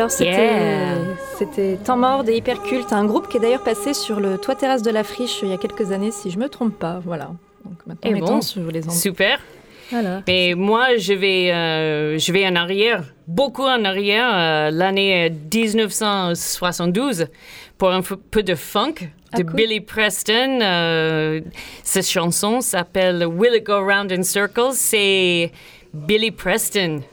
Alors 0.03 0.11
c'était 0.11 0.31
yeah. 0.31 0.97
Euh, 1.59 1.75
temps 1.77 1.95
mort 1.95 2.25
des 2.25 2.35
Hypercultes, 2.35 2.91
un 2.91 3.05
groupe 3.05 3.29
qui 3.29 3.37
est 3.37 3.39
d'ailleurs 3.39 3.63
passé 3.63 3.93
sur 3.93 4.19
le 4.19 4.37
toit 4.37 4.53
terrasse 4.53 4.81
de 4.81 4.91
la 4.91 5.05
friche 5.05 5.39
il 5.43 5.47
y 5.47 5.53
a 5.53 5.57
quelques 5.57 5.93
années, 5.93 6.11
si 6.11 6.29
je 6.29 6.37
me 6.39 6.49
trompe 6.49 6.77
pas. 6.77 6.99
Voilà. 7.05 7.31
Donc 7.63 7.77
maintenant, 7.87 8.11
eh 8.11 8.79
bon. 8.81 8.91
Super. 8.91 9.39
Mais 10.27 10.55
moi, 10.57 10.97
je 10.97 11.13
vais, 11.13 11.53
euh, 11.53 12.17
je 12.17 12.33
vais 12.33 12.45
en 12.45 12.57
arrière, 12.57 13.13
beaucoup 13.27 13.63
en 13.63 13.85
arrière, 13.85 14.29
euh, 14.33 14.71
l'année 14.71 15.29
1972, 15.29 17.27
pour 17.77 17.89
un 17.89 18.01
peu 18.01 18.43
de 18.43 18.55
funk 18.55 18.95
ah, 19.31 19.37
de. 19.37 19.43
Billy 19.43 19.79
Preston. 19.79 20.59
Euh, 20.61 21.39
cette 21.81 22.09
chanson 22.09 22.59
s'appelle 22.59 23.25
Will 23.25 23.55
It 23.55 23.63
Go 23.63 23.85
Round 23.85 24.11
in 24.11 24.23
Circles. 24.23 24.73
C'est 24.73 25.53
Billy 25.93 26.31
Preston 26.31 27.03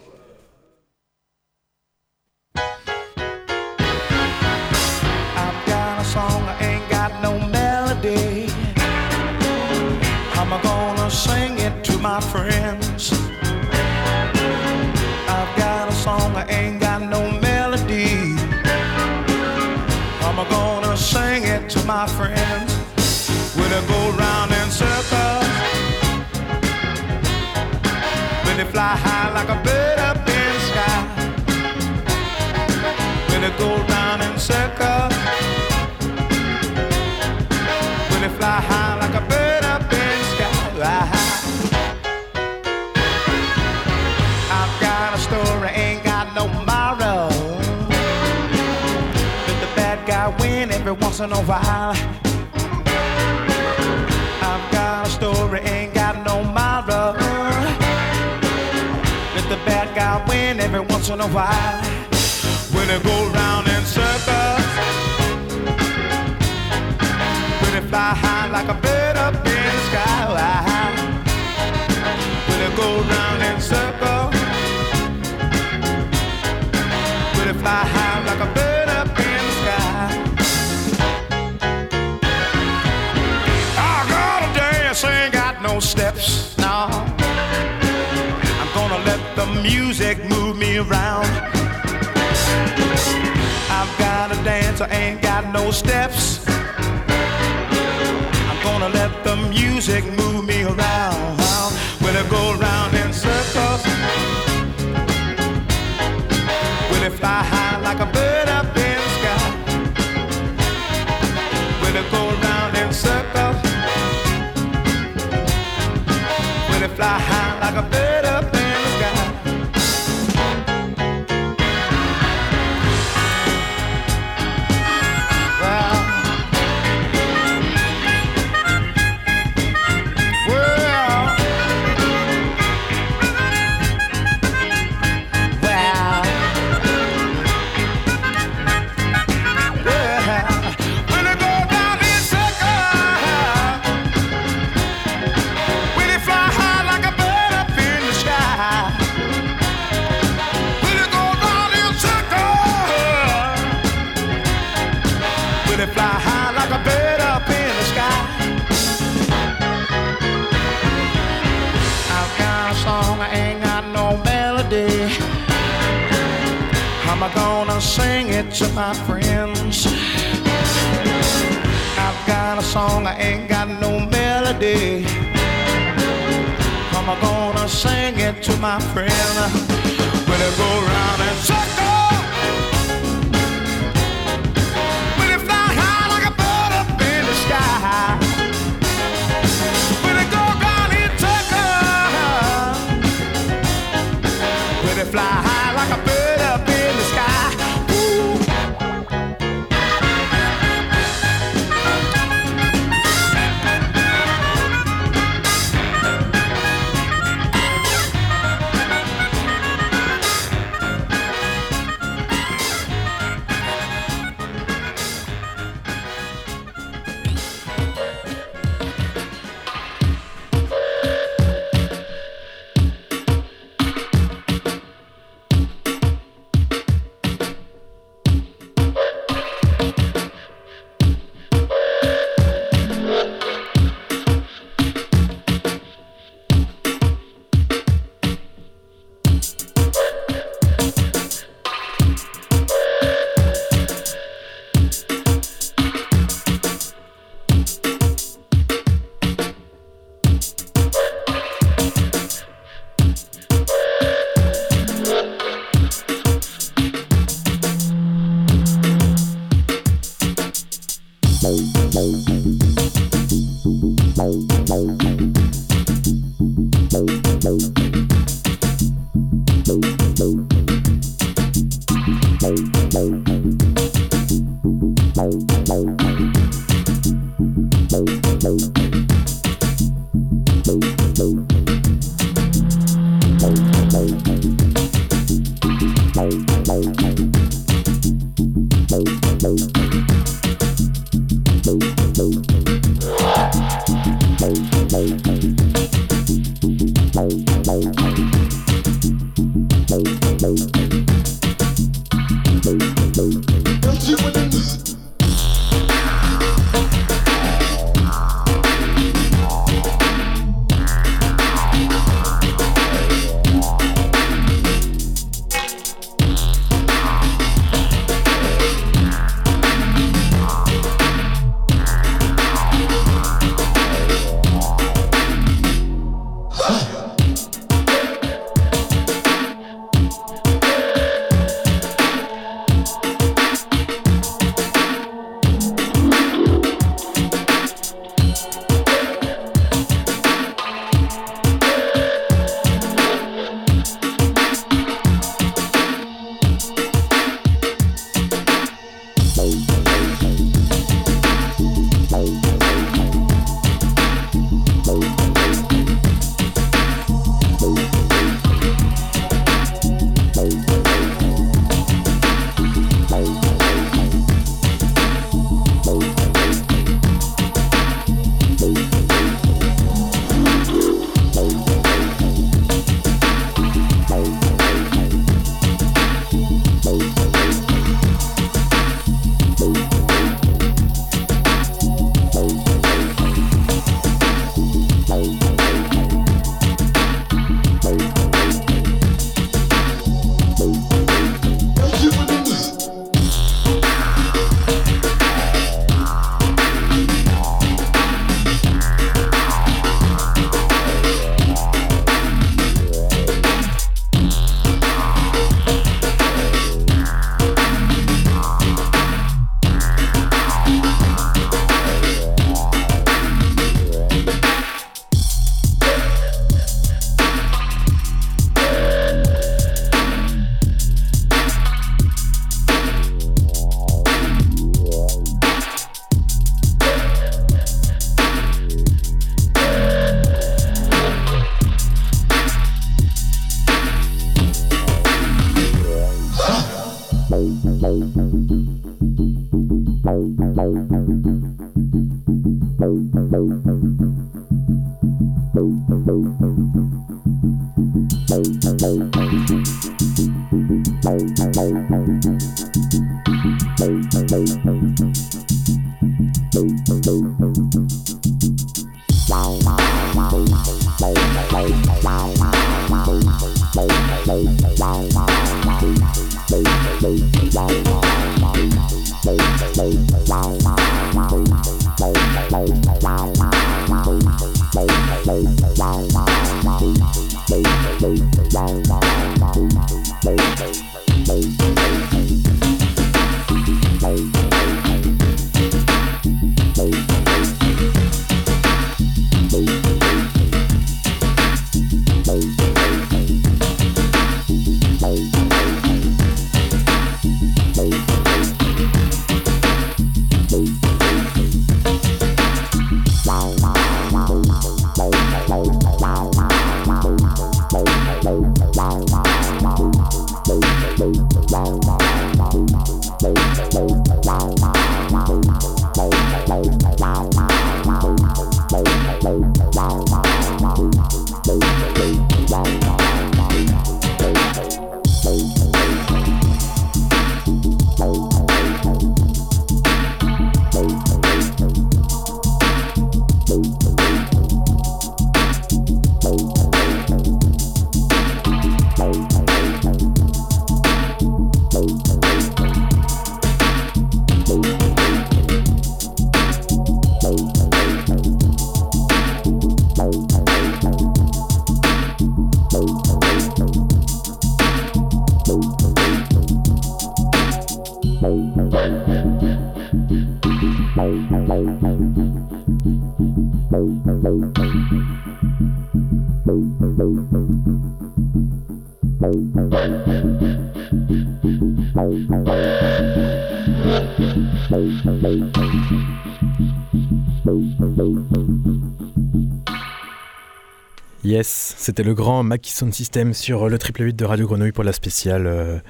c'était 581.90 582.04
le 582.04 582.14
grand 582.14 582.44
Mackie 582.44 582.70
System 582.70 583.34
sur 583.34 583.68
le 583.68 583.76
triple 583.76 584.04
8 584.04 584.14
de 584.14 584.24
Radio 584.24 584.46
Grenouille 584.46 584.70
pour 584.70 584.84
la 584.84 584.92
spéciale 584.92 585.48
euh, 585.48 585.80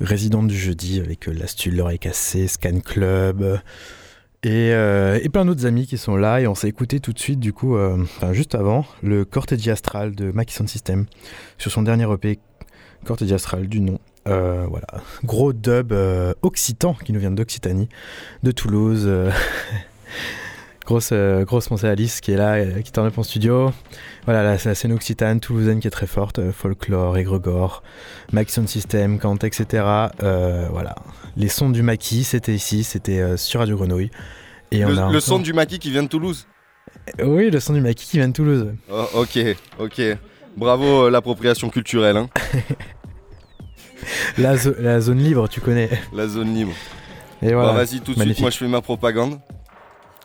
résidente 0.00 0.46
du 0.46 0.56
jeudi 0.56 1.00
avec 1.00 1.26
euh, 1.26 1.32
l'Astul, 1.32 1.74
l'oreille 1.74 1.98
cassée, 1.98 2.46
Scan 2.46 2.78
Club 2.78 3.60
euh, 4.46 5.18
et, 5.20 5.28
plein 5.28 5.44
d'autres 5.44 5.66
amis 5.66 5.88
qui 5.88 5.98
sont 5.98 6.14
là. 6.14 6.40
Et 6.40 6.46
on 6.46 6.54
s'est 6.54 6.68
écouté 6.68 7.00
tout 7.00 7.12
de 7.12 7.18
suite, 7.18 7.40
du 7.40 7.52
coup, 7.52 7.76
juste 8.30 8.54
avant, 8.54 8.86
le 9.02 9.24
Cortegi 9.24 9.68
Astral 9.68 10.14
de 10.14 10.30
Mackie 10.30 10.54
System 10.54 11.06
sur 11.58 11.72
son 11.72 11.82
dernier 11.82 12.06
EP, 12.12 12.38
Cortegi 13.04 13.34
Astral 13.34 13.66
du 13.66 13.80
nom. 13.80 13.98
Voilà, 14.26 14.86
gros 15.24 15.52
dub 15.52 15.92
occitan 16.42 16.94
qui 16.94 17.12
nous 17.12 17.18
vient 17.18 17.32
d'Occitanie, 17.32 17.88
de 18.44 18.52
Toulouse. 18.52 19.10
grosse, 20.88 21.10
euh, 21.12 21.44
grosse 21.44 21.68
pensée 21.68 21.86
à 21.86 21.90
Alice 21.90 22.20
qui 22.20 22.32
est 22.32 22.36
là, 22.36 22.54
euh, 22.54 22.80
qui 22.82 22.90
tourne 22.92 23.06
up 23.06 23.18
en 23.18 23.22
studio. 23.22 23.72
Voilà, 24.24 24.42
là, 24.42 24.58
c'est 24.58 24.68
la 24.68 24.74
scène 24.74 24.92
occitane, 24.92 25.38
toulousaine 25.40 25.80
qui 25.80 25.86
est 25.86 25.90
très 25.90 26.06
forte, 26.06 26.38
euh, 26.38 26.52
folklore, 26.52 27.16
égrégore, 27.18 27.82
Mac 28.32 28.48
Sound 28.50 28.68
System, 28.68 29.18
Kant, 29.18 29.36
etc. 29.42 29.66
Voilà, 30.20 30.94
les 31.36 31.48
sons 31.48 31.70
du 31.70 31.82
maquis, 31.82 32.24
c'était 32.24 32.54
ici, 32.54 32.84
c'était 32.84 33.36
sur 33.36 33.60
Radio 33.60 33.76
Grenouille. 33.76 34.10
Et 34.70 34.84
on 34.84 34.88
Le, 34.90 34.98
a 34.98 35.10
le 35.10 35.20
son 35.20 35.38
du 35.38 35.52
maquis 35.52 35.78
qui 35.78 35.90
vient 35.90 36.02
de 36.02 36.08
Toulouse 36.08 36.46
Oui, 37.22 37.50
le 37.50 37.60
son 37.60 37.72
du 37.74 37.80
maquis 37.80 38.06
qui 38.06 38.18
vient 38.18 38.28
de 38.28 38.32
Toulouse. 38.34 38.74
Oh, 38.92 39.04
Ok, 39.14 39.38
ok. 39.78 40.00
Bravo 40.56 41.04
euh, 41.06 41.10
l'appropriation 41.10 41.68
culturelle. 41.70 42.16
Hein. 42.16 42.28
La, 44.38 44.56
zo- 44.56 44.74
la 44.78 45.00
zone 45.00 45.18
libre, 45.18 45.48
tu 45.48 45.60
connais. 45.60 45.90
La 46.12 46.26
zone 46.28 46.54
libre. 46.54 46.72
Et 47.42 47.52
voilà. 47.52 47.72
Vas-y, 47.72 48.00
tout 48.00 48.14
de 48.14 48.18
Magnifique. 48.18 48.36
suite, 48.36 48.40
moi 48.40 48.50
je 48.50 48.56
fais 48.56 48.68
ma 48.68 48.80
propagande. 48.80 49.38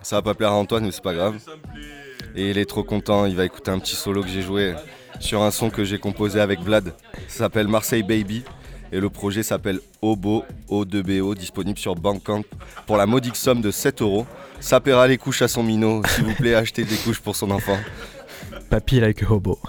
Ça 0.04 0.18
va 0.18 0.22
pas 0.22 0.34
plaire 0.36 0.52
à 0.52 0.56
Antoine, 0.56 0.84
mais 0.86 0.92
c'est 0.92 1.04
pas 1.04 1.14
grave. 1.14 1.38
Et 2.36 2.50
il 2.50 2.58
est 2.58 2.66
trop 2.66 2.84
content, 2.84 3.26
il 3.26 3.36
va 3.36 3.46
écouter 3.46 3.72
un 3.72 3.80
petit 3.80 3.96
solo 3.96 4.22
que 4.22 4.28
j'ai 4.28 4.42
joué 4.42 4.76
sur 5.20 5.42
un 5.42 5.52
son 5.52 5.70
que 5.70 5.86
j'ai 5.86 5.98
composé 5.98 6.42
avec 6.42 6.60
Vlad. 6.60 6.94
Ça 7.28 7.40
s'appelle 7.40 7.68
Marseille 7.68 8.04
Baby. 8.04 8.44
Et 8.92 9.00
le 9.00 9.10
projet 9.10 9.42
s'appelle 9.42 9.80
Obo, 10.04 10.44
O2BO, 10.70 11.36
disponible 11.36 11.80
sur 11.80 11.96
Bandcamp 11.96 12.44
pour 12.86 12.98
la 12.98 13.08
modique 13.08 13.36
somme 13.36 13.60
de 13.60 13.72
7 13.72 14.04
euros. 14.04 14.28
Ça 14.60 14.80
paiera 14.80 15.08
les 15.08 15.18
couches 15.18 15.42
à 15.42 15.48
son 15.48 15.64
minot. 15.64 16.04
S'il 16.10 16.26
vous 16.26 16.36
plaît, 16.36 16.54
achetez 16.54 16.84
des 16.84 16.98
couches 16.98 17.20
pour 17.20 17.36
son 17.36 17.50
enfant. 17.50 17.80
Papy 18.70 19.00
like 19.00 19.24
a 19.24 19.32
hobo. 19.32 19.60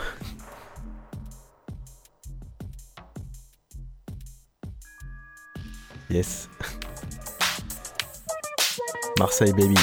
Yes. 6.11 6.51
Marseille 9.19 9.53
baby. 9.53 9.75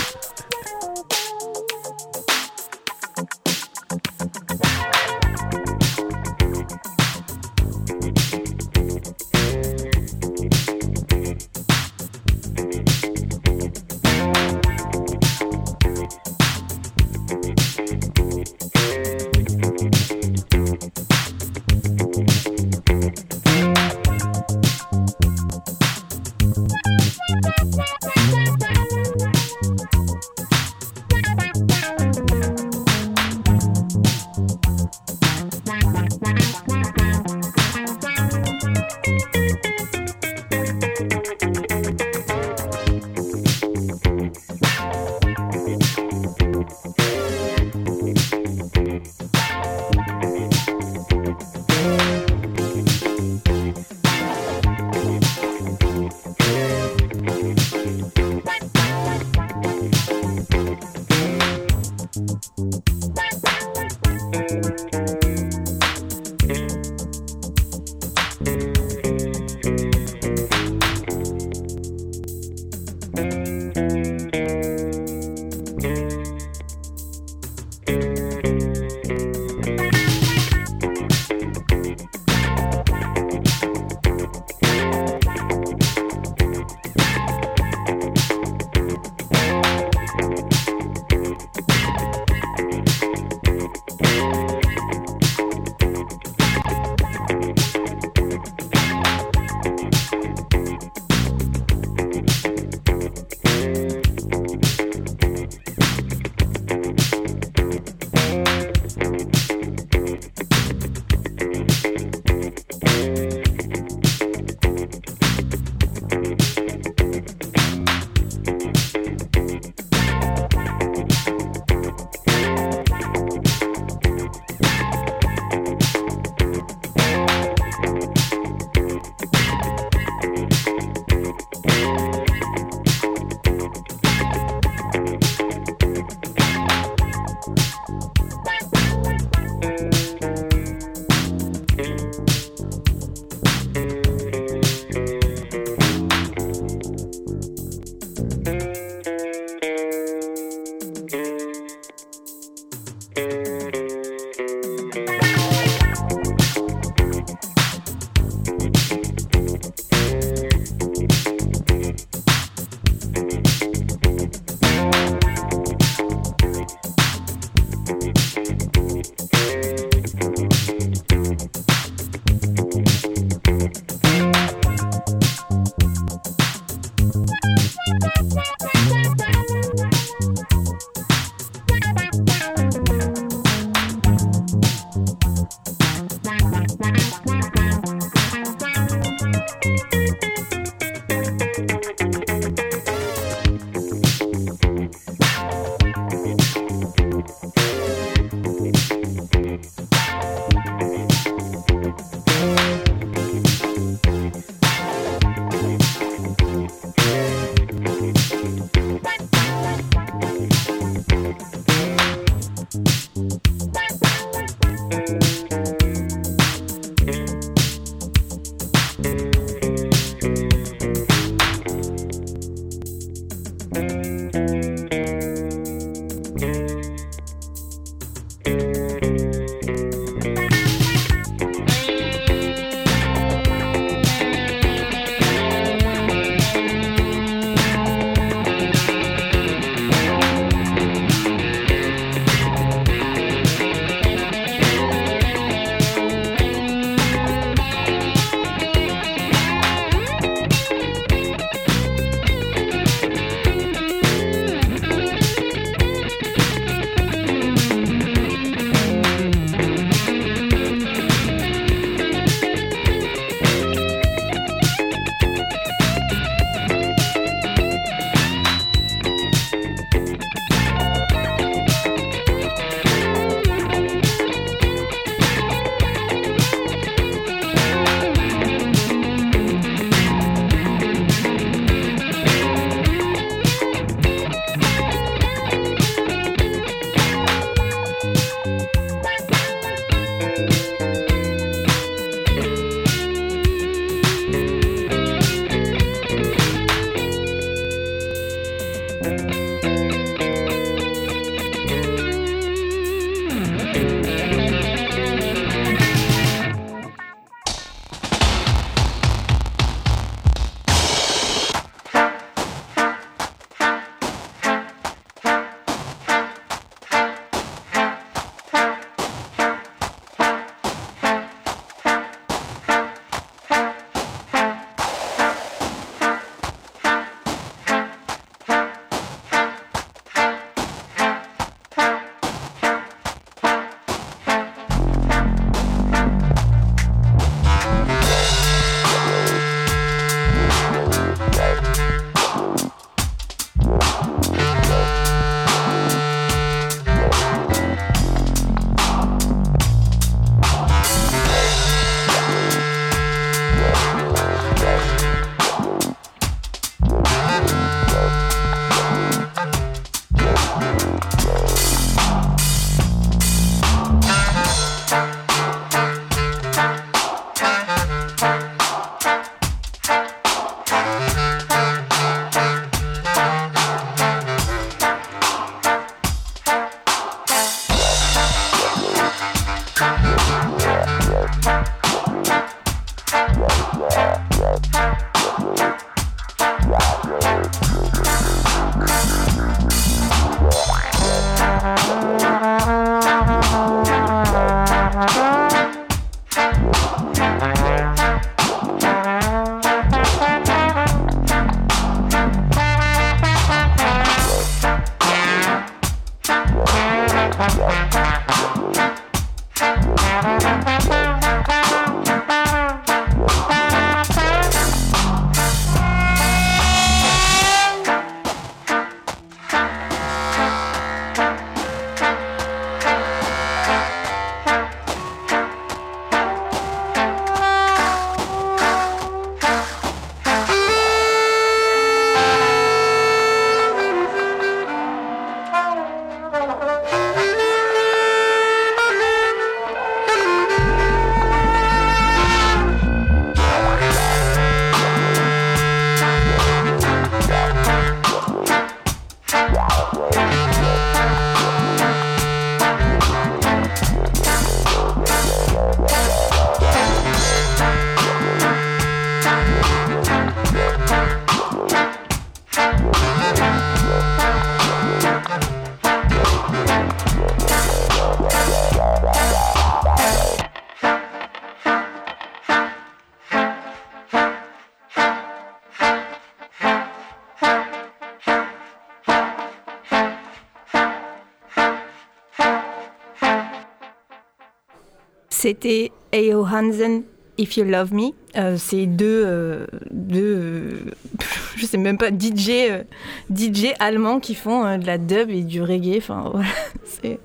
C'était 485.52 485.92
Eo 486.14 486.46
Hansen, 486.46 487.04
If 487.38 487.58
You 487.58 487.66
Love 487.66 487.94
Me. 487.94 488.12
Euh, 488.38 488.56
c'est 488.58 488.86
deux, 488.86 489.24
euh, 489.26 489.68
deux 489.92 490.38
euh, 490.38 490.72
je 491.58 491.66
sais 491.66 491.78
même 491.78 491.98
pas, 491.98 492.10
DJ, 492.10 492.50
euh, 492.70 492.84
DJ 493.30 493.74
allemands 493.80 494.22
qui 494.22 494.34
font 494.34 494.66
euh, 494.66 494.78
de 494.78 494.86
la 494.86 494.98
dub 494.98 495.30
et 495.30 495.42
du 495.42 495.62
reggae. 495.62 495.98
Enfin, 495.98 496.30
voilà, 496.34 496.48
c'est, 496.86 497.20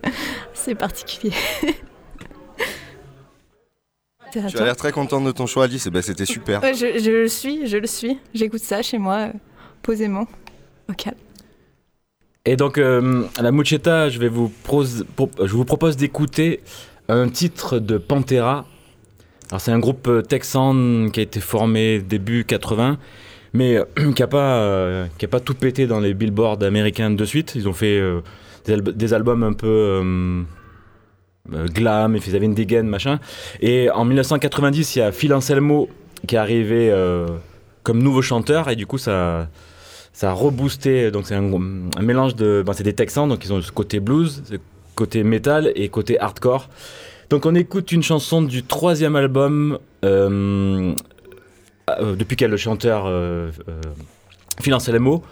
c'est 0.55 0.75
particulier. 0.75 1.33
Tu 4.33 4.41
as 4.41 4.65
l'air 4.65 4.77
très 4.77 4.91
contente 4.93 5.25
de 5.25 5.31
ton 5.31 5.47
choix, 5.47 5.65
Alice. 5.65 5.87
Et 5.87 5.91
ben, 5.91 6.03
c'était 6.03 6.27
super. 6.27 6.61
Ouais, 6.63 6.75
je, 6.75 6.99
je 6.99 7.11
le 7.11 7.29
suis, 7.29 7.69
je 7.69 7.77
le 7.77 7.87
suis. 7.87 8.19
J'écoute 8.35 8.61
ça 8.61 8.83
chez 8.83 8.99
moi, 8.99 9.29
euh, 9.29 9.33
posément, 9.83 10.27
au 10.91 10.93
calme. 10.93 11.17
Et 12.45 12.57
donc, 12.57 12.77
euh, 12.77 13.23
à 13.39 13.43
la 13.43 13.53
Mucheta, 13.53 14.11
je, 14.11 14.19
vais 14.19 14.29
vous 14.29 14.49
pro- 14.65 14.85
je 14.85 15.53
vous 15.53 15.65
propose 15.65 15.97
d'écouter 15.97 16.61
un 17.09 17.29
titre 17.29 17.79
de 17.79 17.99
Pantera. 17.99 18.65
Alors, 19.51 19.61
c'est 19.61 19.71
un 19.71 19.79
groupe 19.79 20.09
euh, 20.09 20.23
texan 20.23 21.09
qui 21.13 21.21
a 21.21 21.23
été 21.23 21.41
formé 21.41 22.01
début 22.01 22.45
80, 22.45 22.99
mais 23.53 23.77
euh, 23.77 23.85
qui 24.15 24.23
n'a 24.23 24.27
pas, 24.27 24.59
euh, 24.59 25.07
qui 25.19 25.25
a 25.25 25.29
pas 25.29 25.41
tout 25.41 25.55
pété 25.55 25.87
dans 25.87 26.01
les 26.01 26.15
billboards 26.15 26.63
américains 26.63 27.11
de 27.11 27.25
suite. 27.25 27.53
Ils 27.55 27.69
ont 27.69 27.73
fait 27.73 28.01
des, 28.65 28.77
alb- 28.77 28.93
des 28.93 29.15
albums 29.15 29.43
un 29.43 29.53
peu 29.53 30.45
glam, 31.49 32.17
ils 32.17 32.35
avaient 32.37 32.47
une 32.47 32.55
dégaine, 32.55 32.89
machin. 32.89 33.21
Et 33.61 33.89
en 33.91 34.05
1990, 34.05 34.97
il 34.97 34.99
y 34.99 35.03
a 35.03 35.13
Phil 35.13 35.33
Anselmo 35.33 35.89
qui 36.27 36.35
est 36.35 36.39
arrivé 36.39 36.93
comme 37.85 38.03
nouveau 38.03 38.21
chanteur, 38.21 38.69
et 38.69 38.75
du 38.75 38.85
coup, 38.85 38.99
ça 38.99 39.49
ça 40.13 40.31
a 40.31 40.33
reboosté. 40.33 41.11
Donc 41.13 41.27
c'est 41.27 41.37
un, 41.37 41.43
mélange 42.01 42.35
de. 42.35 42.65
ben, 42.67 42.73
c'est 42.73 42.83
des 42.83 42.95
Texans, 42.95 43.29
donc 43.29 43.45
ils 43.45 43.53
ont 43.53 43.61
ce 43.61 43.71
côté 43.71 44.01
blues, 44.01 44.43
côté 44.97 45.23
metal 45.23 45.71
et 45.77 45.89
côté 45.89 46.19
hardcore. 46.19 46.69
Donc 47.31 47.47
on 47.47 47.55
écoute 47.55 47.93
une 47.93 48.03
chanson 48.03 48.43
du 48.43 48.65
troisième 48.65 49.15
album. 49.15 49.79
euh, 50.05 50.93
euh, 52.01 52.17
depuis 52.17 52.37
a 52.45 52.49
le 52.49 52.57
chanteur 52.57 53.05
euh, 53.07 53.51
euh, 53.69 53.81
Phil 54.61 54.75
Anselmo. 54.75 55.23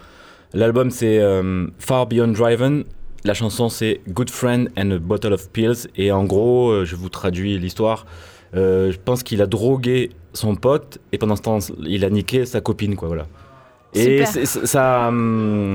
L'album 0.53 0.89
c'est 0.91 1.19
euh, 1.19 1.67
Far 1.79 2.05
Beyond 2.07 2.29
Driven. 2.29 2.85
La 3.25 3.33
chanson 3.33 3.67
c'est 3.69 3.99
Good 4.07 4.29
Friend 4.29 4.69
and 4.77 4.91
a 4.91 4.97
Bottle 4.99 5.33
of 5.33 5.49
Pills. 5.49 5.87
Et 5.97 6.11
en 6.11 6.23
gros, 6.23 6.85
je 6.85 6.95
vous 6.95 7.09
traduis 7.09 7.57
l'histoire. 7.57 8.05
Je 8.53 8.95
pense 9.03 9.23
qu'il 9.23 9.41
a 9.41 9.47
drogué 9.47 10.11
son 10.33 10.55
pote 10.55 10.99
et 11.11 11.17
pendant 11.17 11.35
ce 11.35 11.41
temps, 11.41 11.59
il 11.85 12.05
a 12.05 12.09
niqué 12.09 12.45
sa 12.45 12.61
copine, 12.61 12.95
quoi, 12.95 13.07
voilà. 13.07 13.25
Et 13.93 14.25
Super. 14.25 14.47
ça. 14.47 15.07
hum, 15.07 15.73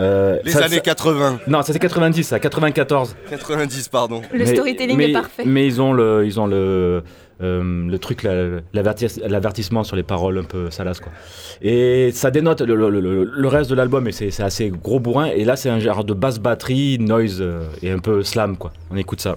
euh, 0.00 0.38
Les 0.44 0.50
ça- 0.52 0.64
années 0.64 0.76
ça- 0.76 0.80
80. 0.80 1.40
Non, 1.46 1.62
ça 1.62 1.72
c'est 1.72 1.78
90, 1.78 2.24
ça, 2.24 2.38
94. 2.40 3.14
90, 3.28 3.88
pardon. 3.88 4.22
Le 4.32 4.46
storytelling 4.46 4.96
mais- 4.96 5.10
est 5.10 5.12
parfait. 5.12 5.44
Mais 5.46 5.66
ils 5.66 5.80
ont 5.80 5.92
le, 5.92 6.24
ils 6.26 6.40
ont 6.40 6.46
le, 6.46 7.02
euh, 7.42 7.88
le 7.88 7.98
truc, 7.98 8.22
la- 8.22 8.60
l'avertis- 8.74 9.20
l'avertissement 9.26 9.84
sur 9.84 9.96
les 9.96 10.02
paroles 10.02 10.38
un 10.38 10.44
peu 10.44 10.70
salaces, 10.70 11.00
quoi. 11.00 11.12
Et 11.62 12.10
ça 12.12 12.30
dénote 12.30 12.60
le, 12.62 12.74
le- 12.74 12.90
le- 13.00 13.24
le 13.24 13.48
reste 13.48 13.70
de 13.70 13.74
l'album, 13.74 14.06
et 14.08 14.12
c'est 14.12 14.30
c'est 14.30 14.42
assez 14.42 14.70
gros 14.70 15.00
bourrin. 15.00 15.26
Et 15.26 15.44
là, 15.44 15.56
c'est 15.56 15.70
un 15.70 15.78
genre 15.80 16.04
de 16.04 16.14
basse 16.14 16.38
batterie, 16.38 16.98
noise 16.98 17.38
euh, 17.40 17.62
et 17.82 17.90
un 17.90 17.98
peu 17.98 18.22
slam, 18.22 18.56
quoi. 18.56 18.72
On 18.90 18.96
écoute 18.96 19.20
ça. 19.20 19.36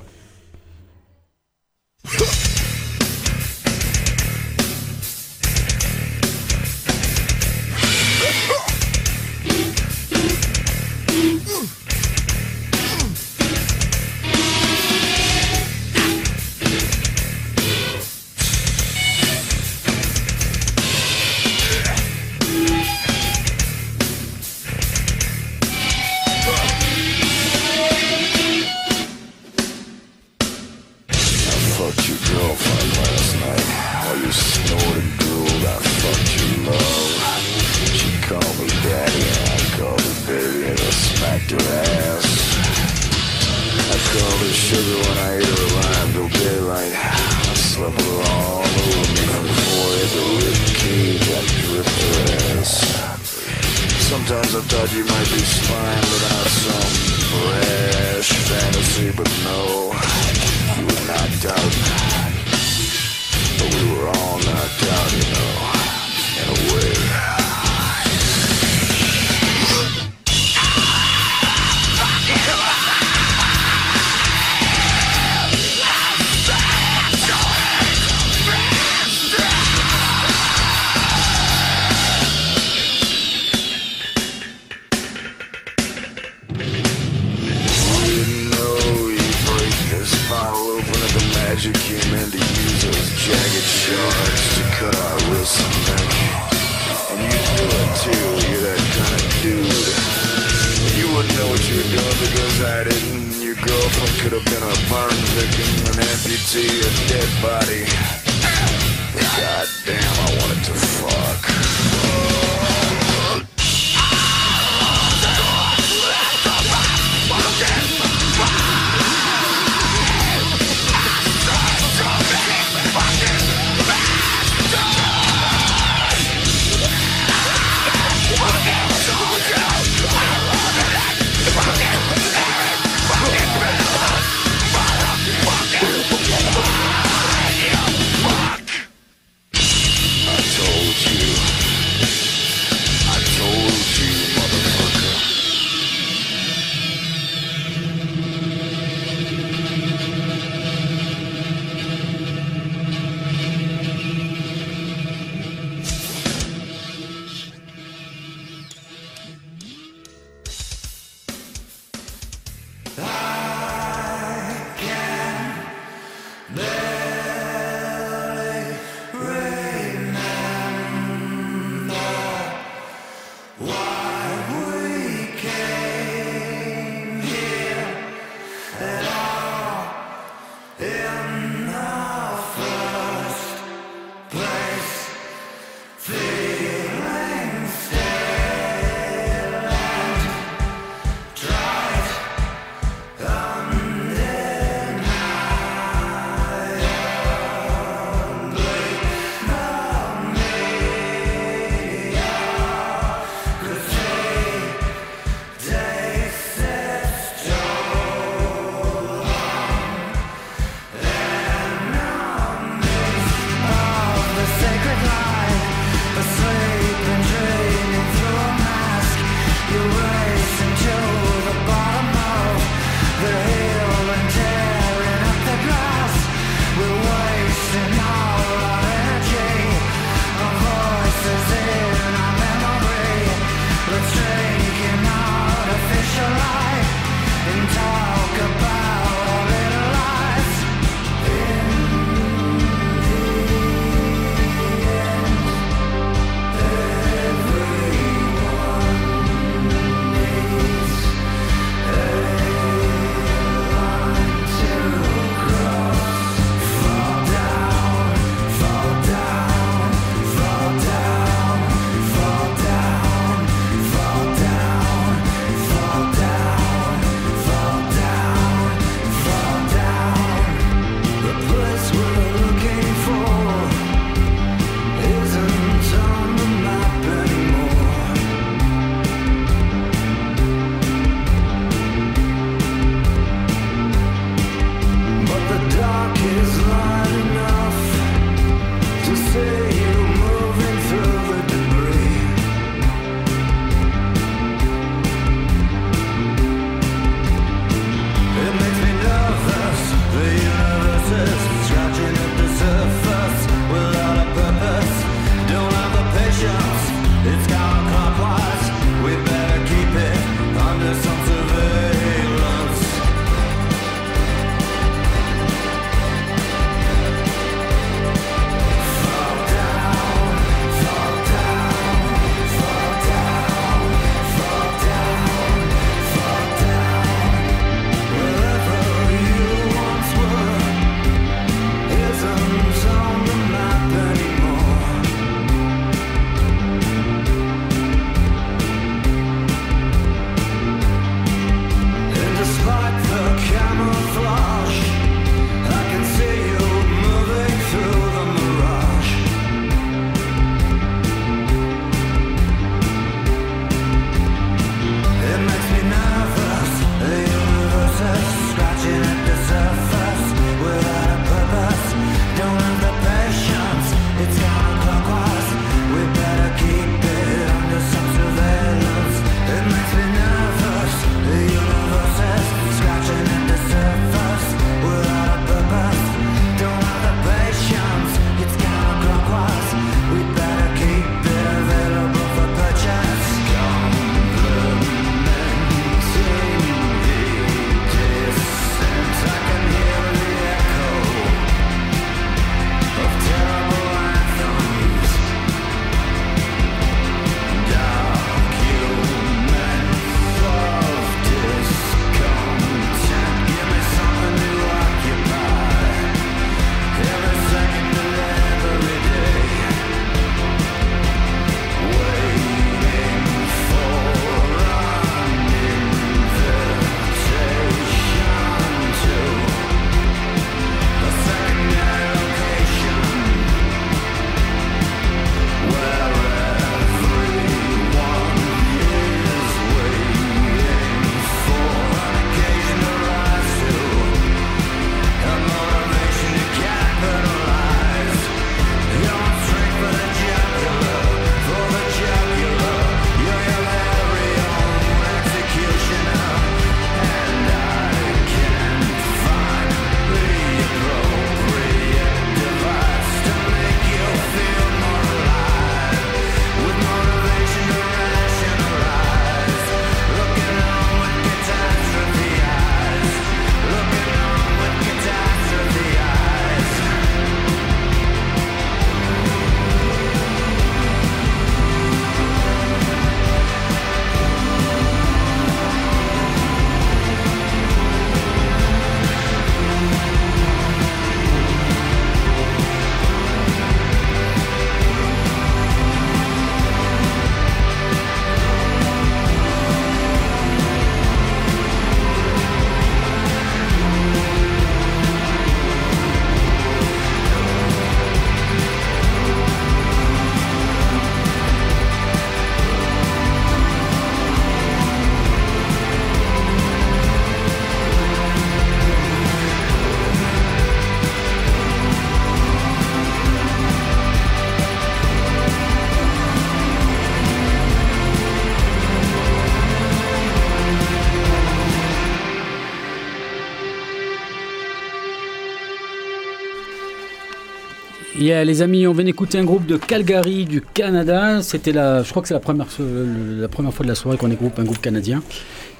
Yeah, 528.23 528.45
les 528.45 528.61
amis, 528.61 528.87
on 528.87 528.93
vient 528.93 529.03
d'écouter 529.03 529.37
un 529.37 529.43
groupe 529.43 529.65
de 529.65 529.75
Calgary 529.75 530.45
du 530.45 530.61
Canada. 530.61 531.41
C'était 531.41 531.73
la, 531.73 532.03
je 532.03 532.09
crois 532.09 532.21
que 532.21 532.29
c'est 532.29 532.33
la 532.33 532.39
première, 532.39 532.67
euh, 532.79 533.41
la 533.41 533.49
première 533.49 533.73
fois 533.73 533.83
de 533.83 533.89
la 533.89 533.95
soirée 533.95 534.17
qu'on 534.17 534.31
écoute 534.31 534.53
un 534.59 534.63
groupe 534.63 534.79
canadien 534.79 535.21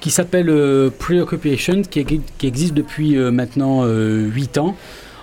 qui 0.00 0.10
s'appelle 0.10 0.50
euh, 0.50 0.90
Preoccupation, 0.90 1.80
qui, 1.80 2.04
qui 2.04 2.46
existe 2.46 2.74
depuis 2.74 3.16
euh, 3.16 3.30
maintenant 3.30 3.86
8 3.86 4.58
ans. 4.58 4.76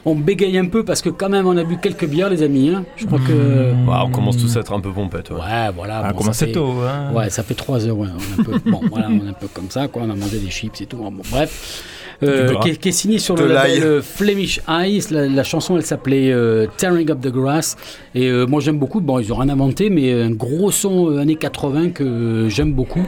On 0.04 0.16
bégaye 0.16 0.58
un 0.58 0.66
peu 0.66 0.84
parce 0.84 1.04
que 1.04 1.10
quand 1.10 1.30
même 1.30 1.46
on 1.46 1.56
a 1.58 1.64
bu 1.64 1.78
quelques 1.78 2.08
bières 2.08 2.32
les 2.32 2.42
amis. 2.42 2.70
hein. 2.70 2.84
Je 2.96 3.06
crois 3.06 3.20
que... 3.20 3.32
Ouais, 3.34 3.98
on 4.04 4.10
commence 4.10 4.38
tous 4.38 4.58
à 4.58 4.62
être 4.62 4.74
un 4.74 4.80
peu 4.80 4.90
pompette. 4.92 5.30
Ouais, 5.30 5.70
voilà. 5.76 6.02
Ah, 6.06 6.12
bon, 6.14 6.18
commence 6.18 6.38
ça 6.38 6.48
fait- 6.48 6.54
tôt. 6.54 6.74
Hein. 6.82 7.12
Ouais, 7.14 7.30
ça 7.30 7.44
fait 7.44 7.54
3 7.54 7.86
heures. 7.86 7.98
Ouais, 8.00 8.08
on 8.12 8.18
est 8.20 8.42
un 8.42 8.44
peu, 8.44 8.70
bon, 8.72 8.82
voilà, 8.90 9.10
on 9.12 9.24
est 9.28 9.30
un 9.30 9.34
peu 9.34 9.48
comme 9.54 9.70
ça, 9.70 9.88
quoi. 9.90 10.02
On 10.04 10.10
a 10.10 10.16
mangé 10.16 10.40
des 10.40 10.50
chips 10.50 10.82
et 10.82 10.88
tout. 10.88 10.98
Bon, 10.98 11.14
bref. 11.30 11.84
Euh, 12.24 12.56
qui, 12.62 12.70
est, 12.70 12.76
qui 12.76 12.90
est 12.90 12.92
signé 12.92 13.18
sur 13.18 13.36
De 13.36 13.44
le 13.44 13.54
label 13.54 13.84
euh, 13.84 14.02
Flemish 14.02 14.62
Eyes. 14.68 15.02
La, 15.10 15.28
la 15.28 15.44
chanson, 15.44 15.76
elle 15.78 15.86
s'appelait 15.86 16.32
euh, 16.32 16.68
Tearing 16.78 17.10
Up 17.10 17.20
the 17.20 17.30
Grass. 17.30 17.78
Et 18.14 18.28
euh, 18.28 18.46
moi, 18.46 18.62
j'aime 18.62 18.78
beaucoup. 18.78 19.02
Bon, 19.02 19.20
ils 19.20 19.34
ont 19.34 19.38
rien 19.38 19.50
inventé, 19.50 19.90
mais 19.90 20.12
un 20.14 20.32
gros 20.32 20.70
son 20.72 21.10
euh, 21.12 21.20
années 21.20 21.36
80 21.36 21.90
que 21.90 22.04
euh, 22.04 22.50
j'aime 22.50 22.74
beaucoup. 22.74 23.04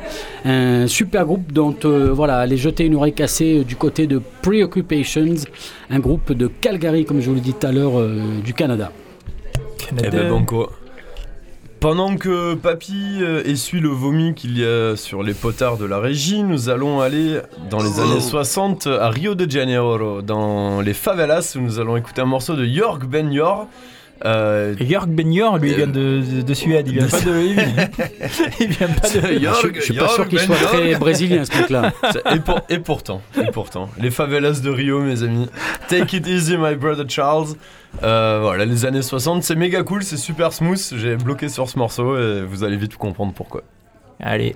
Un 0.46 0.88
super 0.88 1.26
groupe 1.26 1.52
dont, 1.52 1.76
euh, 1.86 2.12
voilà, 2.12 2.38
allez 2.38 2.58
jeter 2.58 2.86
une 2.86 2.96
oreille 2.96 3.14
cassée 3.14 3.64
du 3.64 3.76
côté 3.76 4.08
de 4.08 4.20
Preoccupations, 4.42 5.36
un 5.90 6.00
groupe 6.00 6.34
de 6.34 6.48
Calgary, 6.48 7.06
comme 7.06 7.22
je 7.22 7.30
vous 7.30 7.36
l'ai 7.36 7.42
dit 7.42 7.54
tout 7.54 7.68
à 7.68 7.72
l'heure, 7.72 8.00
euh, 8.00 8.20
du 8.44 8.54
Canada. 8.54 8.92
Eh 9.92 10.10
ben 10.10 10.30
banco. 10.30 10.70
Pendant 11.84 12.16
que 12.16 12.54
Papy 12.54 13.20
euh, 13.22 13.44
essuie 13.44 13.82
le 13.82 13.90
vomi 13.90 14.34
qu'il 14.36 14.58
y 14.58 14.64
a 14.64 14.96
sur 14.96 15.22
les 15.22 15.34
potards 15.34 15.76
de 15.76 15.84
la 15.84 16.00
régie, 16.00 16.42
nous 16.42 16.70
allons 16.70 17.02
aller 17.02 17.42
dans 17.70 17.84
les 17.84 18.00
années 18.00 18.22
60 18.22 18.88
à 18.88 19.10
Rio 19.10 19.36
de 19.36 19.52
Janeiro, 19.52 20.22
dans 20.22 20.80
les 20.80 20.94
favelas, 20.94 21.58
où 21.58 21.60
nous 21.60 21.80
allons 21.82 21.98
écouter 21.98 22.22
un 22.22 22.26
morceau 22.26 22.56
de 22.56 22.66
York 22.66 23.04
Ben 23.06 23.30
Yor. 23.34 23.68
Euh, 24.26 24.74
Jörg 24.80 25.08
lui, 25.10 25.72
il 25.72 25.76
vient 25.76 25.88
de, 25.88 26.22
de, 26.22 26.42
de 26.44 26.54
Suède, 26.54 26.88
il 26.88 26.94
vient 26.94 27.08
pas 27.08 27.20
de. 27.20 27.42
Il 27.42 27.54
vient, 27.56 27.66
il 28.62 28.68
vient 28.70 28.88
pas 28.88 29.10
de. 29.10 29.40
Jorg- 29.40 29.72
je 29.76 29.82
suis 29.82 29.94
pas 29.94 30.08
sûr 30.08 30.28
qu'il 30.30 30.38
Ben 30.40 30.46
soit 30.46 30.56
très 30.56 30.96
brésilien, 30.96 31.44
ce 31.44 31.58
mec-là. 31.58 31.92
Et, 32.34 32.40
pour- 32.40 32.62
et 32.70 32.80
pourtant, 32.80 33.22
et 33.38 33.52
pourtant, 33.52 33.90
les 34.00 34.12
favelas 34.12 34.62
de 34.62 34.70
Rio, 34.70 35.02
mes 35.02 35.24
amis. 35.24 35.50
Take 35.90 36.16
it 36.18 36.28
easy, 36.28 36.56
my 36.58 36.76
brother 36.76 37.06
Charles. 37.10 37.50
Euh, 38.04 38.40
voilà, 38.42 38.64
les 38.66 38.86
années 38.86 39.02
60, 39.02 39.44
c'est 39.44 39.56
méga 39.56 39.84
cool, 39.84 40.04
c'est 40.04 40.18
super 40.18 40.54
smooth. 40.54 40.94
J'ai 40.96 41.16
bloqué 41.18 41.50
sur 41.50 41.70
ce 41.70 41.78
morceau 41.78 42.18
et 42.18 42.44
vous 42.44 42.64
allez 42.64 42.78
vite 42.78 42.96
comprendre 42.96 43.34
pourquoi. 43.36 43.62
Allez. 44.22 44.56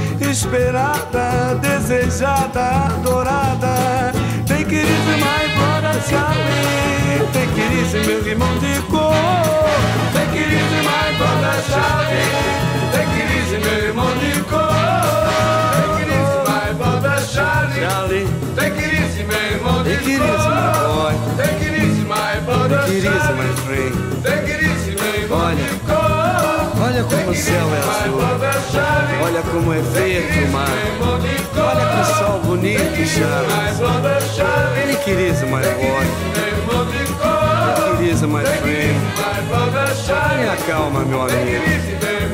esperada, 0.31 1.55
desejada, 1.61 2.85
adorada. 2.87 4.11
Take 4.47 4.73
it 4.73 4.85
easy, 4.85 5.15
my 5.19 5.43
brother 5.57 5.99
Charlie, 6.09 7.27
take 7.33 7.57
it 7.59 7.71
easy, 7.81 7.99
meu 8.07 8.25
irmão 8.25 8.57
de 8.59 8.81
cor. 8.89 9.13
Take 10.13 10.39
it 10.39 10.47
easy, 10.47 10.81
my 10.87 11.11
brother 11.17 11.57
Charlie, 11.69 12.31
take 12.93 13.15
it 13.19 13.29
easy, 13.37 13.57
meu 13.59 13.87
irmão 13.89 14.11
de 14.19 14.41
cor. 14.43 14.71
Take 15.75 16.01
it 16.01 16.09
easy, 16.15 16.39
my 16.47 16.73
brother 16.77 17.19
Charlie, 17.27 17.81
Charlie. 17.81 18.27
take 18.55 18.79
it 18.79 18.93
easy, 19.03 19.23
meu 19.23 19.51
irmão 19.51 19.83
de 19.83 19.89
Take 19.97 20.11
it 20.11 20.19
cor. 20.19 20.27
easy, 20.27 20.49
my 20.49 20.71
boy. 20.87 21.13
Take 21.37 21.65
it 21.65 21.73
easy, 21.83 22.03
my 22.05 22.39
brother 22.45 22.77
Take 22.85 22.91
it 22.91 22.97
easy, 22.97 23.07
Charlie. 23.07 23.37
my 23.37 23.55
friend. 23.65 24.10
Olha 27.01 27.03
como 27.03 27.31
o 27.31 27.35
céu 27.35 27.67
é 27.73 27.79
azul. 27.79 28.19
Olha 29.23 29.41
como 29.41 29.73
é 29.73 29.79
verde 29.79 30.43
o 30.43 30.51
mar. 30.51 30.67
Olha 31.57 31.85
que 31.85 32.03
sol 32.17 32.39
bonito, 32.39 32.99
easy, 32.99 33.21
my 35.45 35.61
boy. 35.61 36.05
Take 37.75 37.97
it 37.97 38.03
easy, 38.11 38.27
my 38.27 38.43
friend. 38.43 38.99
Tenha 40.07 40.55
calma, 40.67 40.99
meu 41.05 41.21
amigo. 41.21 41.65
C'était 41.85 42.25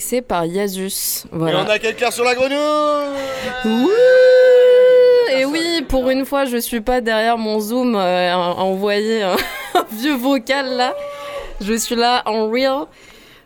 remixé 0.00 0.22
par 0.22 0.46
Yazus. 0.46 1.24
Et 1.24 1.28
Voilà. 1.32 1.64
on 1.66 1.68
a 1.70 1.78
quelqu'un 1.78 2.10
sur 2.10 2.24
la 2.24 2.34
grenouille 2.34 2.56
Wouh 3.64 3.90
Et 5.38 5.44
oui, 5.44 5.84
pour 5.88 6.08
une 6.10 6.24
fois, 6.24 6.44
je 6.46 6.56
suis 6.56 6.80
pas 6.80 7.00
derrière 7.00 7.36
mon 7.36 7.60
Zoom 7.60 7.94
euh, 7.94 8.32
à 8.32 8.36
envoyer 8.62 9.22
un, 9.22 9.36
vieux 9.92 10.16
vocal 10.16 10.76
là. 10.76 10.94
Je 11.60 11.74
suis 11.74 11.96
là 11.96 12.22
en 12.26 12.48
real. 12.50 12.86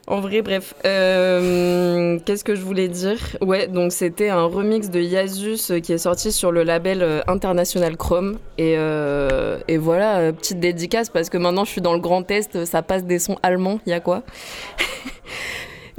En 0.07 0.20
vrai, 0.20 0.42
bref. 0.42 0.74
Euh, 0.84 2.18
Qu'est-ce 2.26 2.44
que 2.44 2.55
je 2.55 2.60
voulais 2.60 2.89
dire? 2.89 3.16
Ouais, 3.41 3.68
donc 3.68 3.91
c'était 3.91 4.28
un 4.28 4.44
remix 4.44 4.91
de 4.91 5.00
Yazus 5.00 5.70
euh, 5.70 5.81
qui 5.81 5.94
est 5.94 5.99
sorti 5.99 6.31
sur 6.31 6.52
le 6.52 6.62
label 6.62 7.02
euh, 7.02 7.23
International 7.26 7.97
Chrome. 7.97 8.39
Et, 8.58 8.74
euh, 8.76 9.57
et 9.66 9.78
voilà, 9.78 10.31
petite 10.34 10.60
dédicace 10.60 11.08
parce 11.08 11.31
que 11.31 11.39
maintenant 11.39 11.65
je 11.65 11.70
suis 11.70 11.81
dans 11.81 11.94
le 11.94 12.00
Grand 12.00 12.31
Est, 12.31 12.66
ça 12.66 12.83
passe 12.83 13.05
des 13.05 13.18
sons 13.18 13.39
allemands, 13.42 13.78
y 13.86 13.92
a 13.94 14.00
quoi? 14.00 14.23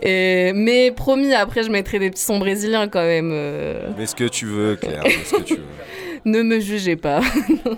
Et, 0.05 0.51
mais 0.53 0.91
promis, 0.91 1.33
après 1.33 1.63
je 1.63 1.69
mettrai 1.69 1.99
des 1.99 2.09
petits 2.09 2.23
sons 2.23 2.39
brésiliens 2.39 2.87
quand 2.87 3.01
même. 3.03 3.31
euh, 3.33 3.89
Mais 3.97 4.05
ce 4.05 4.15
que 4.15 4.25
tu 4.27 4.45
veux, 4.45 4.75
Claire, 4.75 5.01
mais 5.03 5.11
ce 5.25 5.35
que 5.35 5.41
tu 5.43 5.53
veux. 5.55 5.61
ne 6.25 6.41
me 6.43 6.59
jugez 6.59 6.95
pas. 6.95 7.21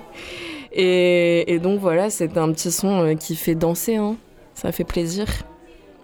et, 0.72 1.54
et 1.54 1.60
donc 1.60 1.80
voilà, 1.80 2.10
c'est 2.10 2.38
un 2.38 2.52
petit 2.52 2.72
son 2.72 3.02
euh, 3.04 3.16
qui 3.16 3.36
fait 3.36 3.56
danser, 3.56 3.96
hein. 3.96 4.16
ça 4.54 4.72
fait 4.72 4.84
plaisir. 4.84 5.26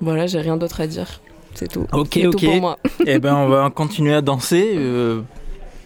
Voilà, 0.02 0.28
j'ai 0.28 0.40
rien 0.40 0.58
d'autre 0.58 0.82
à 0.82 0.88
dire. 0.88 1.22
C'est 1.56 1.68
tout. 1.72 1.86
Ok, 1.94 2.20
ok. 2.26 2.32
tout 2.32 2.46
pour 2.46 2.56
moi. 2.56 2.78
Eh 3.06 3.20
ben, 3.20 3.36
on 3.36 3.48
va 3.48 3.70
continuer 3.70 4.14
à 4.14 4.22
danser. 4.22 4.74
euh, 4.76 5.22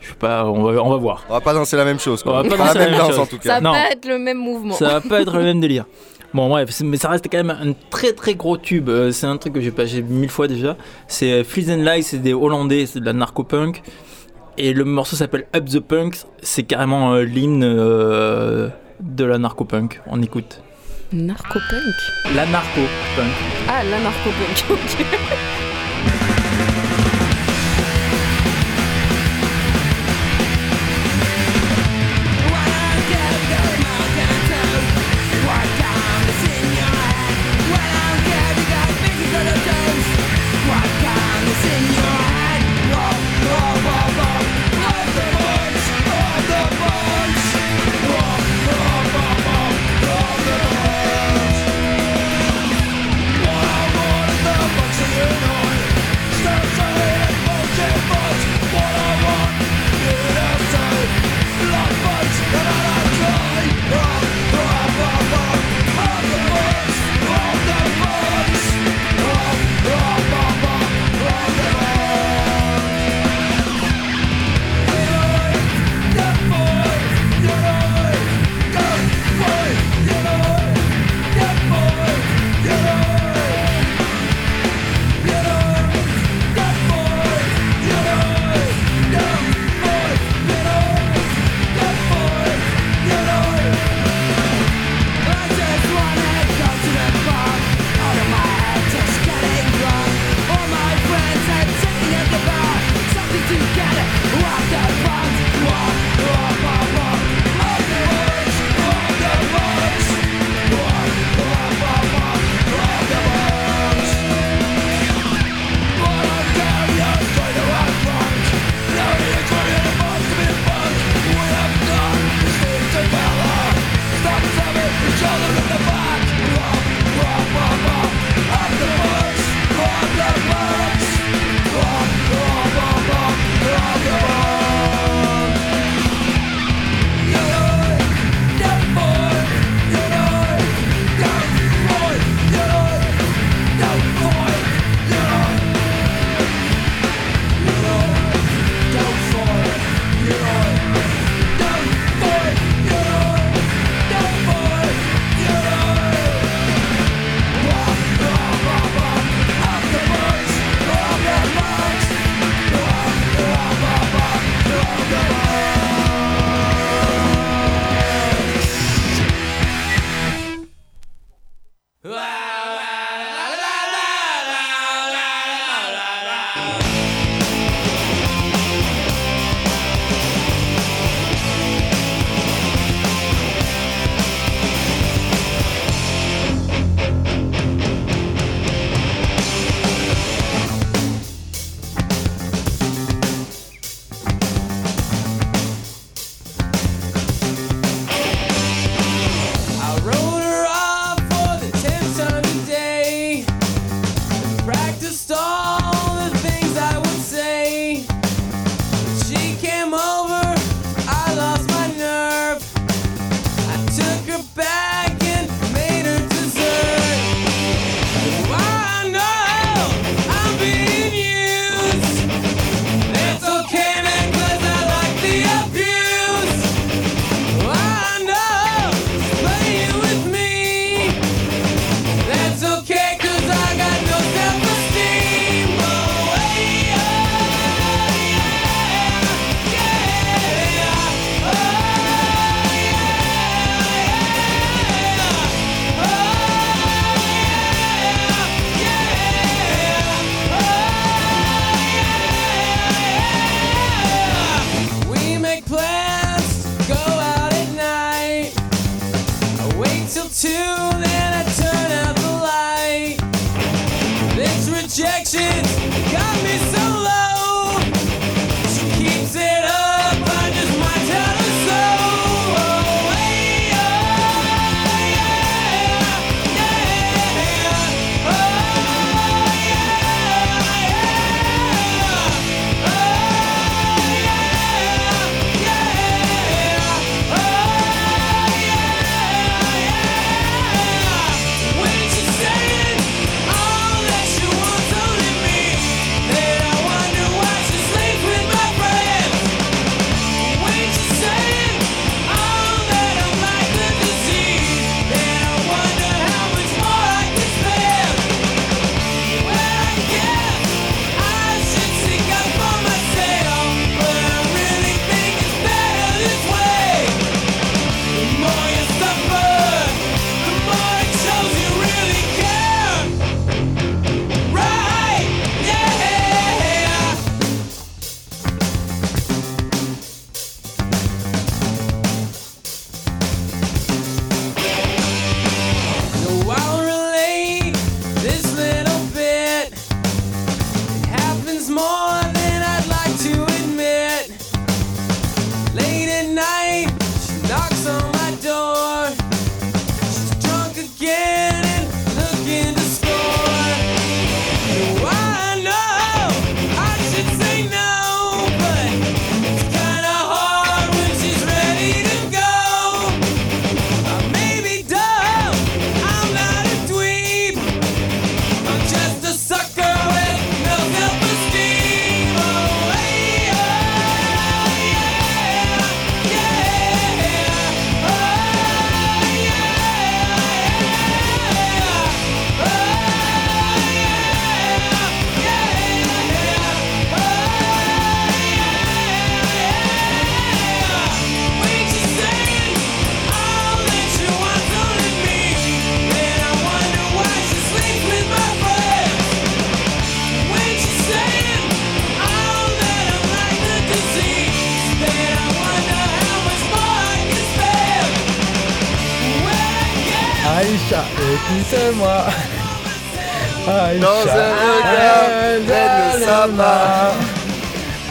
je 0.01 0.09
sais 0.09 0.15
pas, 0.15 0.45
on 0.45 0.63
va, 0.63 0.81
on 0.81 0.89
va 0.89 0.95
voir. 0.97 1.25
On 1.29 1.33
va 1.33 1.41
pas 1.41 1.53
danser 1.53 1.75
la 1.75 1.83
même 1.85 1.99
chose, 1.99 2.23
quoi. 2.23 2.33
On 2.39 2.43
va 2.43 2.49
pas 2.49 2.55
Pas 2.57 2.67
danser 2.67 2.79
la 2.79 2.85
la 2.85 2.91
même 2.91 2.91
même 2.91 2.99
danse, 3.07 3.09
chose. 3.15 3.19
en 3.19 3.25
tout 3.25 3.37
Ça 3.43 3.55
cas. 3.55 3.59
va 3.59 3.71
pas 3.71 3.91
être 3.91 4.07
le 4.07 4.17
même 4.19 4.37
mouvement. 4.37 4.73
Ça 4.75 4.87
va 4.87 5.01
pas 5.01 5.21
être 5.21 5.35
le 5.37 5.43
même 5.43 5.59
délire. 5.59 5.85
Bon, 6.33 6.49
bref, 6.49 6.81
mais 6.83 6.97
ça 6.97 7.09
reste 7.09 7.25
quand 7.31 7.37
même 7.37 7.49
un 7.49 7.73
très 7.89 8.13
très 8.13 8.35
gros 8.35 8.57
tube. 8.57 8.89
Euh, 8.89 9.11
C'est 9.11 9.25
un 9.27 9.37
truc 9.37 9.53
que 9.53 9.61
j'ai 9.61 9.71
passé 9.71 10.01
mille 10.01 10.29
fois 10.29 10.47
déjà. 10.47 10.75
C'est 11.07 11.31
euh, 11.31 11.43
Fleas 11.43 11.73
and 11.73 11.83
Lies, 11.83 12.03
c'est 12.03 12.17
des 12.21 12.33
Hollandais, 12.33 12.85
c'est 12.85 12.99
de 12.99 13.05
la 13.05 13.13
narco-punk. 13.13 13.81
Et 14.57 14.73
le 14.73 14.83
morceau 14.85 15.15
s'appelle 15.15 15.47
Up 15.55 15.65
the 15.65 15.79
Punk. 15.79 16.15
C'est 16.41 16.63
carrément 16.63 17.13
euh, 17.13 17.23
l'hymne 17.23 17.63
euh, 17.63 18.69
de 18.99 19.23
la 19.23 19.37
narco-punk. 19.37 20.01
On 20.07 20.21
écoute. 20.21 20.61
Narcopunk? 21.13 21.95
La 22.35 22.45
narco-punk. 22.47 23.31
Ah, 23.69 23.83
la 23.83 23.99
narcopunk, 23.99 24.65
ok. 24.71 25.66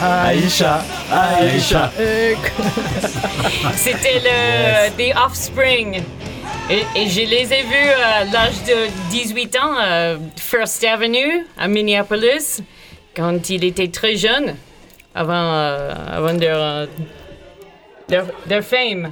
Aïcha, 0.01 0.81
Aïcha. 1.09 1.91
C'était 3.75 4.19
le 4.19 4.89
The 4.97 5.15
Offspring. 5.25 6.03
Et, 6.69 6.83
et 6.93 7.07
je 7.07 7.21
les 7.21 7.53
ai 7.53 7.61
vus 7.63 7.91
à 8.03 8.25
l'âge 8.25 8.61
de 8.67 8.89
18 9.11 9.55
ans, 9.55 9.77
à 9.79 10.15
First 10.35 10.83
Avenue, 10.83 11.45
à 11.57 11.69
Minneapolis, 11.69 12.61
quand 13.15 13.49
il 13.49 13.63
était 13.63 13.87
très 13.87 14.17
jeune, 14.17 14.55
avant, 15.15 15.53
euh, 15.53 15.93
avant 16.11 16.33
leur, 16.33 16.61
euh, 16.61 16.85
leur, 18.09 18.25
leur 18.49 18.63
fame. 18.63 19.11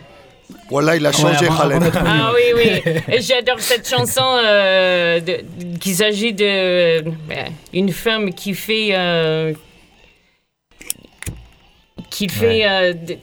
Voilà, 0.69 0.95
il 0.95 1.06
a 1.06 1.11
changé, 1.11 1.48
Khaled. 1.48 1.91
Ah 1.95 2.32
oui, 2.33 2.53
oui. 2.56 3.01
J'adore 3.22 3.59
cette 3.59 3.88
chanson 3.88 4.22
euh, 4.24 5.19
s'agit 5.93 6.33
de 6.33 6.43
euh, 6.45 7.01
une 7.74 7.91
femme 7.91 8.33
qui 8.33 8.53
fait. 8.53 8.90
euh, 8.93 9.53
qui 12.09 12.30
fait. 12.30 12.67
euh, 12.67 12.93
de- 12.93 13.17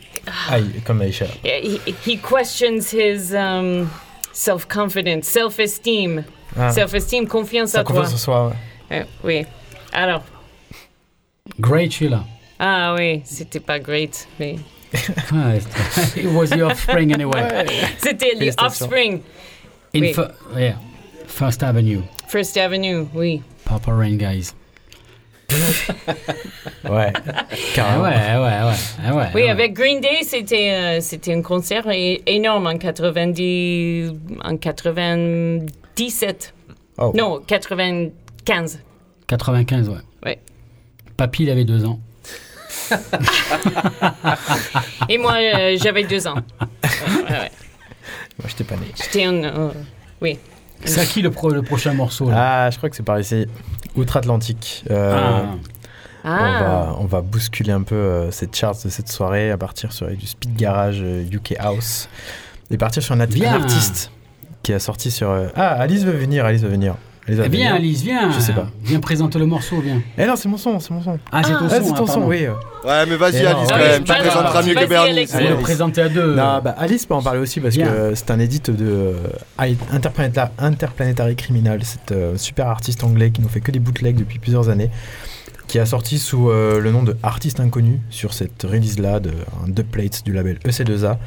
Aïe, 0.51 0.81
comme 0.85 1.01
Aïcha. 1.03 1.27
he, 1.45 1.81
he 2.07 2.17
questions 2.21 2.93
his 2.93 3.35
um, 3.35 3.89
self-confidence, 4.33 5.25
self-esteem. 5.25 6.25
Ah. 6.59 6.71
Self-esteem, 6.71 7.27
confiance 7.27 7.71
Sa 7.71 7.81
à 7.81 7.85
toi. 7.85 7.97
confiance 7.97 8.15
en 8.15 8.19
soi, 8.19 8.49
ouais. 8.91 8.99
Euh, 8.99 9.05
oui. 9.25 9.47
Alors. 9.93 10.23
Great 11.59 11.93
Sheila. 11.93 12.25
Ah 12.59 12.95
oui, 12.97 13.23
c'était 13.25 13.59
pas 13.61 13.79
great, 13.81 14.29
mais. 14.39 14.57
It 16.17 16.27
was 16.35 16.51
the 16.51 16.63
offspring 16.63 17.13
anyway. 17.13 17.67
C'était 17.99 18.35
les. 18.39 18.53
Offspring. 18.59 19.23
In 19.95 20.01
Oui. 20.01 20.13
fir- 20.13 20.31
yeah. 20.57 20.77
First 21.27 21.63
Avenue. 21.63 22.03
First 22.29 22.57
Avenue, 22.57 23.07
oui. 23.15 23.43
Purple 23.65 23.93
Rain 23.93 24.17
Guys. 24.17 24.53
Ouais. 26.89 27.13
Carrément. 27.75 28.05
Ouais, 28.05 28.11
ouais, 28.11 28.41
ouais. 28.41 29.13
ouais, 29.13 29.29
Oui, 29.35 29.43
ouais. 29.43 29.49
avec 29.51 29.73
Green 29.75 30.01
Day, 30.01 30.23
c'était 30.23 30.73
euh, 30.73 31.01
c'était 31.01 31.33
un 31.35 31.43
concert 31.43 31.87
énorme 32.27 32.67
en 32.67 32.77
90 32.79 34.13
en 34.43 34.57
97. 34.57 36.55
Oh. 36.99 37.13
Non, 37.15 37.41
95. 37.47 38.81
95, 39.27 39.89
ouais. 39.89 39.95
Ouais. 40.25 40.39
Papy, 41.17 41.45
il 41.45 41.51
avait 41.51 41.65
deux 41.65 41.85
ans. 41.85 42.01
Et 45.09 45.19
moi, 45.19 45.35
euh, 45.35 45.77
j'avais 45.81 46.05
deux 46.05 46.27
ans. 46.27 46.37
Ouais, 46.37 47.31
ouais. 47.31 47.51
Moi, 48.39 48.49
j'étais 48.49 48.65
pas 48.65 48.77
né. 48.77 48.87
J'étais 48.97 49.25
un. 49.25 49.45
euh, 49.45 49.71
oui. 50.21 50.39
C'est 50.85 51.01
à 51.01 51.05
qui 51.05 51.23
le, 51.23 51.31
pro- 51.31 51.51
le 51.51 51.63
prochain 51.63 51.93
morceau 51.95 52.29
là? 52.31 52.65
Ah, 52.67 52.71
je 52.71 52.77
crois 52.77 52.91
que 52.91 52.97
c'est 52.97 53.05
par 53.05 53.19
ici. 53.21 53.47
Outre-Atlantique. 53.97 54.85
Euh, 54.91 55.43
Ah. 55.45 55.55
On, 56.25 56.29
Ah. 56.29 56.63
va, 56.63 56.97
on 57.01 57.05
va 57.07 57.21
bousculer 57.21 57.73
un 57.73 57.83
peu 57.83 57.97
euh, 57.97 58.31
cette 58.31 58.55
chart 58.57 58.77
de 58.85 58.89
cette 58.91 59.09
soirée 59.09 59.51
à 59.51 59.57
partir 59.59 59.93
sur 59.93 60.07
du 60.09 60.25
speed 60.27 60.55
garage 60.55 61.01
euh, 61.03 61.25
UK 61.33 61.55
House 61.59 62.09
et 62.71 62.79
partir 62.79 63.03
sur 63.03 63.13
un, 63.17 63.21
at- 63.21 63.27
un 63.27 63.61
artiste 63.61 64.13
qui 64.63 64.73
a 64.73 64.79
sorti 64.79 65.11
sur. 65.11 65.31
euh, 65.31 65.49
Ah, 65.57 65.71
Alice 65.81 66.05
veut 66.05 66.13
venir, 66.17 66.45
Alice 66.45 66.63
veut 66.63 66.69
venir. 66.69 66.95
Eh 67.29 67.35
Viens, 67.35 67.45
venir. 67.45 67.75
Alice, 67.75 68.03
viens. 68.03 68.33
Je 68.33 68.41
sais 68.41 68.53
pas. 68.53 68.69
Viens 68.83 68.99
présenter 68.99 69.39
le 69.39 69.47
morceau, 69.47 69.81
viens. 69.81 70.03
Eh 70.19 70.27
non, 70.27 70.35
c'est 70.35 70.49
mon 70.49 70.57
son, 70.57 70.81
c'est 70.81 70.91
mon 70.91 71.03
son. 71.03 71.19
Ah, 71.31 71.43
c'est 71.45 71.53
ton 71.53 71.61
son, 71.61 71.69
c'est 71.69 71.77
ah, 71.77 71.81
ton 71.81 71.95
son, 71.95 72.05
pardon. 72.07 72.27
oui. 72.27 72.47
Ouais, 72.85 73.07
mais 73.09 73.17
vas-y, 73.17 73.43
non, 73.45 73.51
Alice, 73.51 73.69
quand 73.69 73.79
même. 73.79 74.05
Tu 74.05 74.13
présenteras 74.13 74.63
mieux 74.63 74.75
que 74.75 74.87
Bernie. 74.87 75.25
Le 75.25 75.61
présenter 75.61 76.03
à 76.03 76.09
deux. 76.09 76.35
Non, 76.35 76.61
bah, 76.63 76.75
Alice 76.79 77.07
peut 77.07 77.15
en 77.15 77.23
parler 77.23 77.39
aussi 77.41 77.61
parce 77.61 77.77
Viens. 77.77 77.87
que 77.87 78.15
c'est 78.15 78.31
un 78.33 78.41
édite 78.41 78.71
de 78.71 79.15
euh, 79.61 79.75
Interplanetary 80.59 81.37
Criminal, 81.37 81.85
cet 81.85 82.11
euh, 82.11 82.37
super 82.37 82.67
artiste 82.67 83.05
anglais 83.05 83.31
qui 83.31 83.41
nous 83.41 83.49
fait 83.49 83.61
que 83.61 83.71
des 83.71 83.79
bootlegs 83.79 84.17
depuis 84.17 84.41
plusieurs 84.41 84.69
années, 84.69 84.91
qui 85.69 85.79
a 85.79 85.87
sorti 85.87 86.19
sous 86.19 86.51
euh, 86.51 86.81
le 86.81 86.91
nom 86.91 87.05
de 87.05 87.17
Artiste 87.23 87.61
Inconnu 87.61 88.01
sur 88.11 88.35
cette 88.35 88.63
release-là, 88.63 89.21
de, 89.21 89.31
un 89.65 89.69
dubplate 89.69 90.25
du 90.25 90.33
label 90.33 90.59
EC2A, 90.65 91.19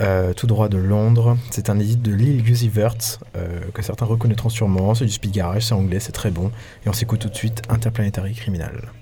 euh, 0.00 0.32
tout 0.32 0.46
droit 0.46 0.68
de 0.68 0.78
Londres. 0.78 1.36
C'est 1.50 1.70
un 1.70 1.78
édite 1.78 2.02
de 2.02 2.12
Lil 2.12 2.48
Uzi 2.48 2.68
Vert, 2.68 2.94
euh, 3.36 3.60
que 3.74 3.82
certains 3.82 4.04
reconnaîtront 4.04 4.48
sûrement. 4.48 4.94
C'est 4.94 5.04
du 5.04 5.10
speed 5.10 5.32
garage, 5.32 5.66
c'est 5.66 5.74
anglais, 5.74 6.00
c'est 6.00 6.12
très 6.12 6.30
bon. 6.30 6.50
Et 6.84 6.88
on 6.88 6.92
s'écoute 6.92 7.20
tout 7.20 7.28
de 7.28 7.36
suite 7.36 7.62
Interplanetary 7.68 8.34
Criminal. 8.34 8.92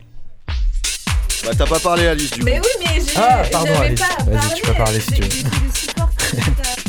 Bah, 1.45 1.53
t'as 1.57 1.67
pas 1.67 1.79
parlé, 1.79 2.07
Alice, 2.07 2.31
du 2.31 2.41
coup. 2.41 2.47
Mais 2.47 2.59
oui, 2.59 2.67
mais 2.81 3.01
j'ai. 3.01 3.17
Ah, 3.17 3.43
pardon, 3.53 3.79
Alice. 3.81 4.01
pas 4.01 4.25
Vas-y, 4.25 4.55
tu 4.55 4.63
peux 4.63 4.75
parler 4.75 5.01
si 5.01 5.13
tu 5.13 5.23
veux. 5.23 6.87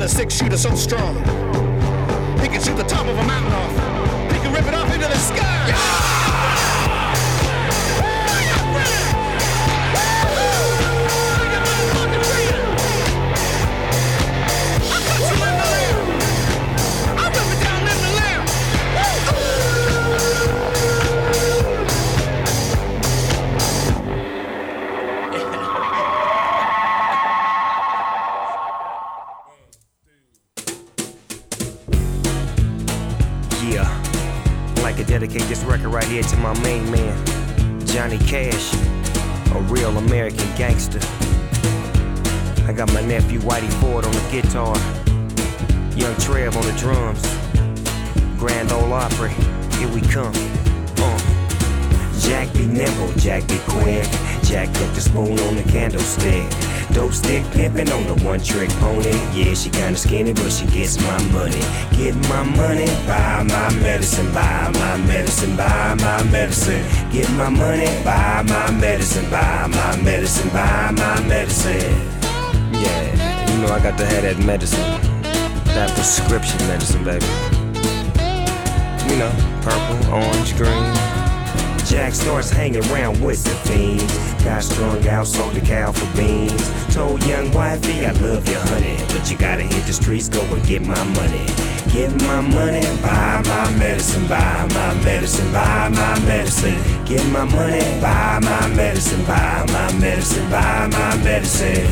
With 0.00 0.10
a 0.10 0.14
six 0.14 0.34
shooter 0.34 0.56
so 0.56 0.74
strong. 0.74 1.14
He 2.40 2.48
can 2.48 2.62
shoot 2.62 2.76
the 2.76 2.84
top 2.84 3.06
of 3.06 3.18
a 3.18 3.22
mountain 3.24 3.52
off. 3.52 4.32
He 4.32 4.38
can 4.38 4.52
rip 4.52 4.66
it 4.66 4.72
off 4.72 4.92
into 4.94 5.06
the 5.06 5.18
sky. 5.18 5.68
Yeah, 5.68 6.29
my 36.40 36.58
main 36.62 36.90
man, 36.90 37.86
Johnny 37.86 38.18
Cash, 38.18 38.74
a 39.52 39.60
real 39.68 39.96
American 39.98 40.48
gangster. 40.56 41.00
I 42.66 42.72
got 42.72 42.92
my 42.92 43.02
nephew 43.02 43.40
Whitey 43.40 43.70
Ford 43.80 44.04
on 44.04 44.12
the 44.12 44.28
guitar, 44.30 44.76
Young 45.96 46.16
Trev 46.16 46.56
on 46.56 46.64
the 46.64 46.74
drums, 46.78 47.22
Grand 48.38 48.72
Ole 48.72 48.92
Opry, 48.92 49.30
here 49.78 49.88
we 49.88 50.00
come. 50.00 50.32
Uh. 50.98 51.40
Jack 52.20 52.52
be 52.52 52.66
nimble, 52.66 53.12
Jack 53.14 53.46
be 53.48 53.58
quick. 53.66 54.04
Jack 54.44 54.68
put 54.74 54.94
the 54.94 55.00
spoon 55.00 55.38
on 55.38 55.56
the 55.56 55.64
candlestick. 55.64 56.69
Dope 56.92 57.12
stick 57.12 57.44
pimpin' 57.52 57.90
on 57.94 58.04
the 58.06 58.24
one 58.24 58.40
trick 58.40 58.68
pony. 58.80 59.12
Yeah, 59.32 59.54
she 59.54 59.70
kinda 59.70 59.96
skinny, 59.96 60.32
but 60.32 60.50
she 60.50 60.66
gets 60.66 61.00
my 61.00 61.22
money. 61.30 61.60
Get 61.96 62.16
my 62.28 62.42
money, 62.42 62.86
buy 63.06 63.44
my 63.44 63.72
medicine, 63.80 64.32
buy 64.32 64.70
my 64.74 64.96
medicine, 65.06 65.56
buy 65.56 65.94
my 65.94 66.22
medicine. 66.24 66.84
Get 67.12 67.30
my 67.32 67.48
money, 67.48 67.86
buy 68.04 68.42
my 68.42 68.70
medicine, 68.72 69.30
buy 69.30 69.66
my 69.68 69.96
medicine, 70.02 70.48
buy 70.50 70.90
my 70.90 71.20
medicine. 71.28 71.94
Yeah, 72.72 73.50
you 73.50 73.62
know 73.62 73.72
I 73.72 73.80
got 73.80 73.96
to 73.98 74.06
have 74.06 74.22
that 74.22 74.38
medicine. 74.44 74.80
That 75.74 75.90
prescription 75.94 76.58
medicine, 76.66 77.04
baby. 77.04 77.26
You 79.08 79.16
know, 79.16 79.32
purple, 79.62 80.14
orange, 80.14 80.56
green. 80.56 81.19
Jack 81.90 82.14
starts 82.14 82.50
hanging 82.50 82.88
around 82.92 83.20
with 83.20 83.42
the 83.42 83.50
fiends. 83.68 84.14
Got 84.44 84.62
strung 84.62 85.08
out, 85.08 85.26
sold 85.26 85.54
the 85.54 85.60
cow 85.60 85.90
for 85.90 86.06
beans. 86.16 86.94
Told 86.94 87.20
young 87.26 87.50
wifey, 87.50 88.06
I 88.06 88.12
love 88.12 88.48
you, 88.48 88.54
honey. 88.54 88.96
But 89.08 89.28
you 89.28 89.36
gotta 89.36 89.64
hit 89.64 89.84
the 89.86 89.92
streets, 89.92 90.28
go 90.28 90.40
and 90.40 90.64
get 90.64 90.86
my 90.86 91.02
money. 91.18 91.44
Get 91.92 92.12
my 92.22 92.42
money, 92.42 92.80
buy 93.02 93.42
my 93.44 93.76
medicine, 93.76 94.24
buy 94.28 94.68
my 94.72 94.94
medicine, 95.02 95.52
buy 95.52 95.88
my 95.88 96.20
medicine. 96.20 96.78
Get 97.06 97.26
my 97.32 97.42
money, 97.42 98.00
buy 98.00 98.38
my 98.40 98.68
medicine, 98.68 99.24
buy 99.24 99.66
my 99.72 99.92
medicine, 99.98 100.48
buy 100.48 100.86
my 100.86 101.16
medicine. 101.24 101.90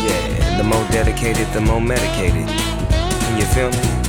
Yeah, 0.00 0.56
the 0.56 0.64
more 0.64 0.86
dedicated, 0.90 1.46
the 1.52 1.60
more 1.60 1.82
medicated. 1.82 2.48
You 3.38 3.44
feel 3.52 3.70
me? 3.70 3.99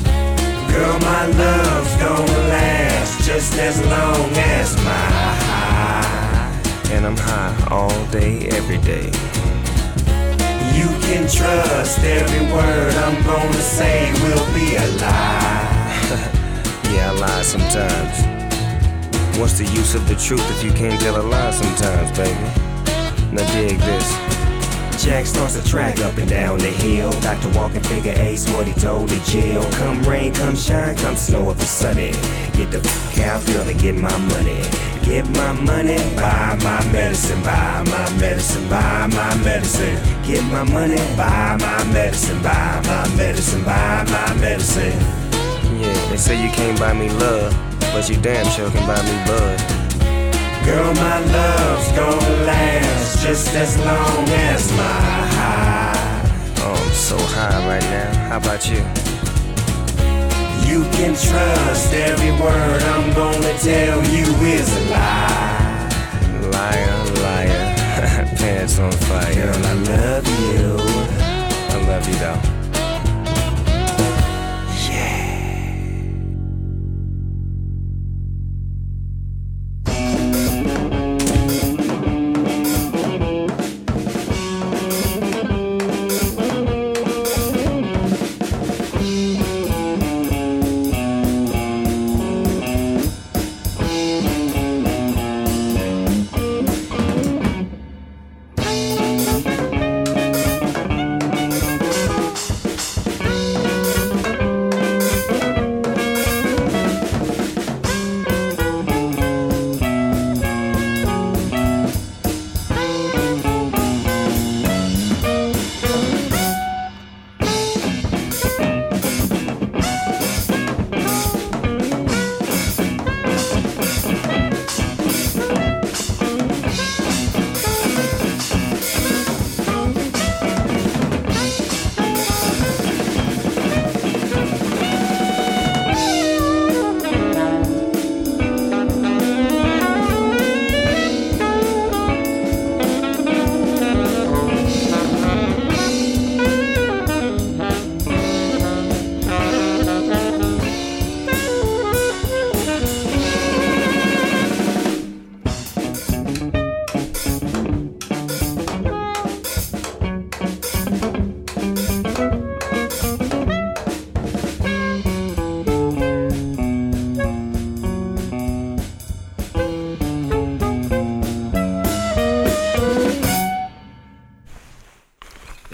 Girl, 0.71 0.99
my 0.99 1.25
love's 1.25 1.95
gonna 1.97 2.47
last 2.47 3.25
just 3.25 3.57
as 3.57 3.77
long 3.87 4.31
as 4.57 4.75
my 4.77 5.07
high. 5.47 6.61
And 6.91 7.05
I'm 7.05 7.17
high 7.17 7.67
all 7.69 8.05
day, 8.05 8.47
every 8.49 8.77
day. 8.77 9.07
You 10.77 10.87
can 11.05 11.27
trust 11.27 11.99
every 11.99 12.45
word 12.53 12.93
I'm 12.95 13.21
gonna 13.23 13.53
say 13.53 14.13
will 14.23 14.47
be 14.53 14.77
a 14.77 14.87
lie. 15.03 15.91
yeah, 16.93 17.11
I 17.11 17.19
lie 17.19 17.41
sometimes. 17.41 18.41
What's 19.37 19.57
the 19.57 19.65
use 19.65 19.93
of 19.93 20.07
the 20.07 20.15
truth 20.15 20.49
if 20.51 20.63
you 20.63 20.71
can't 20.71 21.01
tell 21.01 21.19
a 21.19 21.25
lie 21.35 21.51
sometimes, 21.51 22.17
baby? 22.17 22.47
Now 23.33 23.45
dig 23.51 23.77
this. 23.79 24.40
Jack 25.01 25.25
starts 25.25 25.59
to 25.59 25.67
track 25.67 25.97
up 26.01 26.15
and 26.17 26.29
down 26.29 26.59
the 26.59 26.69
hill. 26.69 27.09
Dr. 27.21 27.49
Walking 27.57 27.81
figure 27.81 28.13
ace 28.17 28.47
what 28.53 28.67
he 28.67 28.73
told 28.73 29.09
the 29.09 29.19
jail. 29.31 29.63
Come 29.71 30.03
rain, 30.03 30.31
come 30.31 30.55
shine, 30.55 30.95
come 30.95 31.15
snow 31.15 31.49
if 31.49 31.59
it's 31.59 31.71
sunny. 31.71 32.11
Get 32.53 32.69
the 32.69 32.77
f 32.77 33.19
out 33.21 33.41
field 33.41 33.67
and 33.67 33.79
get 33.79 33.95
my 33.95 34.15
money. 34.15 34.61
Get 35.01 35.27
my 35.31 35.53
money, 35.53 35.97
buy 36.15 36.55
my 36.61 36.85
medicine, 36.91 37.41
buy 37.41 37.83
my 37.87 38.13
medicine, 38.19 38.69
buy 38.69 39.07
my 39.07 39.35
medicine. 39.43 39.97
Get 40.23 40.43
my 40.51 40.63
money, 40.65 40.97
buy 41.17 41.57
my 41.59 41.83
medicine, 41.91 42.39
buy 42.43 42.79
my 42.85 43.15
medicine, 43.15 43.63
buy 43.63 44.05
my 44.07 44.35
medicine. 44.35 44.93
Yeah, 45.81 46.09
they 46.11 46.17
say 46.17 46.39
you 46.43 46.51
can't 46.51 46.79
buy 46.79 46.93
me 46.93 47.09
love, 47.09 47.51
but 47.91 48.07
you 48.07 48.17
damn 48.17 48.45
sure 48.51 48.69
can 48.69 48.85
buy 48.85 49.01
me 49.01 49.25
bud. 49.25 49.80
Girl, 50.65 50.93
my 50.93 51.19
love's 51.19 51.91
gonna 51.93 52.45
last 52.45 53.23
just 53.23 53.55
as 53.55 53.77
long 53.79 54.29
as 54.29 54.71
my 54.73 54.83
high. 55.37 56.21
Oh, 56.57 56.73
I'm 56.73 56.93
so 56.93 57.17
high 57.17 57.67
right 57.67 57.81
now. 57.81 58.29
How 58.29 58.37
about 58.37 58.69
you? 58.69 58.81
You 60.69 60.83
can 60.91 61.15
trust 61.15 61.93
every 61.93 62.31
word 62.39 62.83
I'm 62.83 63.11
gonna 63.13 63.57
tell 63.57 64.03
you 64.05 64.25
is 64.45 64.69
a 64.77 64.89
lie. 64.91 65.89
Liar, 66.53 67.05
liar, 67.25 67.75
pants 68.37 68.77
on 68.77 68.91
fire. 68.91 69.33
Girl, 69.33 69.65
I 69.65 69.73
love 69.73 70.27
you. 70.27 70.77
I 71.69 71.87
love 71.87 72.07
you 72.07 72.15
though. 72.15 72.60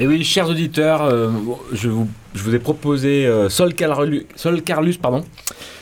Oui, 0.07 0.23
chers 0.23 0.49
auditeurs, 0.49 1.01
euh, 1.03 1.29
je, 1.73 1.89
vous, 1.89 2.07
ai 2.55 2.59
proposé 2.59 3.25
euh, 3.27 3.49
Sol, 3.49 3.73
Carlu- 3.73 4.25
Sol 4.35 4.61
Carlus, 4.61 4.95
pardon. 5.01 5.25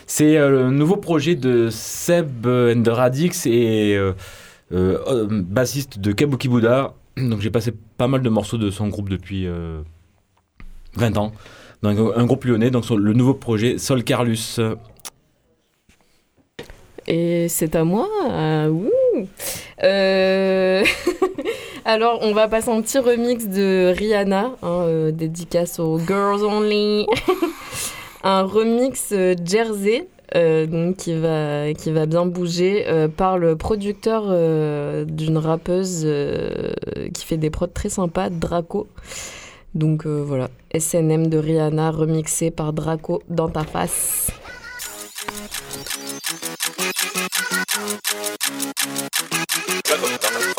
C'est 0.07 0.35
euh, 0.37 0.49
le 0.49 0.71
nouveau 0.71 0.95
projet 0.97 1.35
de 1.35 1.69
Seb 1.69 2.47
euh, 2.47 2.73
and 2.75 2.81
the 2.81 2.87
Radix 2.89 3.45
et 3.45 3.95
bassiste 4.71 5.99
de 5.99 6.11
Kabuki 6.11 6.47
Buddha. 6.47 6.95
Donc 7.17 7.39
j'ai 7.41 7.51
passé 7.51 7.71
pas 7.97 8.07
mal 8.07 8.23
de 8.23 8.29
morceaux 8.29 8.57
de 8.57 8.71
son 8.71 8.87
groupe 8.87 9.09
depuis 9.09 9.45
euh, 9.45 9.81
20 10.95 11.17
ans. 11.17 11.31
Donc 11.83 11.99
un 12.15 12.25
groupe 12.25 12.45
lyonnais, 12.45 12.71
donc 12.71 12.89
le 12.89 13.13
nouveau 13.13 13.35
projet 13.35 13.77
Sol 13.77 14.03
Carlus. 14.03 14.59
Et 17.07 17.47
c'est 17.47 17.75
à 17.75 17.83
moi. 17.83 18.09
Euh, 19.83 20.83
Alors, 21.87 22.17
on 22.23 22.33
va 22.33 22.47
passer 22.47 22.69
un 22.69 22.81
petit 22.81 22.97
remix 22.97 23.47
de 23.47 23.93
Rihanna, 23.95 24.55
hein, 24.63 24.81
euh, 24.87 25.11
dédicace 25.11 25.79
aux 25.79 25.99
Girls 25.99 26.41
Only. 26.43 27.05
un 28.23 28.41
remix 28.41 29.09
euh, 29.11 29.35
Jersey. 29.45 30.07
euh, 30.35 30.65
donc 30.65 30.95
qui 30.97 31.13
va, 31.13 31.71
qui 31.73 31.91
va 31.91 32.07
bien 32.07 32.25
bouger 32.25 32.85
euh, 32.87 33.07
par 33.07 33.37
le 33.37 33.55
producteur 33.55 34.23
euh, 34.27 35.05
d'une 35.05 35.37
rappeuse 35.37 36.07
qui 37.13 37.23
fait 37.23 37.37
des 37.37 37.51
prods 37.51 37.67
très 37.67 37.89
sympas, 37.89 38.31
Draco. 38.31 38.87
Donc 39.75 40.07
voilà, 40.07 40.49
SNM 40.75 41.27
de 41.27 41.37
Rihanna 41.37 41.91
remixé 41.91 42.49
par 42.49 42.73
Draco 42.73 43.21
dans 43.29 43.49
ta 43.49 43.63
face. 43.63 44.31
Czego 49.85 50.07
tam 50.19 50.33
jest 50.33 50.55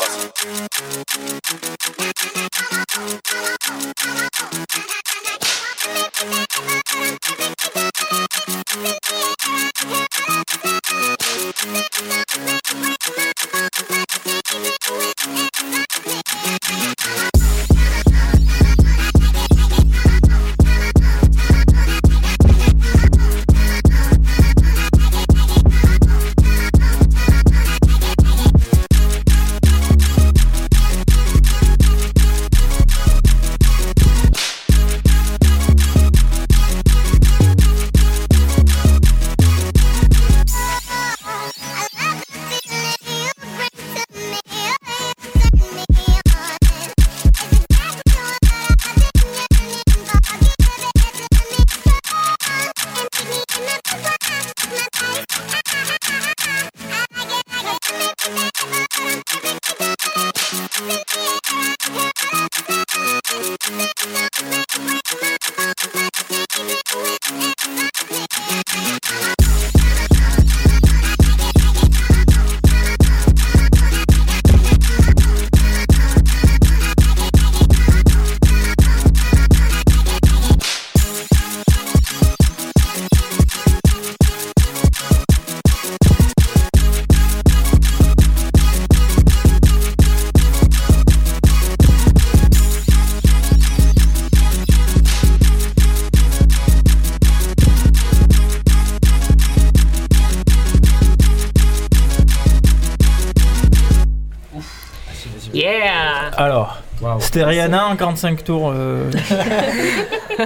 Rihanna 107.67 107.87
en 107.87 107.95
45 107.95 108.43
tours. 108.43 108.71
euh. 108.73 109.09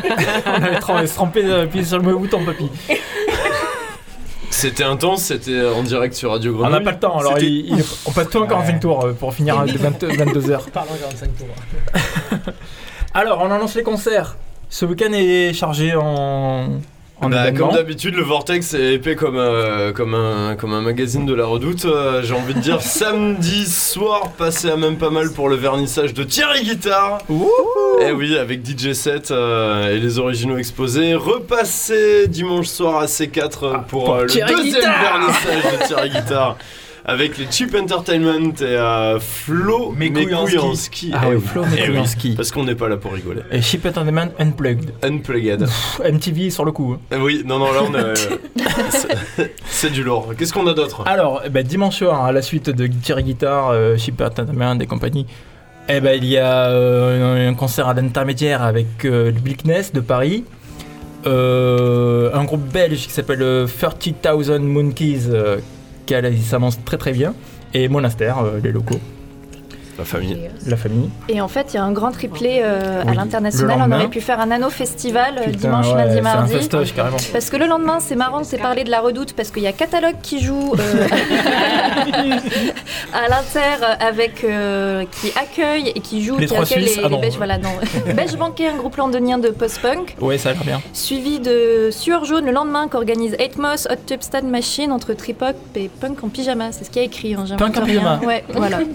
on 0.45 0.63
avait 0.63 0.79
trempé, 0.79 1.05
trempé 1.07 1.43
euh, 1.45 1.83
sur 1.83 1.99
le 1.99 2.15
bouton, 2.15 2.43
papy. 2.45 2.69
C'était 4.49 4.83
intense, 4.83 5.23
c'était 5.23 5.61
en 5.65 5.81
direct 5.83 6.13
sur 6.13 6.31
Radio 6.31 6.53
On 6.53 6.57
Grenouille. 6.57 6.73
n'a 6.79 6.81
pas 6.81 6.91
le 6.91 6.99
temps, 6.99 7.17
alors 7.17 7.33
C'était- 7.35 7.45
il- 7.47 7.77
il- 7.77 7.83
on 8.05 8.11
passe 8.11 8.29
tout 8.29 8.39
en 8.39 8.47
45 8.47 8.79
tours 8.79 9.05
euh, 9.05 9.13
pour 9.13 9.33
finir 9.33 9.57
à 9.59 9.65
22h. 9.65 10.69
Parlons 10.73 10.91
45 10.99 11.29
tours. 11.37 12.43
Alors, 13.13 13.41
on 13.41 13.51
annonce 13.51 13.75
les 13.75 13.83
concerts. 13.83 14.35
Ce 14.69 14.85
week-end 14.85 15.11
est 15.13 15.53
chargé 15.53 15.95
en, 15.95 16.01
en 16.05 16.67
Bah, 17.29 17.51
comme 17.51 17.71
d'habitude, 17.71 18.15
le 18.15 18.23
Vortex 18.23 18.73
est 18.73 18.95
épais 18.95 19.15
comme, 19.15 19.37
euh, 19.37 19.91
comme, 19.93 20.15
un, 20.15 20.55
comme 20.55 20.73
un 20.73 20.81
magazine 20.81 21.25
de 21.25 21.33
la 21.33 21.45
redoute. 21.45 21.85
Euh, 21.85 22.21
J'ai 22.23 22.33
envie 22.33 22.53
de 22.55 22.59
dire 22.59 22.81
samedi 22.81 23.65
soir, 23.65 24.31
passé 24.37 24.69
à 24.69 24.75
même 24.75 24.97
pas 24.97 25.09
mal 25.11 25.31
pour 25.31 25.47
le 25.47 25.55
vernissage 25.55 26.13
de 26.13 26.23
Thierry 26.23 26.63
Guitare. 26.63 27.19
Et 28.01 28.11
oui, 28.11 28.37
avec 28.37 28.65
DJ 28.65 28.93
7 28.93 29.31
euh, 29.31 29.95
et 29.95 29.99
les 29.99 30.17
originaux 30.19 30.57
exposés. 30.57 31.13
Repassé 31.13 32.27
dimanche 32.27 32.67
soir 32.67 32.97
à 33.01 33.05
C4 33.05 33.43
euh, 33.43 33.77
pour, 33.87 34.05
pour 34.05 34.15
euh, 34.15 34.23
le 34.23 34.27
deuxième 34.27 34.81
vernissage 34.81 35.79
de 35.79 35.87
Thierry 35.87 36.09
Guitare. 36.09 36.57
Avec 37.03 37.37
les 37.39 37.47
Cheap 37.49 37.73
Entertainment 37.75 38.53
et 38.61 38.63
euh, 38.63 39.19
Flo 39.19 39.91
Mekouyanski. 39.97 40.55
Mekouyanski. 40.55 41.11
Ah 41.13 41.21
Eh 41.25 41.35
oui, 41.35 41.41
Flo 41.43 41.63
Eh 41.65 41.73
oui, 41.73 41.79
Mekouyanski. 41.87 42.33
Parce 42.35 42.51
qu'on 42.51 42.63
n'est 42.63 42.75
pas 42.75 42.87
là 42.89 42.97
pour 42.97 43.11
rigoler. 43.13 43.41
Et 43.51 43.61
Ship 43.61 43.83
Entertainment 43.85 44.27
Unplugged. 44.39 44.93
Unplugged. 45.03 45.61
Pff, 45.65 46.01
MTV 46.05 46.51
sur 46.51 46.63
le 46.63 46.71
coup. 46.71 46.93
hein. 46.95 46.99
Eh 47.11 47.17
Oui, 47.17 47.41
non, 47.45 47.57
non, 47.59 47.71
là 47.71 47.79
on 47.89 47.95
est. 47.95 48.13
c'est- 49.65 49.89
du 49.89 50.03
lourd. 50.03 50.33
Qu'est-ce 50.37 50.53
qu'on 50.53 50.67
a 50.67 50.73
d'autre? 50.73 51.03
Alors, 51.07 51.41
eh 51.43 51.49
ben, 51.49 51.65
dimanche 51.65 51.97
soir, 51.97 52.23
à 52.23 52.31
la 52.31 52.41
suite 52.43 52.69
de 52.69 52.85
Thierry 52.87 53.23
Guitar, 53.23 53.69
euh, 53.69 53.97
Ship 53.97 54.21
Entertainment 54.21 54.77
et 54.79 54.85
compagnie, 54.85 55.25
eh 55.89 55.99
ben, 56.01 56.15
il 56.21 56.25
y 56.25 56.37
a 56.37 56.67
euh, 56.69 57.49
un 57.49 57.53
concert 57.55 57.87
à 57.87 57.93
l'intermédiaire 57.95 58.61
avec 58.61 59.05
euh, 59.05 59.25
le 59.31 59.39
Blickness 59.39 59.91
de 59.91 59.99
Paris, 60.01 60.45
euh, 61.25 62.29
un 62.33 62.43
groupe 62.43 62.67
belge 62.71 63.07
qui 63.07 63.09
s'appelle 63.11 63.41
euh, 63.41 63.65
30,000 63.67 64.59
Monkeys, 64.61 65.23
euh, 65.29 65.57
qui 66.11 66.15
a- 66.15 66.29
qui 66.29 66.41
s'annonce 66.41 66.83
très 66.83 66.97
très 66.97 67.13
bien, 67.13 67.33
et 67.73 67.87
Monastère, 67.87 68.39
euh, 68.39 68.59
les 68.61 68.71
locaux, 68.73 68.99
La 70.01 70.05
famille. 70.05 70.49
la 70.65 70.77
famille. 70.77 71.09
Et 71.29 71.41
en 71.41 71.47
fait, 71.47 71.73
il 71.73 71.75
y 71.75 71.79
a 71.79 71.83
un 71.83 71.91
grand 71.91 72.11
triplé 72.11 72.61
euh, 72.63 73.03
Oui, 73.05 73.11
à 73.11 73.13
l'international. 73.13 73.77
On 73.87 73.91
aurait 73.91 74.07
pu 74.07 74.19
faire 74.19 74.39
un 74.39 74.47
nano 74.47 74.71
festival 74.71 75.35
euh, 75.37 75.43
Putain, 75.45 75.57
dimanche, 75.59 75.87
ouais, 75.89 75.95
lundi, 75.95 76.13
c'est 76.13 76.19
un 76.19 76.23
mardi. 76.23 76.53
festoche, 76.53 76.95
carrément. 76.95 77.17
Parce 77.31 77.51
que 77.51 77.57
le 77.57 77.67
lendemain, 77.67 77.99
c'est 77.99 78.15
marrant, 78.15 78.43
c'est 78.43 78.57
parler 78.57 78.83
de 78.83 78.89
la 78.89 78.99
redoute 78.99 79.33
parce 79.33 79.51
qu'il 79.51 79.61
y 79.61 79.67
a 79.67 79.73
Catalogue 79.73 80.15
qui 80.23 80.41
joue 80.41 80.73
euh, 80.73 81.07
à 83.13 83.27
l'Inter 83.29 83.85
avec 83.99 84.43
euh, 84.43 85.05
qui 85.21 85.31
accueille 85.39 85.89
et 85.95 85.99
qui 85.99 86.23
joue, 86.23 86.37
Les 86.37 86.45
qui 86.47 86.53
Trois 86.53 86.65
accueille 86.65 86.83
Suisses, 86.87 86.97
les, 86.97 87.03
ah 87.05 87.09
les. 87.09 87.17
Belges. 87.17 87.37
Voilà, 87.37 87.57
non. 87.57 87.69
Belge 88.15 88.35
banquet, 88.37 88.67
un 88.69 88.77
groupe 88.77 88.95
londonien 88.97 89.37
de 89.37 89.49
post-punk. 89.49 90.15
Ouais, 90.19 90.37
ça 90.37 90.49
a 90.49 90.53
l'air 90.53 90.63
bien. 90.63 90.81
Suivi 90.93 91.39
de 91.39 91.89
Sueur 91.91 92.25
Jaune 92.25 92.45
le 92.45 92.51
lendemain 92.51 92.87
qu'organise 92.87 93.35
Atmos, 93.39 93.87
Hot 93.89 93.95
Tub 94.07 94.21
Stand 94.21 94.45
Machine 94.49 94.91
entre 94.91 95.13
trip-hop 95.13 95.55
et 95.75 95.89
punk 95.89 96.23
en 96.23 96.29
pyjama. 96.29 96.71
C'est 96.71 96.85
ce 96.85 96.89
qui 96.89 96.99
a 96.99 97.03
écrit. 97.03 97.33
Hein, 97.35 97.45
Punk 97.57 97.77
en 97.77 97.81
pyjama. 97.85 98.19
Ouais, 98.23 98.43
voilà. 98.53 98.79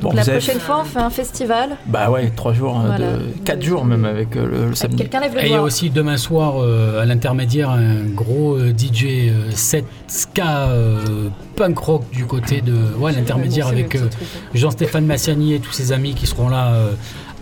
Bon, 0.00 0.12
la 0.12 0.22
avez- 0.22 0.32
prochaine 0.32 0.58
fois, 0.60 0.80
on 0.82 0.84
fait 0.84 0.98
un 0.98 1.10
festival. 1.10 1.76
Bah 1.86 2.10
ouais, 2.10 2.30
3 2.34 2.52
jours, 2.52 2.78
Voilà. 2.84 3.12
de 3.12 3.18
4 3.44 3.62
jours 3.62 3.84
même 3.84 4.04
avec 4.04 4.36
euh, 4.36 4.46
le, 4.46 4.66
le 4.70 4.74
samedi. 4.74 4.96
Quelqu'un 4.96 5.20
lève 5.20 5.34
le 5.34 5.42
Et 5.42 5.46
il 5.46 5.52
y 5.52 5.54
a 5.54 5.62
aussi 5.62 5.90
demain 5.90 6.16
soir 6.16 6.54
euh, 6.62 7.00
à 7.02 7.04
l'intermédiaire 7.04 7.70
un 7.70 8.02
gros 8.04 8.54
euh, 8.56 8.72
DJ 8.76 9.04
euh, 9.28 9.50
set 9.50 9.84
ska 10.08 10.68
euh, 10.68 11.28
punk 11.56 11.78
rock 11.78 12.02
du 12.12 12.26
côté 12.26 12.60
de 12.60 12.74
ouais, 12.98 13.12
l'intermédiaire 13.12 13.68
avec 13.68 13.94
euh, 13.96 14.08
Jean-Stéphane 14.54 15.06
Massiani 15.06 15.54
et 15.54 15.60
tous 15.60 15.72
ses 15.72 15.92
amis 15.92 16.14
qui 16.14 16.26
seront 16.26 16.48
là 16.48 16.72
euh, 16.74 16.92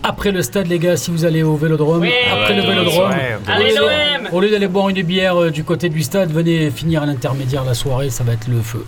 après 0.03 0.31
le 0.31 0.41
stade 0.41 0.67
les 0.67 0.79
gars 0.79 0.97
si 0.97 1.11
vous 1.11 1.25
allez 1.25 1.43
au 1.43 1.55
Vélodrome 1.55 2.01
Oui. 2.01 2.09
après 2.31 2.53
Ouais, 2.55 2.61
le 2.61 2.67
Vélodrome 2.67 3.09
ouais. 3.09 3.37
Allez, 3.47 3.73
l'OM. 3.73 4.27
au 4.33 4.41
lieu 4.41 4.49
d'aller 4.49 4.67
boire 4.67 4.89
une 4.89 5.01
bière 5.03 5.41
euh, 5.41 5.49
du 5.49 5.63
côté 5.63 5.89
du 5.89 6.01
stade 6.03 6.31
venez 6.31 6.69
finir 6.71 7.03
à 7.03 7.05
l'intermédiaire 7.05 7.63
la 7.63 7.73
soirée 7.73 8.09
ça 8.09 8.23
va 8.23 8.33
être 8.33 8.47
le 8.47 8.61
feu 8.61 8.85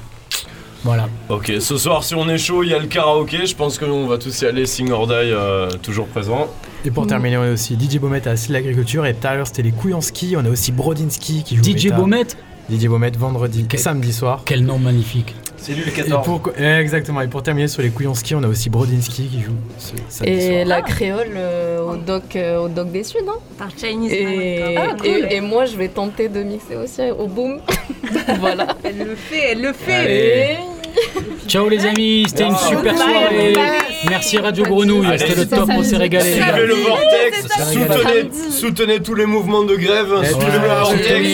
voilà 0.85 1.07
Ok, 1.29 1.51
ce 1.59 1.77
soir, 1.77 2.03
si 2.03 2.15
on 2.15 2.29
est 2.29 2.37
chaud, 2.37 2.63
il 2.63 2.69
y 2.69 2.73
a 2.73 2.79
le 2.79 2.85
karaoké. 2.87 3.45
Je 3.45 3.55
pense 3.55 3.77
qu'on 3.77 4.05
va 4.07 4.17
tous 4.17 4.41
y 4.41 4.45
aller. 4.45 4.65
Sing 4.65 4.91
or 4.91 5.07
Die, 5.07 5.13
euh, 5.15 5.69
toujours 5.81 6.05
présent. 6.07 6.47
Et 6.85 6.91
pour 6.91 7.07
terminer, 7.07 7.37
on 7.37 7.41
a 7.41 7.51
aussi 7.51 7.75
DJ 7.77 7.97
Baumet 7.99 8.25
à 8.27 8.35
l'Agriculture 8.49 9.05
et 9.07 9.13
tout 9.15 9.27
à 9.27 9.33
l'heure 9.35 9.47
c'était 9.47 9.63
les 9.63 9.71
couilles 9.71 9.95
en 9.95 10.01
ski. 10.01 10.35
On 10.37 10.45
a 10.45 10.49
aussi 10.49 10.71
Brodinski 10.71 11.43
qui 11.43 11.55
joue. 11.57 11.63
DJ 11.63 11.85
métal. 11.85 11.99
Baumet 11.99 12.23
DJ 12.71 12.85
Baumet 12.87 13.11
vendredi 13.17 13.65
et 13.73 13.77
samedi 13.77 14.13
soir. 14.13 14.43
Quel 14.45 14.63
nom 14.63 14.77
magnifique. 14.79 15.33
C'est 15.57 15.73
lui 15.73 15.83
le 15.83 15.99
Et 15.99 16.09
pour, 16.23 16.41
exactement. 16.59 17.21
Et 17.21 17.27
pour 17.27 17.41
terminer 17.41 17.67
sur 17.67 17.81
les 17.81 17.89
couilles 17.89 18.05
en 18.05 18.13
ski, 18.13 18.35
on 18.35 18.43
a 18.43 18.47
aussi 18.47 18.69
Brodinski 18.69 19.23
qui 19.29 19.41
joue 19.41 19.55
ce 19.79 19.93
samedi 20.09 20.31
Et 20.31 20.51
soir. 20.63 20.65
la 20.67 20.81
créole 20.83 21.31
euh, 21.35 21.81
au 21.93 21.95
doc 21.95 22.35
euh, 22.35 22.59
au 22.59 22.67
doc 22.67 22.91
des 22.91 23.03
Suds, 23.03 23.17
hein 23.27 23.39
Par 23.57 23.69
Chinese 23.75 24.11
et, 24.11 24.75
Ah, 24.77 24.93
cool. 24.95 25.07
et, 25.07 25.37
et 25.37 25.41
moi, 25.41 25.65
je 25.65 25.75
vais 25.75 25.87
tenter 25.87 26.29
de 26.29 26.43
mixer 26.43 26.75
aussi 26.75 27.01
au 27.17 27.25
boom. 27.25 27.59
voilà. 28.39 28.67
Elle 28.83 28.99
le 28.99 29.15
fait, 29.15 29.51
elle 29.53 29.61
le 29.61 29.73
fait. 29.73 30.51
Et- 30.53 30.57
Ciao 31.47 31.69
les 31.69 31.85
amis, 31.85 32.25
c'était 32.27 32.45
une 32.45 32.55
super 32.57 32.93
Bye, 32.93 32.97
soirée. 32.97 33.53
bye. 33.53 33.63
Merci 34.09 34.37
Radio 34.37 34.63
Grenouille, 34.65 35.07
c'était 35.17 35.35
le 35.35 35.47
top, 35.47 35.69
on 35.69 35.83
s'est 35.83 35.97
régalé. 35.97 36.33
Suivez 36.33 36.65
le 36.65 36.75
Vortex, 36.75 37.47
soutenez, 37.71 38.51
soutenez 38.51 38.99
tous 39.01 39.15
les 39.15 39.25
mouvements 39.25 39.63
de 39.63 39.75
grève, 39.75 40.07
suivez 40.23 40.45
ouais, 40.45 40.59
le 40.61 40.67
Vortex, 40.67 41.29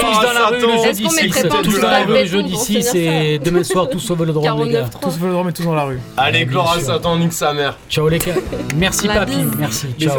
Tous 0.00 0.26
dans 0.26 0.32
la 0.32 0.46
rue 0.46 0.60
le 0.60 0.84
jeudi 0.84 1.08
6, 1.08 1.46
tous 1.62 1.80
dans 1.80 1.88
la 1.90 2.04
rue 2.04 2.14
le 2.14 2.26
jeudi 2.26 2.56
6 2.56 2.94
et 2.94 3.38
demain 3.38 3.64
soir 3.64 3.88
tous 3.88 4.10
au 4.10 4.14
Vélodrome 4.14 4.64
les 4.64 4.72
gars. 4.72 4.88
Tous 5.00 5.08
au 5.08 5.10
Vélodrome 5.10 5.48
et 5.48 5.52
tous 5.52 5.64
dans 5.64 5.74
la 5.74 5.84
rue. 5.84 6.00
Allez, 6.16 6.44
gloire 6.46 6.76
à 6.76 6.80
Satan, 6.80 7.16
nique 7.18 7.32
sa 7.32 7.52
mère. 7.52 7.76
Ciao 7.88 8.08
les 8.08 8.18
gars. 8.18 8.34
Merci 8.76 9.06
papy, 9.08 9.38
merci. 9.58 9.86
Ciao. 9.98 10.18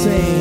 sem 0.00 0.39